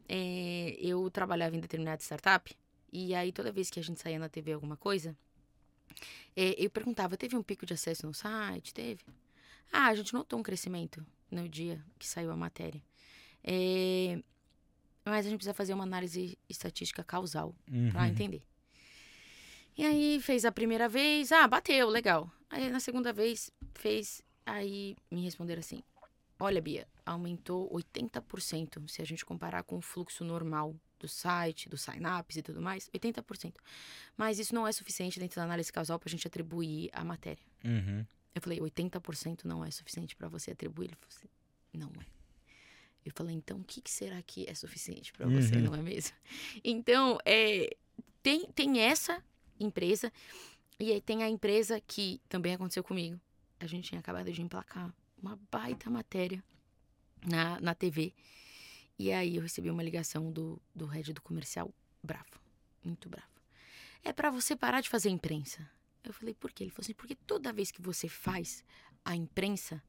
É, 0.09 0.75
eu 0.79 1.09
trabalhava 1.09 1.55
em 1.55 1.59
determinada 1.59 2.01
startup 2.01 2.53
e 2.91 3.15
aí 3.15 3.31
toda 3.31 3.51
vez 3.51 3.69
que 3.69 3.79
a 3.79 3.83
gente 3.83 3.99
saía 4.01 4.19
na 4.19 4.27
TV 4.27 4.51
alguma 4.53 4.75
coisa, 4.75 5.15
é, 6.35 6.55
eu 6.63 6.69
perguntava, 6.69 7.15
teve 7.15 7.35
um 7.37 7.43
pico 7.43 7.65
de 7.65 7.73
acesso 7.73 8.05
no 8.05 8.13
site? 8.13 8.73
Teve. 8.73 9.01
Ah, 9.71 9.87
a 9.87 9.95
gente 9.95 10.13
notou 10.13 10.37
um 10.39 10.43
crescimento 10.43 11.05
no 11.31 11.47
dia 11.47 11.83
que 11.97 12.07
saiu 12.07 12.31
a 12.31 12.35
matéria. 12.35 12.81
É, 13.43 14.19
mas 15.11 15.25
a 15.25 15.29
gente 15.29 15.37
precisa 15.39 15.53
fazer 15.53 15.73
uma 15.73 15.83
análise 15.83 16.37
estatística 16.49 17.03
causal 17.03 17.55
pra 17.91 18.01
Uhum. 18.01 18.07
entender. 18.07 18.43
E 19.77 19.83
aí 19.85 20.19
fez 20.21 20.45
a 20.45 20.51
primeira 20.51 20.87
vez, 20.87 21.31
ah, 21.31 21.47
bateu, 21.47 21.89
legal. 21.89 22.31
Aí 22.49 22.69
na 22.69 22.79
segunda 22.79 23.11
vez 23.11 23.49
fez, 23.73 24.21
aí 24.45 24.95
me 25.09 25.21
responderam 25.23 25.59
assim: 25.61 25.81
Olha, 26.39 26.61
Bia, 26.61 26.87
aumentou 27.05 27.69
80% 27.73 28.87
se 28.87 29.01
a 29.01 29.05
gente 29.05 29.25
comparar 29.25 29.63
com 29.63 29.77
o 29.77 29.81
fluxo 29.81 30.23
normal 30.23 30.75
do 30.99 31.07
site, 31.07 31.67
dos 31.67 31.81
sign-ups 31.81 32.37
e 32.37 32.41
tudo 32.41 32.61
mais, 32.61 32.89
80%. 32.93 33.55
Mas 34.15 34.39
isso 34.39 34.53
não 34.55 34.65
é 34.67 34.71
suficiente 34.71 35.19
dentro 35.19 35.35
da 35.37 35.43
análise 35.43 35.71
causal 35.73 35.99
pra 35.99 36.09
gente 36.09 36.27
atribuir 36.27 36.89
a 36.93 37.03
matéria. 37.03 37.43
Uhum. 37.65 38.05
Eu 38.35 38.41
falei, 38.41 38.59
80% 38.59 39.43
não 39.43 39.63
é 39.65 39.69
suficiente 39.71 40.15
pra 40.15 40.27
você 40.29 40.51
atribuir? 40.51 40.85
Ele 40.87 40.95
falou 40.95 41.09
assim, 41.17 41.27
não 41.73 41.89
é. 42.01 42.05
Eu 43.05 43.11
falei, 43.15 43.35
então 43.35 43.57
o 43.59 43.63
que, 43.63 43.81
que 43.81 43.91
será 43.91 44.21
que 44.21 44.45
é 44.49 44.53
suficiente 44.55 45.11
pra 45.13 45.27
você, 45.27 45.55
Uhum. 45.55 45.61
não 45.63 45.75
é 45.75 45.81
mesmo? 45.81 46.15
Então, 46.63 47.17
é, 47.25 47.75
tem, 48.21 48.45
tem 48.51 48.79
essa 48.79 49.21
empresa 49.59 50.11
e 50.79 50.91
aí 50.91 51.01
tem 51.01 51.23
a 51.23 51.29
empresa 51.29 51.79
que 51.81 52.21
também 52.29 52.53
aconteceu 52.53 52.83
comigo. 52.83 53.19
A 53.59 53.67
gente 53.67 53.89
tinha 53.89 53.99
acabado 53.99 54.31
de 54.31 54.41
emplacar 54.41 54.93
uma 55.21 55.37
baita 55.51 55.89
matéria 55.89 56.43
na, 57.25 57.59
na 57.59 57.75
TV. 57.75 58.13
E 58.99 59.11
aí 59.11 59.35
eu 59.37 59.41
recebi 59.41 59.69
uma 59.69 59.83
ligação 59.83 60.31
do, 60.31 60.61
do 60.75 60.85
head 60.85 61.13
do 61.13 61.21
comercial, 61.21 61.73
bravo, 62.01 62.39
muito 62.83 63.09
bravo. 63.09 63.27
É 64.03 64.11
pra 64.13 64.29
você 64.29 64.55
parar 64.55 64.81
de 64.81 64.89
fazer 64.89 65.09
imprensa. 65.09 65.69
Eu 66.03 66.11
falei, 66.13 66.33
por 66.33 66.51
quê? 66.51 66.65
Ele 66.65 66.71
falou 66.71 66.83
assim, 66.83 66.93
porque 66.93 67.15
toda 67.15 67.53
vez 67.53 67.71
que 67.71 67.81
você 67.81 68.07
faz 68.09 68.63
a 69.05 69.15
imprensa, 69.15 69.81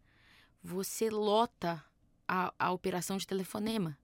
você 0.62 1.10
lota 1.10 1.84
a, 2.28 2.52
a 2.58 2.70
operação 2.72 3.16
de 3.16 3.26
telefonema. 3.26 3.96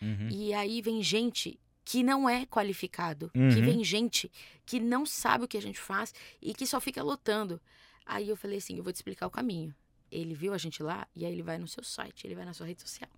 Uhum. 0.00 0.28
E 0.30 0.52
aí 0.54 0.80
vem 0.82 1.02
gente 1.02 1.58
que 1.84 2.02
não 2.02 2.28
é 2.28 2.46
qualificado, 2.46 3.30
que 3.30 3.38
Uhum. 3.38 3.50
vem 3.50 3.84
gente 3.84 4.30
que 4.64 4.80
não 4.80 5.04
sabe 5.04 5.44
o 5.44 5.48
que 5.48 5.56
a 5.56 5.62
gente 5.62 5.78
faz 5.78 6.14
e 6.40 6.54
que 6.54 6.66
só 6.66 6.80
fica 6.80 7.02
lotando. 7.02 7.60
Aí 8.06 8.28
eu 8.28 8.36
falei 8.36 8.58
assim, 8.58 8.76
eu 8.76 8.82
vou 8.84 8.92
te 8.92 8.96
explicar 8.96 9.26
o 9.26 9.30
caminho. 9.30 9.74
Ele 10.10 10.34
viu 10.34 10.54
a 10.54 10.58
gente 10.58 10.82
lá 10.82 11.06
e 11.14 11.24
aí 11.26 11.32
ele 11.32 11.42
vai 11.42 11.58
no 11.58 11.66
seu 11.68 11.82
site, 11.84 12.26
ele 12.26 12.34
vai 12.34 12.44
na 12.44 12.52
sua 12.54 12.66
rede 12.66 12.80
social. 12.82 13.10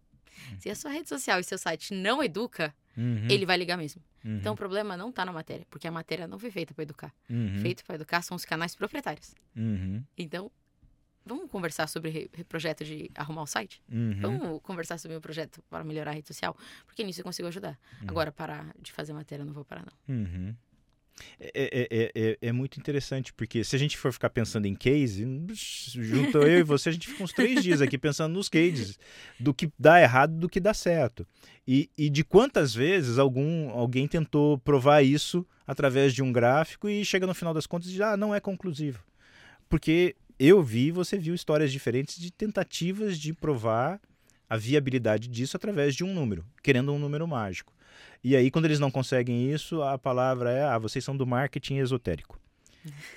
Se 0.59 0.69
a 0.69 0.75
sua 0.75 0.91
rede 0.91 1.09
social 1.09 1.41
e 1.41 1.45
seu 1.45 1.57
site 1.59 1.95
não 1.95 2.23
educa, 2.23 2.75
Uhum. 2.97 3.27
ele 3.31 3.45
vai 3.47 3.57
ligar 3.57 3.77
mesmo. 3.77 4.03
Uhum. 4.25 4.37
Então 4.39 4.55
o 4.55 4.57
problema 4.57 4.97
não 4.97 5.13
tá 5.13 5.25
na 5.25 5.33
matéria, 5.33 5.67
porque 5.71 5.87
a 5.87 5.91
matéria 5.91 6.27
não 6.27 6.39
foi 6.39 6.51
feita 6.51 6.73
para 6.75 6.83
educar. 6.83 7.15
Uhum. 7.29 7.59
Feito 7.61 7.85
para 7.85 7.95
educar 7.97 8.23
são 8.23 8.35
os 8.37 8.45
canais 8.45 8.75
proprietários. 8.75 9.35
Uhum. 9.55 10.03
Então, 10.17 10.51
vamos 11.27 11.51
conversar 11.51 11.89
sobre 11.89 12.11
re- 12.11 12.31
re- 12.33 12.45
projeto 12.45 12.85
de 12.85 13.11
arrumar 13.14 13.43
o 13.43 13.47
site? 13.47 13.83
Uhum. 13.91 14.20
Vamos 14.20 14.62
conversar 14.62 14.99
sobre 14.99 15.16
o 15.16 15.20
projeto 15.20 15.62
para 15.68 15.83
melhorar 15.85 16.12
a 16.12 16.14
rede 16.14 16.29
social? 16.29 16.57
Porque 16.87 17.03
nisso 17.03 17.20
eu 17.20 17.24
consigo 17.24 17.49
ajudar. 17.49 17.79
Uhum. 18.01 18.09
Agora, 18.09 18.31
parar 18.33 18.74
de 18.81 18.93
fazer 18.93 19.12
matéria, 19.12 19.43
eu 19.43 19.47
não 19.47 19.53
vou 19.53 19.64
parar, 19.64 19.85
não. 19.85 20.16
Uhum. 20.16 20.55
É, 21.41 21.49
é, 21.55 21.89
é, 21.91 22.12
é, 22.14 22.39
é 22.49 22.53
muito 22.53 22.79
interessante, 22.79 23.33
porque 23.33 23.64
se 23.64 23.74
a 23.74 23.79
gente 23.79 23.97
for 23.97 24.12
ficar 24.12 24.29
pensando 24.29 24.66
em 24.66 24.74
case, 24.74 25.24
junto 25.95 26.39
eu 26.39 26.59
e 26.59 26.62
você, 26.62 26.91
a 26.91 26.93
gente 26.93 27.09
fica 27.09 27.24
uns 27.24 27.33
três 27.33 27.62
dias 27.62 27.81
aqui 27.81 27.97
pensando 27.97 28.35
nos 28.35 28.51
cases, 28.51 28.99
do 29.41 29.55
que 29.55 29.72
dá 29.79 30.01
errado 30.01 30.35
do 30.37 30.47
que 30.49 30.61
dá 30.61 30.74
certo. 30.74 31.27
E, 31.66 31.91
e 31.97 32.11
de 32.11 32.22
quantas 32.22 32.74
vezes 32.74 33.18
algum, 33.18 33.70
alguém 33.70 34.07
tentou 34.07 34.59
provar 34.59 35.03
isso 35.03 35.47
através 35.66 36.14
de 36.14 36.22
um 36.22 36.31
gráfico 36.31 36.89
e 36.89 37.05
chega 37.05 37.27
no 37.27 37.35
final 37.35 37.55
das 37.55 37.66
contas 37.66 37.89
e 37.89 37.93
diz, 37.93 38.01
ah, 38.03 38.16
não 38.16 38.35
é 38.35 38.39
conclusivo. 38.39 39.03
Porque 39.68 40.14
eu 40.39 40.62
vi, 40.62 40.91
você 40.91 41.16
viu 41.18 41.34
histórias 41.34 41.72
diferentes 41.72 42.18
de 42.18 42.30
tentativas 42.30 43.18
de 43.18 43.32
provar 43.32 44.01
a 44.49 44.57
viabilidade 44.57 45.28
disso 45.28 45.57
através 45.57 45.95
de 45.95 46.05
um 46.05 46.12
número, 46.12 46.45
querendo 46.62 46.93
um 46.93 46.99
número 46.99 47.26
mágico. 47.26 47.72
E 48.22 48.37
aí, 48.37 48.51
quando 48.51 48.66
eles 48.66 48.80
não 48.80 48.91
conseguem 48.91 49.51
isso, 49.51 49.82
a 49.82 49.99
palavra 49.99 50.51
é: 50.51 50.62
ah, 50.62 50.78
vocês 50.78 51.05
são 51.05 51.16
do 51.16 51.26
marketing 51.26 51.76
esotérico. 51.76 52.39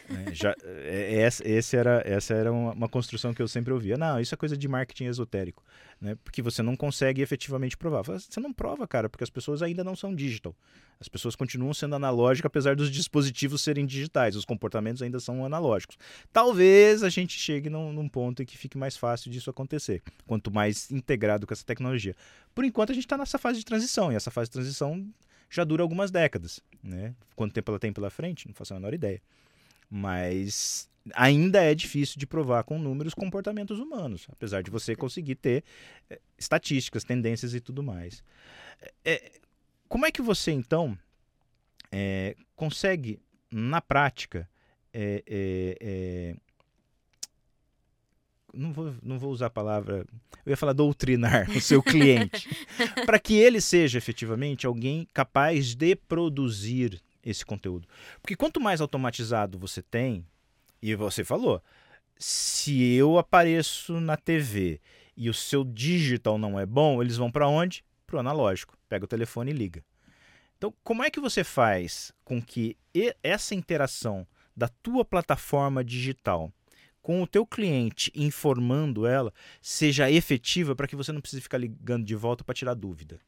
Né? 0.10 0.26
Já, 0.34 0.56
é, 0.64 1.16
é, 1.16 1.22
essa, 1.22 1.48
esse 1.48 1.78
era, 1.78 2.02
essa 2.06 2.34
era 2.34 2.52
uma, 2.52 2.74
uma 2.74 2.90
construção 2.90 3.34
que 3.34 3.42
eu 3.42 3.48
sempre 3.48 3.74
ouvia. 3.74 3.98
Não, 3.98 4.20
isso 4.20 4.34
é 4.34 4.38
coisa 4.38 4.58
de 4.58 4.68
marketing 4.68 5.06
esotérico. 5.06 5.64
Né? 6.00 6.16
Porque 6.24 6.42
você 6.42 6.62
não 6.62 6.76
consegue 6.76 7.22
efetivamente 7.22 7.78
provar. 7.78 8.02
Você 8.04 8.40
não 8.40 8.54
prova, 8.54 8.88
cara, 8.88 9.10
porque 9.10 9.24
as 9.24 9.30
pessoas 9.30 9.62
ainda 9.62 9.84
não 9.84 9.96
são 9.96 10.14
digital. 10.16 10.56
As 11.00 11.08
pessoas 11.08 11.36
continuam 11.36 11.74
sendo 11.74 11.96
analógicas, 11.96 12.48
apesar 12.48 12.76
dos 12.76 12.92
dispositivos 12.92 13.62
serem 13.62 13.86
digitais. 13.86 14.36
Os 14.36 14.46
comportamentos 14.46 15.02
ainda 15.02 15.20
são 15.20 15.46
analógicos. 15.46 15.98
Talvez 16.32 17.04
a 17.04 17.10
gente 17.10 17.38
chegue 17.40 17.70
num, 17.70 17.94
num 17.94 18.10
ponto 18.10 18.44
em 18.44 18.46
que 18.46 18.58
fique 18.58 18.78
mais 18.78 18.98
fácil 18.98 19.32
disso 19.32 19.50
acontecer. 19.50 20.02
Quanto 20.28 20.52
mais 20.52 20.92
integrado 20.92 21.48
com 21.48 21.54
essa 21.54 21.66
tecnologia. 21.66 22.16
Por 22.54 22.66
enquanto, 22.66 22.92
a 22.92 22.96
gente 22.96 23.06
está 23.06 23.18
nessa 23.18 23.38
fase 23.38 23.60
de 23.60 23.66
transição. 23.66 24.12
E 24.12 24.16
essa 24.16 24.32
fase 24.32 24.50
de 24.50 24.54
transição 24.54 25.06
já 25.50 25.64
dura 25.64 25.82
algumas 25.82 26.12
décadas. 26.12 26.62
Né? 26.84 27.14
Quanto 27.36 27.54
tempo 27.54 27.72
ela 27.72 27.80
tem 27.80 27.92
pela 27.92 28.10
frente? 28.10 28.48
Não 28.48 28.54
faço 28.54 28.74
a 28.74 28.78
menor 28.78 28.94
ideia. 28.94 29.22
Mas 29.90 30.90
ainda 31.14 31.64
é 31.64 31.74
difícil 31.74 32.20
de 32.20 32.28
provar 32.28 32.64
com 32.64 32.78
números 32.78 33.14
comportamentos 33.14 33.80
humanos, 33.80 34.28
apesar 34.32 34.62
de 34.62 34.70
você 34.70 34.96
conseguir 34.96 35.36
ter 35.36 35.64
é, 36.10 36.20
estatísticas, 36.38 37.04
tendências 37.04 37.54
e 37.54 37.60
tudo 37.60 37.82
mais. 37.82 38.24
É, 39.04 39.32
como 39.88 40.06
é 40.06 40.12
que 40.12 40.22
você, 40.22 40.52
então, 40.52 40.98
é, 41.92 42.36
consegue, 42.56 43.20
na 43.52 43.82
prática, 43.82 44.48
é, 44.94 46.36
não, 48.54 48.74
vou, 48.74 48.96
não 49.02 49.20
vou 49.20 49.32
usar 49.32 49.48
a 49.48 49.52
palavra, 49.52 50.06
eu 50.46 50.52
ia 50.52 50.58
falar 50.58 50.74
doutrinar 50.74 51.50
o 51.52 51.62
seu 51.62 51.82
cliente, 51.82 52.50
para 53.06 53.20
que 53.20 53.36
ele 53.36 53.62
seja 53.62 53.98
efetivamente 53.98 54.66
alguém 54.66 55.08
capaz 55.14 55.76
de 55.76 55.96
produzir 55.96 57.02
esse 57.24 57.46
conteúdo. 57.46 57.88
Porque 58.22 58.36
quanto 58.36 58.60
mais 58.60 58.82
automatizado 58.82 59.58
você 59.58 59.82
tem, 59.82 60.26
e 60.82 60.96
você 60.96 61.24
falou, 61.24 61.62
se 62.18 62.94
eu 62.94 63.18
apareço 63.18 64.00
na 64.00 64.18
TV 64.18 64.80
e 65.16 65.30
o 65.30 65.34
seu 65.34 65.64
digital 65.64 66.38
não 66.38 66.60
é 66.60 66.66
bom, 66.66 67.02
eles 67.02 67.18
vão 67.18 67.32
para 67.32 67.48
onde? 67.48 67.84
Para 68.08 68.18
o 68.18 68.20
analógico. 68.20 68.78
Pega 68.88 69.06
o 69.06 69.08
telefone 69.08 69.52
e 69.52 69.54
liga. 69.54 69.84
Então, 70.58 70.74
como 70.84 71.04
é 71.04 71.10
que 71.10 71.20
você 71.20 71.44
faz 71.44 72.14
com 72.24 72.42
que 72.42 72.78
essa 73.24 73.56
interação 73.56 74.28
da 74.56 74.68
tua 74.68 75.06
plataforma 75.06 75.84
digital 75.84 76.52
com 77.02 77.22
o 77.24 77.28
teu 77.28 77.46
cliente 77.46 78.12
informando 78.14 79.08
ela 79.08 79.34
seja 79.62 80.12
efetiva 80.12 80.76
para 80.76 80.88
que 80.88 80.98
você 80.98 81.14
não 81.14 81.22
precise 81.22 81.42
ficar 81.42 81.58
ligando 81.58 82.06
de 82.06 82.16
volta 82.16 82.44
para 82.44 82.54
tirar 82.54 82.74
dúvida? 82.74 83.20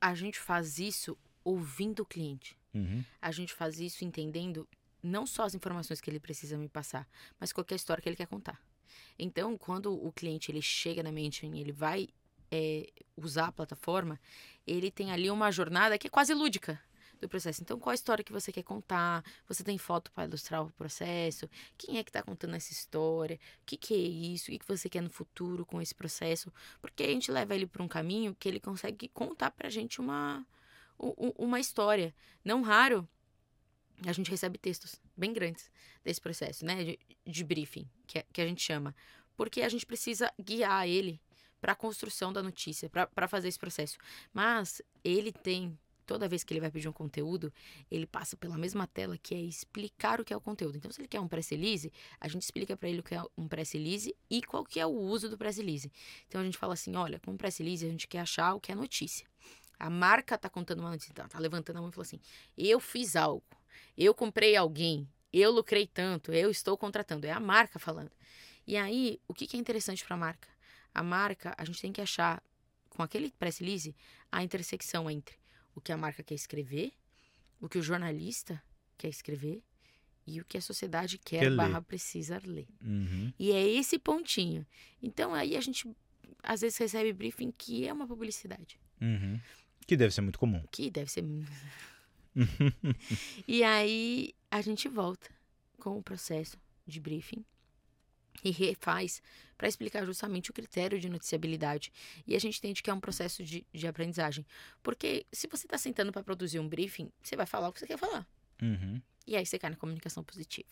A 0.00 0.14
gente 0.14 0.38
faz 0.38 0.78
isso 0.78 1.18
ouvindo 1.44 2.00
o 2.00 2.06
cliente. 2.06 2.56
Uhum. 2.74 3.04
A 3.20 3.30
gente 3.30 3.52
faz 3.52 3.78
isso 3.80 4.04
entendendo 4.04 4.68
não 5.02 5.26
só 5.26 5.44
as 5.44 5.54
informações 5.54 6.00
que 6.00 6.08
ele 6.08 6.20
precisa 6.20 6.56
me 6.56 6.68
passar, 6.68 7.08
mas 7.38 7.52
qualquer 7.52 7.74
história 7.74 8.02
que 8.02 8.08
ele 8.08 8.16
quer 8.16 8.26
contar. 8.26 8.60
Então, 9.18 9.56
quando 9.58 9.92
o 9.92 10.12
cliente 10.12 10.50
ele 10.50 10.62
chega 10.62 11.02
na 11.02 11.10
mente 11.10 11.44
ele 11.46 11.72
vai 11.72 12.08
é, 12.50 12.88
usar 13.16 13.46
a 13.46 13.52
plataforma, 13.52 14.20
ele 14.66 14.90
tem 14.90 15.10
ali 15.10 15.30
uma 15.30 15.50
jornada 15.50 15.98
que 15.98 16.06
é 16.06 16.10
quase 16.10 16.34
lúdica 16.34 16.80
do 17.20 17.28
processo. 17.28 17.62
Então, 17.62 17.78
qual 17.78 17.92
a 17.92 17.94
história 17.94 18.24
que 18.24 18.32
você 18.32 18.52
quer 18.52 18.62
contar? 18.62 19.24
Você 19.48 19.64
tem 19.64 19.78
foto 19.78 20.10
para 20.12 20.24
ilustrar 20.24 20.62
o 20.62 20.70
processo? 20.72 21.48
Quem 21.78 21.98
é 21.98 22.04
que 22.04 22.10
está 22.10 22.22
contando 22.22 22.54
essa 22.54 22.72
história? 22.72 23.36
O 23.62 23.64
que, 23.64 23.76
que 23.76 23.94
é 23.94 23.96
isso? 23.96 24.50
O 24.50 24.52
que, 24.52 24.58
que 24.58 24.68
você 24.68 24.88
quer 24.88 25.00
no 25.00 25.10
futuro 25.10 25.64
com 25.64 25.80
esse 25.80 25.94
processo? 25.94 26.52
Porque 26.80 27.02
a 27.02 27.08
gente 27.08 27.30
leva 27.30 27.54
ele 27.54 27.66
para 27.66 27.82
um 27.82 27.88
caminho 27.88 28.36
que 28.38 28.48
ele 28.48 28.60
consegue 28.60 29.08
contar 29.08 29.50
para 29.52 29.68
a 29.68 29.70
gente 29.70 30.00
uma, 30.00 30.44
uma 30.98 31.60
história. 31.60 32.14
Não 32.44 32.62
raro, 32.62 33.08
a 34.06 34.12
gente 34.12 34.30
recebe 34.30 34.58
textos 34.58 35.00
bem 35.16 35.32
grandes 35.32 35.70
desse 36.04 36.20
processo, 36.20 36.64
né? 36.64 36.84
De, 36.84 36.98
de 37.26 37.44
briefing, 37.44 37.88
que, 38.06 38.18
é, 38.18 38.26
que 38.32 38.40
a 38.40 38.46
gente 38.46 38.62
chama. 38.62 38.94
Porque 39.36 39.62
a 39.62 39.68
gente 39.68 39.86
precisa 39.86 40.32
guiar 40.40 40.86
ele 40.88 41.20
para 41.60 41.72
a 41.72 41.76
construção 41.76 42.32
da 42.32 42.42
notícia, 42.42 42.90
para 42.90 43.28
fazer 43.28 43.48
esse 43.48 43.58
processo. 43.58 43.96
Mas 44.32 44.82
ele 45.04 45.30
tem, 45.30 45.78
toda 46.04 46.28
vez 46.28 46.42
que 46.42 46.52
ele 46.52 46.60
vai 46.60 46.70
pedir 46.72 46.88
um 46.88 46.92
conteúdo, 46.92 47.52
ele 47.88 48.04
passa 48.04 48.36
pela 48.36 48.58
mesma 48.58 48.84
tela 48.86 49.16
que 49.16 49.32
é 49.32 49.40
explicar 49.40 50.20
o 50.20 50.24
que 50.24 50.32
é 50.32 50.36
o 50.36 50.40
conteúdo. 50.40 50.76
Então, 50.76 50.90
se 50.90 51.00
ele 51.00 51.06
quer 51.06 51.20
um 51.20 51.28
press 51.28 51.48
release, 51.50 51.92
a 52.20 52.26
gente 52.26 52.42
explica 52.42 52.76
para 52.76 52.88
ele 52.88 52.98
o 52.98 53.02
que 53.02 53.14
é 53.14 53.22
um 53.38 53.46
press 53.46 53.72
release 53.72 54.14
e 54.28 54.42
qual 54.42 54.64
que 54.64 54.80
é 54.80 54.86
o 54.86 54.90
uso 54.90 55.28
do 55.28 55.38
press 55.38 55.56
release. 55.56 55.90
Então, 56.26 56.40
a 56.40 56.44
gente 56.44 56.58
fala 56.58 56.74
assim, 56.74 56.96
olha, 56.96 57.20
com 57.20 57.32
o 57.32 57.38
press 57.38 57.58
release 57.58 57.86
a 57.86 57.88
gente 57.88 58.08
quer 58.08 58.20
achar 58.20 58.54
o 58.54 58.60
que 58.60 58.72
é 58.72 58.74
notícia. 58.74 59.24
A 59.78 59.90
marca 59.90 60.38
tá 60.38 60.48
contando 60.48 60.80
uma 60.80 60.90
notícia, 60.90 61.14
tá, 61.14 61.26
tá 61.26 61.38
levantando 61.38 61.78
a 61.78 61.80
mão 61.80 61.90
e 61.90 61.92
falou 61.92 62.02
assim, 62.02 62.20
eu 62.56 62.78
fiz 62.78 63.16
algo 63.16 63.42
eu 63.96 64.14
comprei 64.14 64.56
alguém, 64.56 65.08
eu 65.32 65.50
lucrei 65.50 65.86
tanto, 65.86 66.32
eu 66.32 66.50
estou 66.50 66.76
contratando. 66.76 67.26
É 67.26 67.32
a 67.32 67.40
marca 67.40 67.78
falando. 67.78 68.10
E 68.66 68.76
aí, 68.76 69.20
o 69.26 69.34
que, 69.34 69.46
que 69.46 69.56
é 69.56 69.60
interessante 69.60 70.04
para 70.04 70.14
a 70.14 70.18
marca? 70.18 70.48
A 70.94 71.02
marca, 71.02 71.54
a 71.56 71.64
gente 71.64 71.80
tem 71.80 71.92
que 71.92 72.00
achar, 72.00 72.42
com 72.90 73.02
aquele 73.02 73.30
press 73.32 73.58
release, 73.58 73.94
a 74.30 74.42
intersecção 74.42 75.10
entre 75.10 75.36
o 75.74 75.80
que 75.80 75.92
a 75.92 75.96
marca 75.96 76.22
quer 76.22 76.34
escrever, 76.34 76.92
o 77.60 77.68
que 77.68 77.78
o 77.78 77.82
jornalista 77.82 78.62
quer 78.98 79.08
escrever 79.08 79.62
e 80.26 80.40
o 80.40 80.44
que 80.44 80.56
a 80.56 80.60
sociedade 80.60 81.18
quer, 81.18 81.40
quer 81.40 81.56
barra 81.56 81.80
precisa 81.82 82.40
ler. 82.44 82.68
Uhum. 82.84 83.32
E 83.38 83.52
é 83.52 83.66
esse 83.66 83.98
pontinho. 83.98 84.66
Então, 85.02 85.34
aí 85.34 85.56
a 85.56 85.60
gente, 85.60 85.90
às 86.42 86.60
vezes, 86.60 86.78
recebe 86.78 87.12
briefing 87.12 87.50
que 87.50 87.86
é 87.86 87.92
uma 87.92 88.06
publicidade. 88.06 88.78
Uhum. 89.00 89.40
Que 89.86 89.96
deve 89.96 90.14
ser 90.14 90.20
muito 90.20 90.38
comum. 90.38 90.62
Que 90.70 90.90
deve 90.90 91.10
ser 91.10 91.22
e 93.46 93.62
aí 93.62 94.34
a 94.50 94.62
gente 94.62 94.88
volta 94.88 95.30
com 95.78 95.98
o 95.98 96.02
processo 96.02 96.56
de 96.86 96.98
briefing 96.98 97.44
e 98.42 98.50
refaz 98.50 99.22
para 99.56 99.68
explicar 99.68 100.04
justamente 100.04 100.50
o 100.50 100.52
critério 100.54 100.98
de 100.98 101.08
noticiabilidade. 101.08 101.92
E 102.26 102.34
a 102.34 102.38
gente 102.38 102.58
entende 102.58 102.82
que 102.82 102.90
é 102.90 102.94
um 102.94 103.00
processo 103.00 103.44
de, 103.44 103.66
de 103.72 103.86
aprendizagem. 103.86 104.44
Porque 104.82 105.26
se 105.30 105.46
você 105.46 105.66
está 105.66 105.78
sentando 105.78 106.10
para 106.10 106.22
produzir 106.22 106.58
um 106.58 106.68
briefing, 106.68 107.12
você 107.22 107.36
vai 107.36 107.46
falar 107.46 107.68
o 107.68 107.72
que 107.72 107.78
você 107.78 107.86
quer 107.86 107.98
falar. 107.98 108.26
Uhum. 108.60 109.00
E 109.26 109.36
aí 109.36 109.46
você 109.46 109.58
cai 109.58 109.70
na 109.70 109.76
comunicação 109.76 110.22
positiva. 110.24 110.70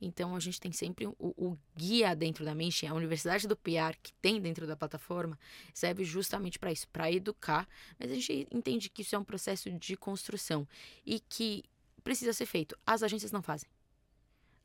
Então 0.00 0.34
a 0.34 0.40
gente 0.40 0.60
tem 0.60 0.72
sempre 0.72 1.06
o, 1.06 1.16
o 1.18 1.58
guia 1.76 2.14
dentro 2.14 2.44
da 2.44 2.54
mente, 2.54 2.86
a 2.86 2.94
universidade 2.94 3.46
do 3.46 3.56
PR 3.56 3.96
que 4.02 4.12
tem 4.14 4.40
dentro 4.40 4.66
da 4.66 4.76
plataforma, 4.76 5.38
serve 5.72 6.04
justamente 6.04 6.58
para 6.58 6.72
isso, 6.72 6.88
para 6.88 7.10
educar. 7.10 7.68
Mas 7.98 8.10
a 8.10 8.14
gente 8.14 8.48
entende 8.50 8.88
que 8.88 9.02
isso 9.02 9.14
é 9.14 9.18
um 9.18 9.24
processo 9.24 9.70
de 9.70 9.96
construção 9.96 10.66
e 11.04 11.20
que 11.20 11.64
precisa 12.02 12.32
ser 12.32 12.46
feito. 12.46 12.76
As 12.86 13.02
agências 13.02 13.32
não 13.32 13.42
fazem. 13.42 13.68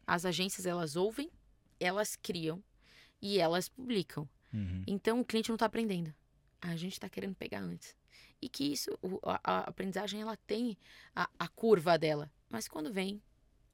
As 0.06 0.26
agências 0.26 0.66
elas 0.66 0.96
ouvem, 0.96 1.30
elas 1.80 2.16
criam 2.16 2.64
e 3.22 3.40
elas 3.40 3.68
publicam. 3.68 4.28
Uhum. 4.54 4.84
Então 4.88 5.20
o 5.20 5.26
cliente 5.26 5.50
não 5.50 5.56
está 5.56 5.66
aprendendo. 5.66 6.14
A 6.62 6.76
gente 6.76 6.94
está 6.94 7.10
querendo 7.10 7.36
pegar 7.36 7.60
antes. 7.60 7.96
E 8.42 8.48
que 8.48 8.72
isso, 8.72 8.92
a, 9.24 9.40
a 9.44 9.60
aprendizagem, 9.62 10.22
ela 10.22 10.38
tem 10.38 10.78
a, 11.16 11.30
a 11.38 11.48
curva 11.48 11.98
dela. 11.98 12.32
Mas 12.50 12.68
quando 12.68 12.92
vem, 12.92 13.22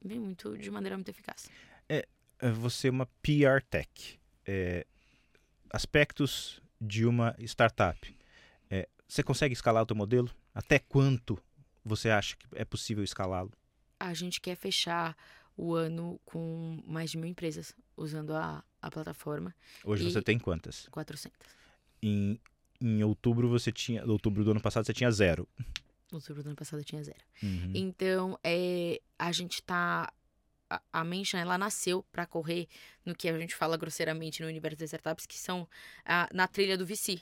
vem 0.03 0.19
muito 0.19 0.57
de 0.57 0.69
maneira 0.71 0.97
muito 0.97 1.09
eficaz. 1.09 1.49
É, 1.87 2.07
é 2.39 2.51
você 2.51 2.87
é 2.87 2.91
uma 2.91 3.05
PR 3.21 3.61
tech. 3.69 4.19
É, 4.45 4.85
aspectos 5.69 6.61
de 6.79 7.05
uma 7.05 7.35
startup. 7.39 8.15
É, 8.69 8.87
você 9.07 9.23
consegue 9.23 9.53
escalar 9.53 9.83
o 9.83 9.85
teu 9.85 9.95
modelo? 9.95 10.29
Até 10.53 10.79
quanto 10.79 11.37
você 11.83 12.09
acha 12.09 12.35
que 12.35 12.45
é 12.53 12.65
possível 12.65 13.03
escalá-lo? 13.03 13.51
A 13.99 14.13
gente 14.13 14.41
quer 14.41 14.55
fechar 14.55 15.15
o 15.55 15.73
ano 15.73 16.19
com 16.25 16.81
mais 16.85 17.11
de 17.11 17.17
mil 17.17 17.29
empresas 17.29 17.75
usando 17.95 18.33
a, 18.33 18.63
a 18.81 18.91
plataforma. 18.91 19.55
Hoje 19.83 20.03
você 20.03 20.21
tem 20.21 20.39
quantas? 20.39 20.87
400. 20.89 21.39
Em, 22.01 22.39
em 22.81 23.03
outubro 23.03 23.47
você 23.47 23.71
tinha, 23.71 24.05
outubro 24.05 24.43
do 24.43 24.51
ano 24.51 24.61
passado 24.61 24.85
você 24.85 24.93
tinha 24.93 25.11
zero. 25.11 25.47
Outubro 26.15 26.43
do 26.43 26.47
ano 26.47 26.55
passado 26.55 26.79
eu 26.79 26.85
tinha 26.85 27.03
zero. 27.03 27.23
Uhum. 27.41 27.71
Então, 27.73 28.39
é, 28.43 29.01
a 29.17 29.31
gente 29.31 29.61
tá. 29.61 30.11
A, 30.69 30.81
a 30.91 31.03
Mention, 31.03 31.37
ela 31.37 31.57
nasceu 31.57 32.03
para 32.11 32.25
correr 32.25 32.67
no 33.05 33.13
que 33.13 33.27
a 33.29 33.37
gente 33.37 33.55
fala 33.55 33.77
grosseiramente 33.77 34.41
no 34.41 34.47
universo 34.47 34.77
das 34.77 34.87
startups, 34.87 35.25
que 35.25 35.37
são 35.37 35.67
a, 36.05 36.29
na 36.33 36.47
trilha 36.47 36.77
do 36.77 36.85
VC. 36.85 37.21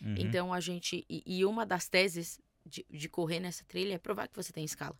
Uhum. 0.00 0.14
Então, 0.18 0.52
a 0.52 0.60
gente. 0.60 1.04
E, 1.08 1.22
e 1.26 1.44
uma 1.44 1.64
das 1.66 1.88
teses 1.88 2.40
de, 2.64 2.84
de, 2.88 3.08
correr 3.08 3.40
nessa 3.40 3.64
trilha 3.64 3.94
é 3.94 3.98
provar 3.98 4.28
que 4.28 4.36
você 4.36 4.52
tem 4.52 4.64
escala. 4.64 4.98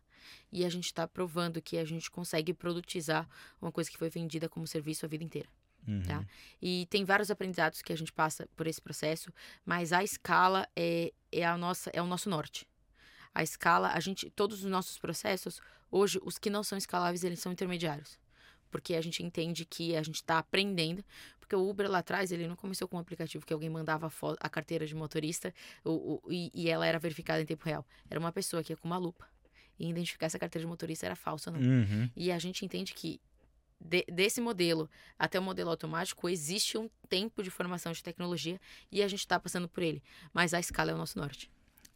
E 0.51 0.65
a 0.65 0.69
gente 0.69 0.85
está 0.85 1.07
provando 1.07 1.61
que 1.61 1.77
a 1.77 1.85
gente 1.85 2.09
consegue 2.11 2.53
produtizar 2.53 3.27
uma 3.61 3.71
coisa 3.71 3.89
que 3.89 3.97
foi 3.97 4.09
vendida 4.09 4.49
como 4.49 4.67
serviço 4.67 5.05
a 5.05 5.09
vida 5.09 5.23
inteira. 5.23 5.47
Uhum. 5.87 6.03
Tá? 6.03 6.25
E 6.61 6.87
tem 6.89 7.05
vários 7.05 7.31
aprendizados 7.31 7.81
que 7.81 7.93
a 7.93 7.95
gente 7.95 8.11
passa 8.11 8.47
por 8.55 8.67
esse 8.67 8.81
processo, 8.81 9.31
mas 9.65 9.93
a 9.93 10.03
escala 10.03 10.67
é, 10.75 11.13
é, 11.31 11.45
a 11.45 11.57
nossa, 11.57 11.89
é 11.93 12.01
o 12.01 12.05
nosso 12.05 12.29
norte 12.29 12.67
a 13.33 13.43
escala, 13.43 13.91
a 13.93 13.99
gente, 13.99 14.29
todos 14.29 14.63
os 14.63 14.69
nossos 14.69 14.97
processos, 14.97 15.61
hoje, 15.91 16.19
os 16.23 16.37
que 16.37 16.49
não 16.49 16.63
são 16.63 16.77
escaláveis, 16.77 17.23
eles 17.23 17.39
são 17.39 17.51
intermediários. 17.51 18.19
Porque 18.71 18.95
a 18.95 19.01
gente 19.01 19.23
entende 19.23 19.65
que 19.65 19.95
a 19.95 20.03
gente 20.03 20.15
está 20.15 20.37
aprendendo. 20.37 21.03
Porque 21.39 21.55
o 21.55 21.67
Uber 21.67 21.89
lá 21.89 21.99
atrás, 21.99 22.31
ele 22.31 22.47
não 22.47 22.55
começou 22.55 22.87
com 22.87 22.97
um 22.97 22.99
aplicativo 22.99 23.45
que 23.45 23.53
alguém 23.53 23.69
mandava 23.69 24.07
a, 24.07 24.11
a 24.39 24.49
carteira 24.49 24.85
de 24.85 24.93
motorista 24.93 25.53
o, 25.83 26.21
o, 26.23 26.31
e, 26.31 26.51
e, 26.53 26.69
ela 26.69 26.85
era 26.85 26.99
verificada 26.99 27.41
em 27.41 27.45
tempo 27.45 27.65
real. 27.65 27.85
Era 28.09 28.19
uma 28.19 28.31
pessoa 28.31 28.63
que 28.63 28.71
ia 28.71 28.77
com 28.77 28.87
uma 28.87 28.97
lupa 28.97 29.27
e 29.79 29.89
identificar 29.89 30.29
se 30.29 30.37
a 30.37 30.39
carteira 30.39 30.63
de 30.63 30.69
motorista 30.69 31.07
era 31.07 31.15
falsa 31.15 31.49
ou 31.49 31.57
não. 31.57 31.67
Uhum. 31.67 32.09
E 32.15 32.31
a 32.31 32.37
gente 32.37 32.63
entende 32.63 32.93
que 32.93 33.19
de, 33.81 34.05
desse 34.11 34.39
modelo 34.41 34.87
até 35.17 35.39
o 35.39 35.43
modelo 35.43 35.71
automático, 35.71 36.29
existe 36.29 36.77
um 36.77 36.89
tempo 37.07 37.41
de 37.41 37.49
formação 37.49 37.91
de 37.91 38.03
tecnologia 38.03 38.59
e 38.91 39.01
a 39.01 39.07
gente 39.07 39.21
está 39.21 39.39
passando 39.39 39.67
por 39.67 39.81
ele. 39.81 40.03
Mas 40.31 40.53
a 40.53 40.59
escala 40.59 40.91
é 40.91 40.93
o 40.93 40.97
nosso 40.97 41.17
norte 41.17 41.49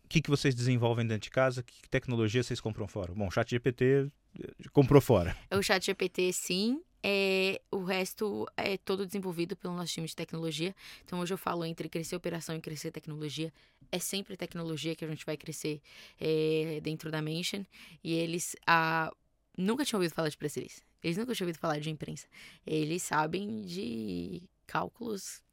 que, 0.07 0.21
que 0.21 0.29
vocês 0.29 0.53
desenvolvem 0.53 1.05
dentro 1.05 1.23
de 1.23 1.29
casa? 1.31 1.63
Que 1.63 1.89
tecnologia 1.89 2.43
vocês 2.43 2.59
compram 2.59 2.87
fora? 2.87 3.13
Bom, 3.13 3.27
o 3.27 3.31
chat 3.31 3.49
GPT 3.49 4.11
eh, 4.39 4.47
comprou 4.71 5.01
fora. 5.01 5.35
O 5.51 5.61
chat 5.61 5.85
GPT, 5.85 6.31
sim. 6.33 6.81
É, 7.05 7.61
o 7.69 7.83
resto 7.83 8.47
é 8.55 8.77
todo 8.77 9.05
desenvolvido 9.05 9.57
pelo 9.57 9.75
nosso 9.75 9.91
time 9.93 10.07
de 10.07 10.15
tecnologia. 10.15 10.73
Então, 11.03 11.19
hoje 11.19 11.33
eu 11.33 11.37
falo 11.37 11.65
entre 11.65 11.89
crescer 11.89 12.15
operação 12.15 12.55
e 12.55 12.61
crescer 12.61 12.91
tecnologia. 12.91 13.51
É 13.91 13.99
sempre 13.99 14.37
tecnologia 14.37 14.95
que 14.95 15.03
a 15.03 15.07
gente 15.07 15.25
vai 15.25 15.35
crescer 15.35 15.81
é, 16.19 16.79
dentro 16.81 17.11
da 17.11 17.21
Mention. 17.21 17.65
E 18.03 18.13
eles 18.13 18.55
a, 18.65 19.11
nunca 19.57 19.83
tinham 19.83 19.99
ouvido 19.99 20.13
falar 20.13 20.29
de 20.29 20.37
press 20.37 20.55
release. 20.55 20.81
Eles 21.03 21.17
nunca 21.17 21.35
tinham 21.35 21.47
ouvido 21.47 21.59
falar 21.59 21.79
de 21.79 21.89
imprensa. 21.89 22.27
Eles 22.65 23.03
sabem 23.03 23.63
de 23.63 24.43
cálculos 24.65 25.43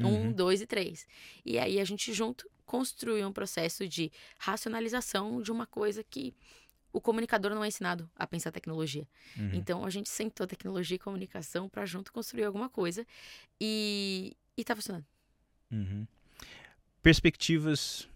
Uhum. 0.00 0.28
um, 0.28 0.32
dois 0.32 0.60
e 0.60 0.66
três. 0.66 1.06
E 1.44 1.58
aí 1.58 1.78
a 1.78 1.84
gente 1.84 2.12
junto 2.12 2.48
construiu 2.70 3.26
um 3.26 3.32
processo 3.32 3.88
de 3.88 4.12
racionalização 4.38 5.42
de 5.42 5.50
uma 5.50 5.66
coisa 5.66 6.04
que 6.04 6.32
o 6.92 7.00
comunicador 7.00 7.52
não 7.52 7.64
é 7.64 7.66
ensinado 7.68 8.08
a 8.14 8.28
pensar 8.28 8.52
tecnologia. 8.52 9.08
Uhum. 9.36 9.50
Então 9.54 9.84
a 9.84 9.90
gente 9.90 10.08
sentou 10.08 10.46
tecnologia 10.46 10.94
e 10.94 10.98
comunicação 10.98 11.68
para 11.68 11.84
junto 11.84 12.12
construir 12.12 12.44
alguma 12.44 12.68
coisa 12.68 13.04
e 13.60 14.36
e 14.56 14.62
tá 14.62 14.76
funcionando. 14.76 15.04
Uhum. 15.72 16.06
Perspectivas 17.02 18.08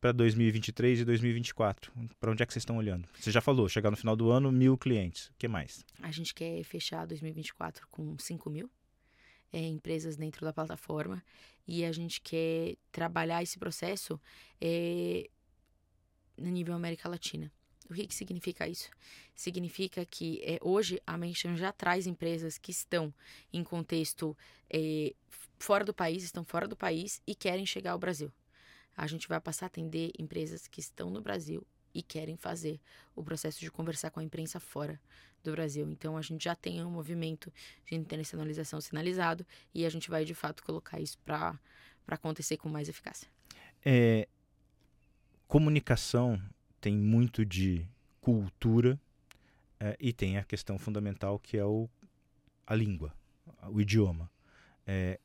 para 0.00 0.12
2023 0.12 1.00
e 1.00 1.04
2024. 1.04 1.92
Para 2.20 2.30
onde 2.30 2.44
é 2.44 2.46
que 2.46 2.52
vocês 2.52 2.62
estão 2.62 2.76
olhando? 2.76 3.08
Você 3.18 3.32
já 3.32 3.40
falou, 3.40 3.68
chegar 3.68 3.90
no 3.90 3.96
final 3.96 4.14
do 4.14 4.30
ano, 4.30 4.52
mil 4.52 4.78
clientes. 4.78 5.26
O 5.26 5.32
que 5.36 5.48
mais? 5.48 5.84
A 6.00 6.12
gente 6.12 6.32
quer 6.32 6.62
fechar 6.62 7.04
2024 7.04 7.88
com 7.90 8.16
5 8.16 8.48
mil 8.48 8.70
é, 9.52 9.60
empresas 9.60 10.16
dentro 10.16 10.44
da 10.44 10.52
plataforma 10.52 11.22
e 11.66 11.84
a 11.84 11.92
gente 11.92 12.20
quer 12.20 12.76
trabalhar 12.90 13.42
esse 13.42 13.58
processo 13.58 14.20
é, 14.60 15.28
no 16.36 16.48
nível 16.48 16.74
América 16.74 17.08
Latina. 17.08 17.52
O 17.90 17.94
que, 17.94 18.06
que 18.06 18.14
significa 18.14 18.68
isso? 18.68 18.90
Significa 19.34 20.04
que 20.04 20.40
é, 20.42 20.58
hoje 20.60 21.00
a 21.06 21.16
Mention 21.16 21.56
já 21.56 21.72
traz 21.72 22.06
empresas 22.06 22.58
que 22.58 22.70
estão 22.70 23.12
em 23.52 23.64
contexto 23.64 24.36
é, 24.70 25.14
fora 25.58 25.84
do 25.84 25.94
país, 25.94 26.22
estão 26.22 26.44
fora 26.44 26.68
do 26.68 26.76
país 26.76 27.22
e 27.26 27.34
querem 27.34 27.64
chegar 27.64 27.92
ao 27.92 27.98
Brasil. 27.98 28.30
A 28.96 29.06
gente 29.06 29.28
vai 29.28 29.40
passar 29.40 29.66
a 29.66 29.68
atender 29.68 30.12
empresas 30.18 30.66
que 30.66 30.80
estão 30.80 31.08
no 31.08 31.20
Brasil 31.20 31.66
e 31.98 32.02
querem 32.02 32.36
fazer 32.36 32.80
o 33.16 33.24
processo 33.24 33.58
de 33.58 33.70
conversar 33.72 34.10
com 34.10 34.20
a 34.20 34.22
imprensa 34.22 34.60
fora 34.60 35.00
do 35.42 35.50
Brasil. 35.50 35.90
Então 35.90 36.16
a 36.16 36.22
gente 36.22 36.44
já 36.44 36.54
tem 36.54 36.84
um 36.84 36.90
movimento 36.90 37.52
de 37.84 37.96
internacionalização 37.96 38.80
sinalizado 38.80 39.44
e 39.74 39.84
a 39.84 39.90
gente 39.90 40.08
vai 40.08 40.24
de 40.24 40.32
fato 40.32 40.62
colocar 40.62 41.00
isso 41.00 41.18
para 41.18 41.58
acontecer 42.06 42.56
com 42.56 42.68
mais 42.68 42.88
eficácia. 42.88 43.28
É, 43.84 44.28
comunicação 45.48 46.40
tem 46.80 46.96
muito 46.96 47.44
de 47.44 47.84
cultura 48.20 49.00
é, 49.80 49.96
e 49.98 50.12
tem 50.12 50.38
a 50.38 50.44
questão 50.44 50.78
fundamental 50.78 51.36
que 51.36 51.56
é 51.56 51.64
o, 51.64 51.88
a 52.64 52.76
língua, 52.76 53.12
o 53.68 53.80
idioma. 53.80 54.30
É, 54.86 55.18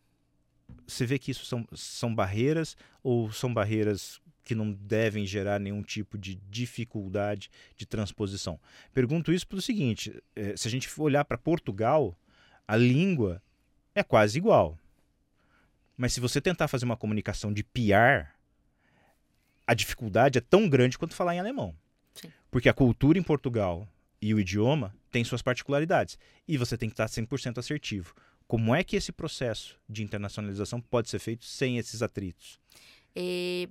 você 0.87 1.05
vê 1.05 1.19
que 1.19 1.29
isso 1.29 1.45
são, 1.45 1.67
são 1.75 2.15
barreiras 2.15 2.75
ou 3.03 3.31
são 3.31 3.53
barreiras 3.53 4.19
que 4.43 4.53
não 4.53 4.71
devem 4.71 5.25
gerar 5.25 5.59
nenhum 5.59 5.81
tipo 5.81 6.17
de 6.17 6.35
dificuldade 6.49 7.49
de 7.75 7.85
transposição? 7.85 8.59
Pergunto 8.93 9.31
isso 9.31 9.47
pelo 9.47 9.61
seguinte: 9.61 10.21
é, 10.35 10.55
se 10.55 10.67
a 10.67 10.71
gente 10.71 10.87
for 10.87 11.03
olhar 11.03 11.25
para 11.25 11.37
Portugal, 11.37 12.17
a 12.67 12.75
língua 12.75 13.41
é 13.95 14.03
quase 14.03 14.37
igual. 14.37 14.77
Mas 15.95 16.13
se 16.13 16.19
você 16.19 16.41
tentar 16.41 16.67
fazer 16.67 16.85
uma 16.85 16.97
comunicação 16.97 17.53
de 17.53 17.63
PR, 17.63 18.27
a 19.65 19.73
dificuldade 19.73 20.37
é 20.37 20.41
tão 20.41 20.67
grande 20.67 20.97
quanto 20.97 21.15
falar 21.15 21.35
em 21.35 21.39
alemão. 21.39 21.75
Sim. 22.15 22.31
Porque 22.49 22.69
a 22.69 22.73
cultura 22.73 23.17
em 23.17 23.23
Portugal 23.23 23.87
e 24.21 24.33
o 24.33 24.39
idioma 24.39 24.95
têm 25.11 25.23
suas 25.23 25.41
particularidades. 25.41 26.17
E 26.47 26.57
você 26.57 26.77
tem 26.77 26.89
que 26.89 26.93
estar 26.93 27.05
100% 27.05 27.57
assertivo. 27.57 28.15
Como 28.47 28.73
é 28.75 28.83
que 28.83 28.95
esse 28.95 29.11
processo 29.11 29.79
de 29.87 30.03
internacionalização 30.03 30.81
pode 30.81 31.09
ser 31.09 31.19
feito 31.19 31.45
sem 31.45 31.77
esses 31.77 32.01
atritos? 32.01 32.59
É, 33.15 33.67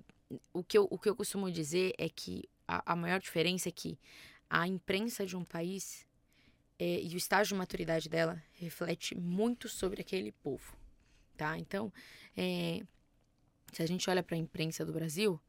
o, 0.53 0.63
que 0.63 0.77
eu, 0.79 0.87
o 0.91 0.99
que 0.99 1.09
eu 1.09 1.17
costumo 1.17 1.51
dizer 1.51 1.95
é 1.99 2.09
que 2.09 2.49
a, 2.67 2.93
a 2.93 2.97
maior 2.97 3.21
diferença 3.21 3.69
é 3.69 3.73
que 3.73 3.99
a 4.49 4.67
imprensa 4.67 5.25
de 5.25 5.37
um 5.37 5.45
país 5.45 6.07
é, 6.79 7.01
e 7.01 7.15
o 7.15 7.17
estágio 7.17 7.55
de 7.55 7.59
maturidade 7.59 8.09
dela 8.09 8.43
reflete 8.55 9.15
muito 9.15 9.69
sobre 9.69 10.01
aquele 10.01 10.33
povo, 10.33 10.77
tá? 11.37 11.59
Então, 11.59 11.93
é, 12.37 12.83
se 13.73 13.83
a 13.83 13.87
gente 13.87 14.09
olha 14.11 14.23
para 14.23 14.37
a 14.37 14.39
imprensa 14.39 14.85
do 14.85 14.93
Brasil, 14.93 15.41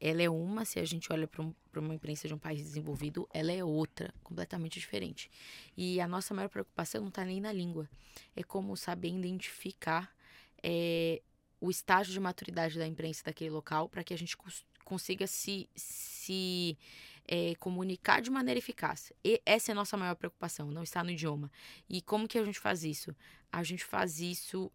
ela 0.00 0.22
é 0.22 0.28
uma, 0.28 0.64
se 0.64 0.78
a 0.78 0.84
gente 0.84 1.12
olha 1.12 1.26
para 1.26 1.42
um, 1.42 1.54
uma 1.74 1.94
imprensa 1.94 2.28
de 2.28 2.34
um 2.34 2.38
país 2.38 2.62
desenvolvido, 2.62 3.28
ela 3.32 3.52
é 3.52 3.64
outra, 3.64 4.12
completamente 4.22 4.78
diferente. 4.78 5.30
E 5.76 6.00
a 6.00 6.06
nossa 6.06 6.34
maior 6.34 6.48
preocupação 6.48 7.00
não 7.00 7.08
está 7.08 7.24
nem 7.24 7.40
na 7.40 7.52
língua, 7.52 7.88
é 8.34 8.42
como 8.42 8.76
saber 8.76 9.08
identificar 9.08 10.14
é, 10.62 11.22
o 11.60 11.70
estágio 11.70 12.12
de 12.12 12.20
maturidade 12.20 12.78
da 12.78 12.86
imprensa 12.86 13.24
daquele 13.24 13.50
local 13.50 13.88
para 13.88 14.04
que 14.04 14.14
a 14.14 14.18
gente 14.18 14.36
cons 14.36 14.64
consiga 14.84 15.26
se, 15.26 15.68
se 15.74 16.78
é, 17.26 17.56
comunicar 17.56 18.22
de 18.22 18.30
maneira 18.30 18.58
eficaz. 18.58 19.12
E 19.24 19.42
essa 19.44 19.70
é 19.70 19.72
a 19.72 19.74
nossa 19.74 19.96
maior 19.96 20.14
preocupação, 20.14 20.70
não 20.70 20.84
está 20.84 21.02
no 21.02 21.10
idioma. 21.10 21.50
E 21.88 22.00
como 22.00 22.28
que 22.28 22.38
a 22.38 22.44
gente 22.44 22.60
faz 22.60 22.84
isso? 22.84 23.14
A 23.50 23.64
gente 23.64 23.84
faz 23.84 24.20
isso 24.20 24.70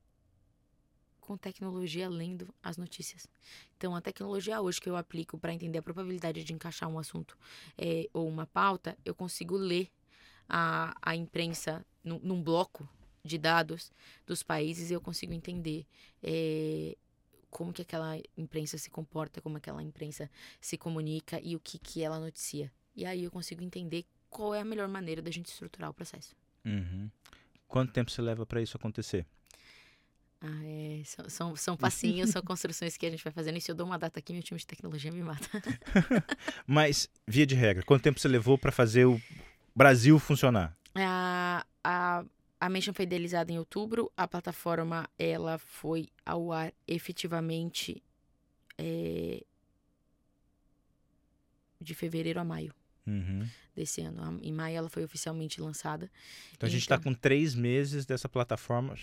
com 1.21 1.37
tecnologia 1.37 2.09
lendo 2.09 2.53
as 2.61 2.75
notícias. 2.75 3.25
Então, 3.77 3.95
a 3.95 4.01
tecnologia 4.01 4.59
hoje 4.59 4.81
que 4.81 4.89
eu 4.89 4.97
aplico 4.97 5.37
para 5.37 5.53
entender 5.53 5.79
a 5.79 5.81
probabilidade 5.81 6.43
de 6.43 6.51
encaixar 6.51 6.89
um 6.89 6.99
assunto 6.99 7.37
é, 7.77 8.09
ou 8.13 8.27
uma 8.27 8.45
pauta, 8.45 8.97
eu 9.05 9.15
consigo 9.15 9.55
ler 9.55 9.89
a, 10.49 10.93
a 11.01 11.15
imprensa 11.15 11.85
num, 12.03 12.19
num 12.19 12.43
bloco 12.43 12.87
de 13.23 13.37
dados 13.37 13.91
dos 14.25 14.43
países 14.43 14.89
e 14.89 14.93
eu 14.93 15.01
consigo 15.01 15.33
entender 15.33 15.85
é, 16.23 16.97
como 17.49 17.73
que 17.73 17.81
aquela 17.81 18.17
imprensa 18.37 18.77
se 18.77 18.89
comporta, 18.89 19.41
como 19.41 19.57
aquela 19.57 19.83
imprensa 19.83 20.29
se 20.59 20.77
comunica 20.77 21.39
e 21.43 21.55
o 21.55 21.59
que, 21.59 21.77
que 21.77 22.01
ela 22.01 22.19
noticia. 22.19 22.71
E 22.95 23.05
aí 23.05 23.23
eu 23.23 23.31
consigo 23.31 23.63
entender 23.63 24.05
qual 24.29 24.55
é 24.55 24.61
a 24.61 24.65
melhor 24.65 24.87
maneira 24.87 25.21
da 25.21 25.29
gente 25.29 25.47
estruturar 25.47 25.89
o 25.89 25.93
processo. 25.93 26.35
Uhum. 26.65 27.09
Quanto 27.67 27.91
tempo 27.91 28.09
você 28.09 28.21
leva 28.21 28.45
para 28.45 28.61
isso 28.61 28.77
acontecer? 28.77 29.25
Ah, 30.41 30.65
é, 30.65 31.03
são, 31.05 31.29
são, 31.29 31.55
são 31.55 31.77
passinhos, 31.77 32.31
são 32.31 32.41
construções 32.43 32.97
que 32.97 33.05
a 33.05 33.09
gente 33.11 33.23
vai 33.23 33.31
fazendo. 33.31 33.57
E 33.57 33.61
se 33.61 33.69
eu 33.69 33.75
dou 33.75 33.85
uma 33.85 33.99
data 33.99 34.19
aqui, 34.19 34.33
meu 34.33 34.41
time 34.41 34.59
de 34.59 34.65
tecnologia 34.65 35.11
me 35.11 35.21
mata. 35.21 35.47
Mas, 36.65 37.07
via 37.27 37.45
de 37.45 37.53
regra, 37.53 37.83
quanto 37.83 38.01
tempo 38.01 38.19
você 38.19 38.27
levou 38.27 38.57
para 38.57 38.71
fazer 38.71 39.05
o 39.05 39.21
Brasil 39.75 40.17
funcionar? 40.17 40.75
A, 40.95 41.65
a, 41.83 42.25
a 42.61 42.69
Mention 42.69 42.93
foi 42.93 43.03
idealizada 43.05 43.51
em 43.51 43.57
outubro. 43.57 44.11
A 44.15 44.27
plataforma 44.27 45.09
ela 45.17 45.57
foi 45.57 46.09
ao 46.23 46.51
ar 46.51 46.71
efetivamente 46.87 48.03
é, 48.77 49.43
de 51.81 51.95
fevereiro 51.95 52.39
a 52.39 52.43
maio 52.43 52.71
Uhum. 53.07 53.49
desse 53.75 53.99
ano. 54.01 54.39
Em 54.43 54.53
maio 54.53 54.77
ela 54.77 54.89
foi 54.89 55.03
oficialmente 55.03 55.59
lançada. 55.59 56.09
Então 56.53 56.67
a 56.67 56.71
gente 56.71 56.83
está 56.83 56.99
com 56.99 57.15
três 57.15 57.55
meses 57.55 58.05
dessa 58.05 58.29
plataforma 58.29 58.93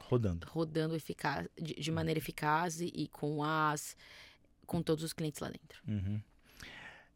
rodando. 0.00 0.44
Rodando 0.50 0.96
eficaz, 0.96 1.48
de, 1.56 1.74
de 1.74 1.92
maneira 1.92 2.18
eficaz 2.18 2.80
e, 2.80 2.86
e 2.92 3.06
com 3.06 3.44
as 3.44 3.96
com 4.66 4.82
todos 4.82 5.04
os 5.04 5.12
clientes 5.12 5.40
lá 5.40 5.48
dentro. 5.48 5.80
Uhum. 5.86 6.20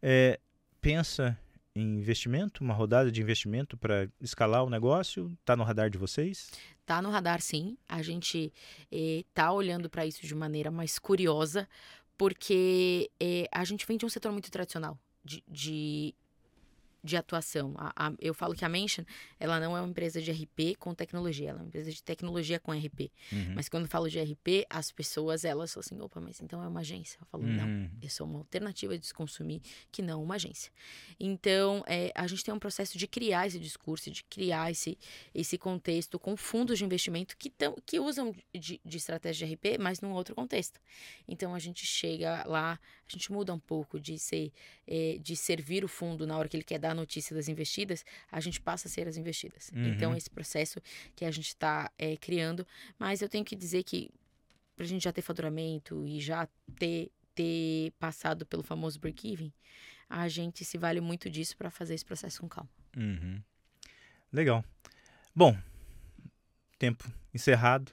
É, 0.00 0.38
pensa 0.80 1.36
em 1.74 1.98
investimento, 1.98 2.64
uma 2.64 2.74
rodada 2.74 3.10
de 3.10 3.20
investimento 3.20 3.76
para 3.76 4.08
escalar 4.20 4.64
o 4.64 4.70
negócio? 4.70 5.32
Está 5.40 5.56
no 5.56 5.64
radar 5.64 5.90
de 5.90 5.98
vocês? 5.98 6.50
Tá 6.84 7.00
no 7.00 7.10
radar, 7.10 7.40
sim. 7.40 7.76
A 7.88 8.02
gente 8.02 8.52
eh, 8.90 9.24
tá 9.32 9.52
olhando 9.52 9.88
para 9.88 10.04
isso 10.06 10.26
de 10.26 10.34
maneira 10.34 10.70
mais 10.70 10.98
curiosa, 10.98 11.68
porque 12.18 13.10
eh, 13.20 13.48
a 13.52 13.64
gente 13.64 13.86
vem 13.86 13.96
de 13.96 14.04
um 14.04 14.08
setor 14.08 14.32
muito 14.32 14.50
tradicional 14.50 14.98
de, 15.24 15.42
de, 15.46 16.14
de 17.02 17.16
atuação. 17.16 17.74
A, 17.76 18.08
a, 18.08 18.12
eu 18.18 18.34
falo 18.34 18.54
que 18.54 18.64
a 18.64 18.68
Mention, 18.68 19.04
ela 19.38 19.58
não 19.58 19.76
é 19.76 19.80
uma 19.80 19.88
empresa 19.88 20.20
de 20.20 20.30
RP 20.30 20.76
com 20.78 20.94
tecnologia, 20.94 21.50
ela 21.50 21.58
é 21.58 21.62
uma 21.62 21.68
empresa 21.68 21.90
de 21.90 22.02
tecnologia 22.02 22.60
com 22.60 22.72
RP. 22.72 23.10
Uhum. 23.32 23.54
Mas 23.54 23.68
quando 23.68 23.84
eu 23.84 23.88
falo 23.88 24.08
de 24.08 24.20
RP, 24.20 24.66
as 24.68 24.90
pessoas, 24.92 25.44
elas 25.44 25.72
falam 25.72 25.84
assim, 25.86 26.00
opa, 26.00 26.20
mas 26.20 26.40
então 26.40 26.62
é 26.62 26.68
uma 26.68 26.80
agência. 26.80 27.18
Eu 27.20 27.26
falo, 27.26 27.44
não, 27.46 27.66
Uhum. 27.66 27.90
eu 28.02 28.08
sou 28.10 28.26
uma 28.26 28.38
alternativa 28.38 28.98
de 28.98 29.14
consumir 29.14 29.62
que 29.90 30.02
não 30.02 30.22
uma 30.22 30.34
agência. 30.34 30.70
Então, 31.18 31.84
é, 31.86 32.12
a 32.14 32.26
gente 32.26 32.44
tem 32.44 32.52
um 32.52 32.58
processo 32.58 32.98
de 32.98 33.06
criar 33.06 33.46
esse 33.46 33.58
discurso, 33.58 34.10
de 34.10 34.24
criar 34.24 34.70
esse, 34.70 34.98
esse 35.34 35.56
contexto 35.58 36.18
com 36.18 36.36
fundos 36.36 36.78
de 36.78 36.84
investimento 36.84 37.36
que, 37.36 37.50
tão, 37.50 37.76
que 37.86 37.98
usam 38.00 38.34
de, 38.54 38.80
de 38.84 38.96
estratégia 38.96 39.46
de 39.46 39.54
RP, 39.54 39.78
mas 39.78 40.00
num 40.00 40.12
outro 40.12 40.34
contexto. 40.34 40.80
Então, 41.28 41.54
a 41.54 41.58
gente 41.58 41.86
chega 41.86 42.44
lá, 42.46 42.78
a 43.10 43.18
gente 43.18 43.32
muda 43.32 43.52
um 43.52 43.58
pouco 43.58 43.98
de 43.98 44.18
ser, 44.18 44.52
é, 44.86 45.18
de 45.20 45.36
servir 45.36 45.84
o 45.84 45.88
fundo 45.88 46.26
na 46.26 46.36
hora 46.36 46.48
que 46.48 46.56
ele 46.56 46.64
quer 46.64 46.78
dar 46.78 46.90
a 46.90 46.94
notícia 46.94 47.34
das 47.34 47.48
investidas, 47.48 48.04
a 48.30 48.40
gente 48.40 48.60
passa 48.60 48.88
a 48.88 48.90
ser 48.90 49.08
as 49.08 49.16
investidas. 49.16 49.70
Uhum. 49.74 49.88
Então, 49.88 50.16
esse 50.16 50.30
processo 50.30 50.80
que 51.14 51.24
a 51.24 51.30
gente 51.30 51.48
está 51.48 51.90
é, 51.98 52.16
criando, 52.16 52.66
mas 52.98 53.20
eu 53.22 53.28
tenho 53.28 53.44
que 53.44 53.56
dizer 53.56 53.82
que 53.82 54.10
para 54.76 54.84
a 54.84 54.88
gente 54.88 55.02
já 55.04 55.12
ter 55.12 55.22
faturamento 55.22 56.06
e 56.06 56.20
já 56.20 56.48
ter, 56.78 57.10
ter 57.34 57.92
passado 57.98 58.46
pelo 58.46 58.62
famoso 58.62 58.98
break-even, 58.98 59.52
a 60.08 60.26
gente 60.28 60.64
se 60.64 60.78
vale 60.78 61.00
muito 61.00 61.28
disso 61.28 61.56
para 61.56 61.70
fazer 61.70 61.94
esse 61.94 62.04
processo 62.04 62.40
com 62.40 62.48
calma. 62.48 62.70
Uhum. 62.96 63.42
Legal. 64.32 64.64
Bom, 65.34 65.56
tempo 66.78 67.04
encerrado. 67.34 67.92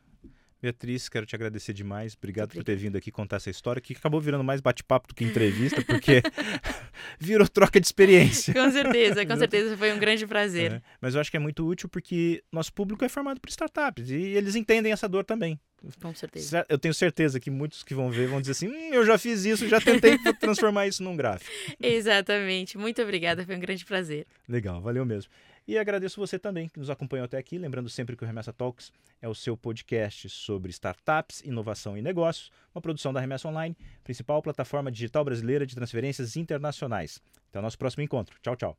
Beatriz, 0.62 1.08
quero 1.08 1.26
te 1.26 1.36
agradecer 1.36 1.74
demais. 1.74 2.16
Obrigado 2.18 2.53
por 2.53 2.64
ter 2.64 2.76
vindo 2.76 2.97
aqui 2.97 3.12
contar 3.12 3.38
essa 3.38 3.49
história, 3.49 3.82
que 3.82 3.93
acabou 3.93 4.20
virando 4.20 4.43
mais 4.43 4.60
bate-papo 4.60 5.08
do 5.08 5.16
que 5.16 5.24
entrevista, 5.24 5.82
porque 5.84 6.22
virou 7.20 7.47
troca 7.47 7.80
de 7.80 7.86
experiência. 7.86 8.53
Com 8.53 8.72
certeza, 8.72 9.26
com 9.26 9.36
certeza. 9.38 9.78
Foi 9.78 9.93
um 9.93 9.99
grande 9.99 10.26
prazer. 10.26 10.74
É, 10.74 10.82
mas 10.99 11.16
eu 11.16 11.22
acho 11.22 11.30
que 11.30 11.38
é 11.38 11.39
muito 11.39 11.66
útil 11.66 11.88
porque 11.88 12.43
nosso 12.51 12.74
público 12.74 13.05
é 13.05 13.10
formado 13.10 13.39
por 13.39 13.49
startups 13.49 14.10
e 14.10 14.16
eles 14.16 14.55
entendem 14.55 14.91
essa 14.91 15.08
dor 15.08 15.24
também. 15.24 15.60
Com 16.01 16.14
certeza. 16.16 16.66
Eu 16.68 16.80
tenho 16.80 16.93
certeza 16.93 17.39
que 17.39 17.51
muitos 17.51 17.84
que 17.84 17.93
vão 17.93 18.10
ver 18.10 18.28
vão 18.28 18.41
dizer 18.41 18.53
assim: 18.53 18.68
hum, 18.68 18.93
eu 18.93 19.05
já 19.05 19.18
fiz 19.18 19.45
isso, 19.45 19.68
já 19.68 19.80
tentei 19.80 20.18
transformar 20.39 20.88
isso 20.88 21.03
num 21.03 21.16
gráfico. 21.16 21.51
Exatamente. 21.80 22.78
Muito 22.78 22.99
obrigada, 23.01 23.45
foi 23.45 23.55
um 23.55 23.60
grande 23.60 23.86
prazer. 23.86 24.26
Legal, 24.49 24.82
valeu 24.82 25.05
mesmo. 25.05 25.32
E 25.68 25.78
agradeço 25.78 26.20
você 26.20 26.39
também 26.39 26.70
que 26.70 26.80
nos 26.80 26.89
acompanhou 26.89 27.26
até 27.26 27.38
aqui. 27.38 27.57
Lembrando 27.57 27.89
sempre 27.89 28.15
que 28.15 28.24
o 28.24 28.28
Remessa 28.28 28.53
Talks 28.53 28.91
é 29.22 29.28
o 29.28 29.36
seu 29.36 29.57
podcast 29.57 30.30
sobre 30.30 30.72
startups, 30.72 31.41
inovação 31.41 31.97
e 31.97 32.01
negócios, 32.01 32.49
uma 32.74 32.82
produção 32.82 33.11
da 33.11 33.20
Remessa 33.20 33.49
Online, 33.49 33.76
principal 34.03 34.41
plataforma 34.41 34.89
digital 34.89 35.26
brasileira 35.26 35.65
de 35.65 35.76
transferências 35.76 36.38
internacionais. 36.38 37.22
Até 37.49 37.59
o 37.59 37.61
nosso 37.61 37.78
próximo 37.78 38.01
encontro. 38.01 38.38
Tchau, 38.41 38.55
tchau. 38.55 38.78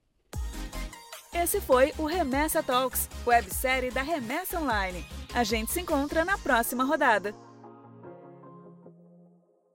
Esse 1.34 1.60
foi 1.60 1.92
o 1.98 2.06
Remessa 2.06 2.62
Talks, 2.62 3.08
websérie 3.26 3.90
da 3.90 4.02
Remessa 4.02 4.58
Online. 4.58 5.04
A 5.34 5.44
gente 5.44 5.70
se 5.70 5.80
encontra 5.80 6.24
na 6.24 6.38
próxima 6.38 6.84
rodada. 6.84 7.47